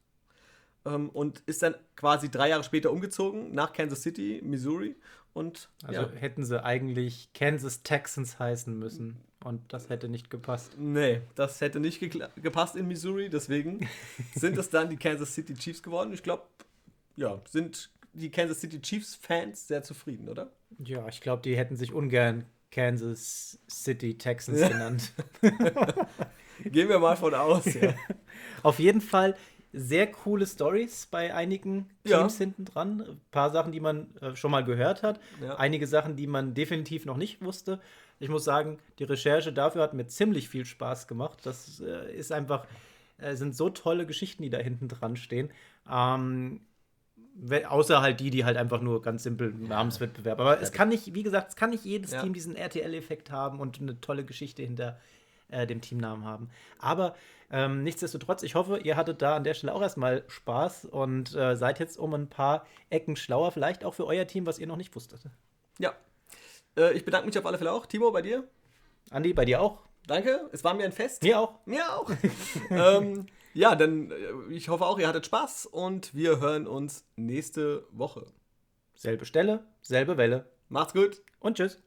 ähm, 0.85 1.09
und 1.11 1.43
ist 1.47 1.65
dann 1.65 1.75
quasi 1.97 2.31
drei 2.31 2.51
Jahre 2.51 2.63
später 2.63 2.93
umgezogen 2.93 3.53
nach 3.55 3.73
Kansas 3.73 4.03
City, 4.03 4.41
Missouri. 4.45 4.95
Und, 5.39 5.69
also 5.85 6.01
ja. 6.01 6.11
hätten 6.17 6.45
sie 6.45 6.65
eigentlich 6.65 7.33
Kansas 7.33 7.85
Texans 7.85 8.41
heißen 8.41 8.77
müssen. 8.77 9.21
Und 9.45 9.73
das 9.73 9.89
hätte 9.89 10.09
nicht 10.09 10.31
gepasst. 10.31 10.73
Nee, 10.77 11.23
das 11.37 11.61
hätte 11.61 11.79
nicht 11.79 12.01
gepasst 12.43 12.75
in 12.75 12.89
Missouri. 12.89 13.31
Deswegen 13.31 13.89
sind 14.35 14.59
es 14.59 14.69
dann 14.69 14.91
die 14.91 14.97
Kansas 14.97 15.33
City 15.33 15.55
Chiefs 15.55 15.85
geworden. 15.85 16.13
Ich 16.13 16.25
glaube, 16.25 16.43
ja, 17.15 17.41
sind 17.49 17.91
die 18.15 18.31
Kansas 18.31 18.61
City 18.61 18.81
Chiefs-Fans 18.81 19.69
sehr 19.69 19.85
zufrieden, 19.85 20.29
oder? 20.29 20.51
Ja, 20.79 21.07
ich 21.07 21.21
glaube, 21.21 21.43
die 21.43 21.57
hätten 21.57 21.77
sich 21.77 21.93
ungern 21.93 22.45
Kansas 22.73 23.61
City 23.71 24.19
Texans 24.19 24.61
genannt. 24.69 25.13
Gehen 26.65 26.89
wir 26.89 26.99
mal 26.99 27.17
von 27.17 27.33
aus. 27.33 27.73
Ja. 27.75 27.95
Auf 28.65 28.81
jeden 28.81 29.01
Fall 29.01 29.37
sehr 29.73 30.11
coole 30.11 30.47
Stories 30.47 31.07
bei 31.07 31.35
einigen 31.35 31.89
Teams 32.05 32.39
ja. 32.39 32.45
hinten 32.45 32.65
dran. 32.65 33.03
Ein 33.03 33.21
paar 33.31 33.51
Sachen, 33.51 33.73
die 33.73 33.81
man 33.81 34.17
äh, 34.21 34.35
schon 34.35 34.51
mal 34.51 34.65
gehört 34.65 35.03
hat. 35.03 35.21
Ja. 35.43 35.57
Einige 35.57 35.87
Sachen, 35.87 36.17
die 36.17 36.27
man 36.27 36.55
definitiv 36.55 37.05
noch 37.05 37.17
nicht 37.17 37.43
wusste. 37.43 37.81
Ich 38.19 38.29
muss 38.29 38.45
sagen, 38.45 38.79
die 38.99 39.05
Recherche 39.05 39.53
dafür 39.53 39.83
hat 39.83 39.95
mir 39.95 40.07
ziemlich 40.07 40.49
viel 40.49 40.65
Spaß 40.65 41.07
gemacht. 41.07 41.39
Das 41.45 41.81
äh, 41.81 42.15
ist 42.17 42.33
einfach, 42.33 42.67
äh, 43.19 43.37
sind 43.37 43.55
so 43.55 43.69
tolle 43.69 44.07
Geschichten, 44.07 44.43
die 44.43 44.51
da 44.51 44.59
hinten 44.59 44.89
dran 44.89 45.17
stehen. 45.17 45.51
Ähm, 45.91 46.61
außer 47.69 48.01
halt 48.01 48.21
die, 48.21 48.31
die 48.31 48.45
halt 48.45 48.57
einfach 48.57 48.81
nur 48.81 49.03
ganz 49.03 49.23
simpel 49.23 49.53
Namenswettbewerb. 49.53 50.41
Aber 50.41 50.61
es 50.61 50.73
kann 50.73 50.89
nicht, 50.89 51.15
wie 51.15 51.23
gesagt, 51.23 51.51
es 51.51 51.57
kann 51.57 51.71
nicht 51.71 51.85
jedes 51.85 52.13
ja. 52.13 52.23
Team 52.23 52.33
diesen 52.33 52.57
RTL-Effekt 52.57 53.31
haben 53.31 53.61
und 53.61 53.81
eine 53.81 54.01
tolle 54.01 54.25
Geschichte 54.25 54.63
hinter 54.63 54.99
äh, 55.51 55.67
dem 55.67 55.81
Teamnamen 55.81 56.25
haben. 56.25 56.51
Aber 56.79 57.15
ähm, 57.51 57.83
nichtsdestotrotz, 57.83 58.43
ich 58.43 58.55
hoffe, 58.55 58.79
ihr 58.79 58.97
hattet 58.97 59.23
da 59.23 59.37
an 59.37 59.45
der 59.45 59.55
Stelle 59.55 59.75
auch 59.75 59.83
erstmal 59.83 60.25
Spaß 60.29 60.85
und 60.87 61.35
äh, 61.35 61.57
seid 61.57 61.79
jetzt 61.79 61.99
um 61.99 62.15
ein 62.15 62.29
paar 62.29 62.67
Ecken 62.91 63.17
schlauer, 63.17 63.53
vielleicht 63.53 63.85
auch 63.85 63.95
für 63.95 64.07
euer 64.07 64.27
Team, 64.27 64.47
was 64.47 64.59
ihr 64.59 64.67
noch 64.67 64.77
nicht 64.77 64.95
wusstet. 64.95 65.21
Ja. 65.79 65.95
Äh, 66.77 66.93
ich 66.93 67.05
bedanke 67.05 67.27
mich 67.27 67.39
auf 67.39 67.47
alle 67.47 67.59
Fälle 67.59 67.73
auch. 67.73 67.87
Timo, 67.87 68.11
bei 68.11 68.23
dir? 68.23 68.45
Andi, 69.11 69.33
bei 69.33 69.45
dir 69.45 69.63
auch? 69.63 69.83
Danke, 70.07 70.49
es 70.53 70.65
war 70.65 70.75
mir 70.75 70.85
ein 70.85 70.93
Fest. 70.93 71.23
Mir 71.23 71.41
auch. 71.41 71.55
Mir 71.67 71.93
auch. 71.95 72.11
ähm, 72.71 73.27
ja, 73.55 73.75
dann, 73.75 74.11
äh, 74.11 74.15
ich 74.51 74.69
hoffe 74.69 74.85
auch, 74.85 74.99
ihr 74.99 75.09
hattet 75.09 75.27
Spaß 75.27 75.67
und 75.67 76.15
wir 76.15 76.41
hören 76.41 76.67
uns 76.67 77.05
nächste 77.17 77.87
Woche. 77.91 78.27
Selbe 78.95 79.25
Stelle, 79.25 79.65
selbe 79.81 80.17
Welle. 80.17 80.51
Macht's 80.69 80.93
gut 80.93 81.23
und 81.41 81.57
tschüss. 81.57 81.83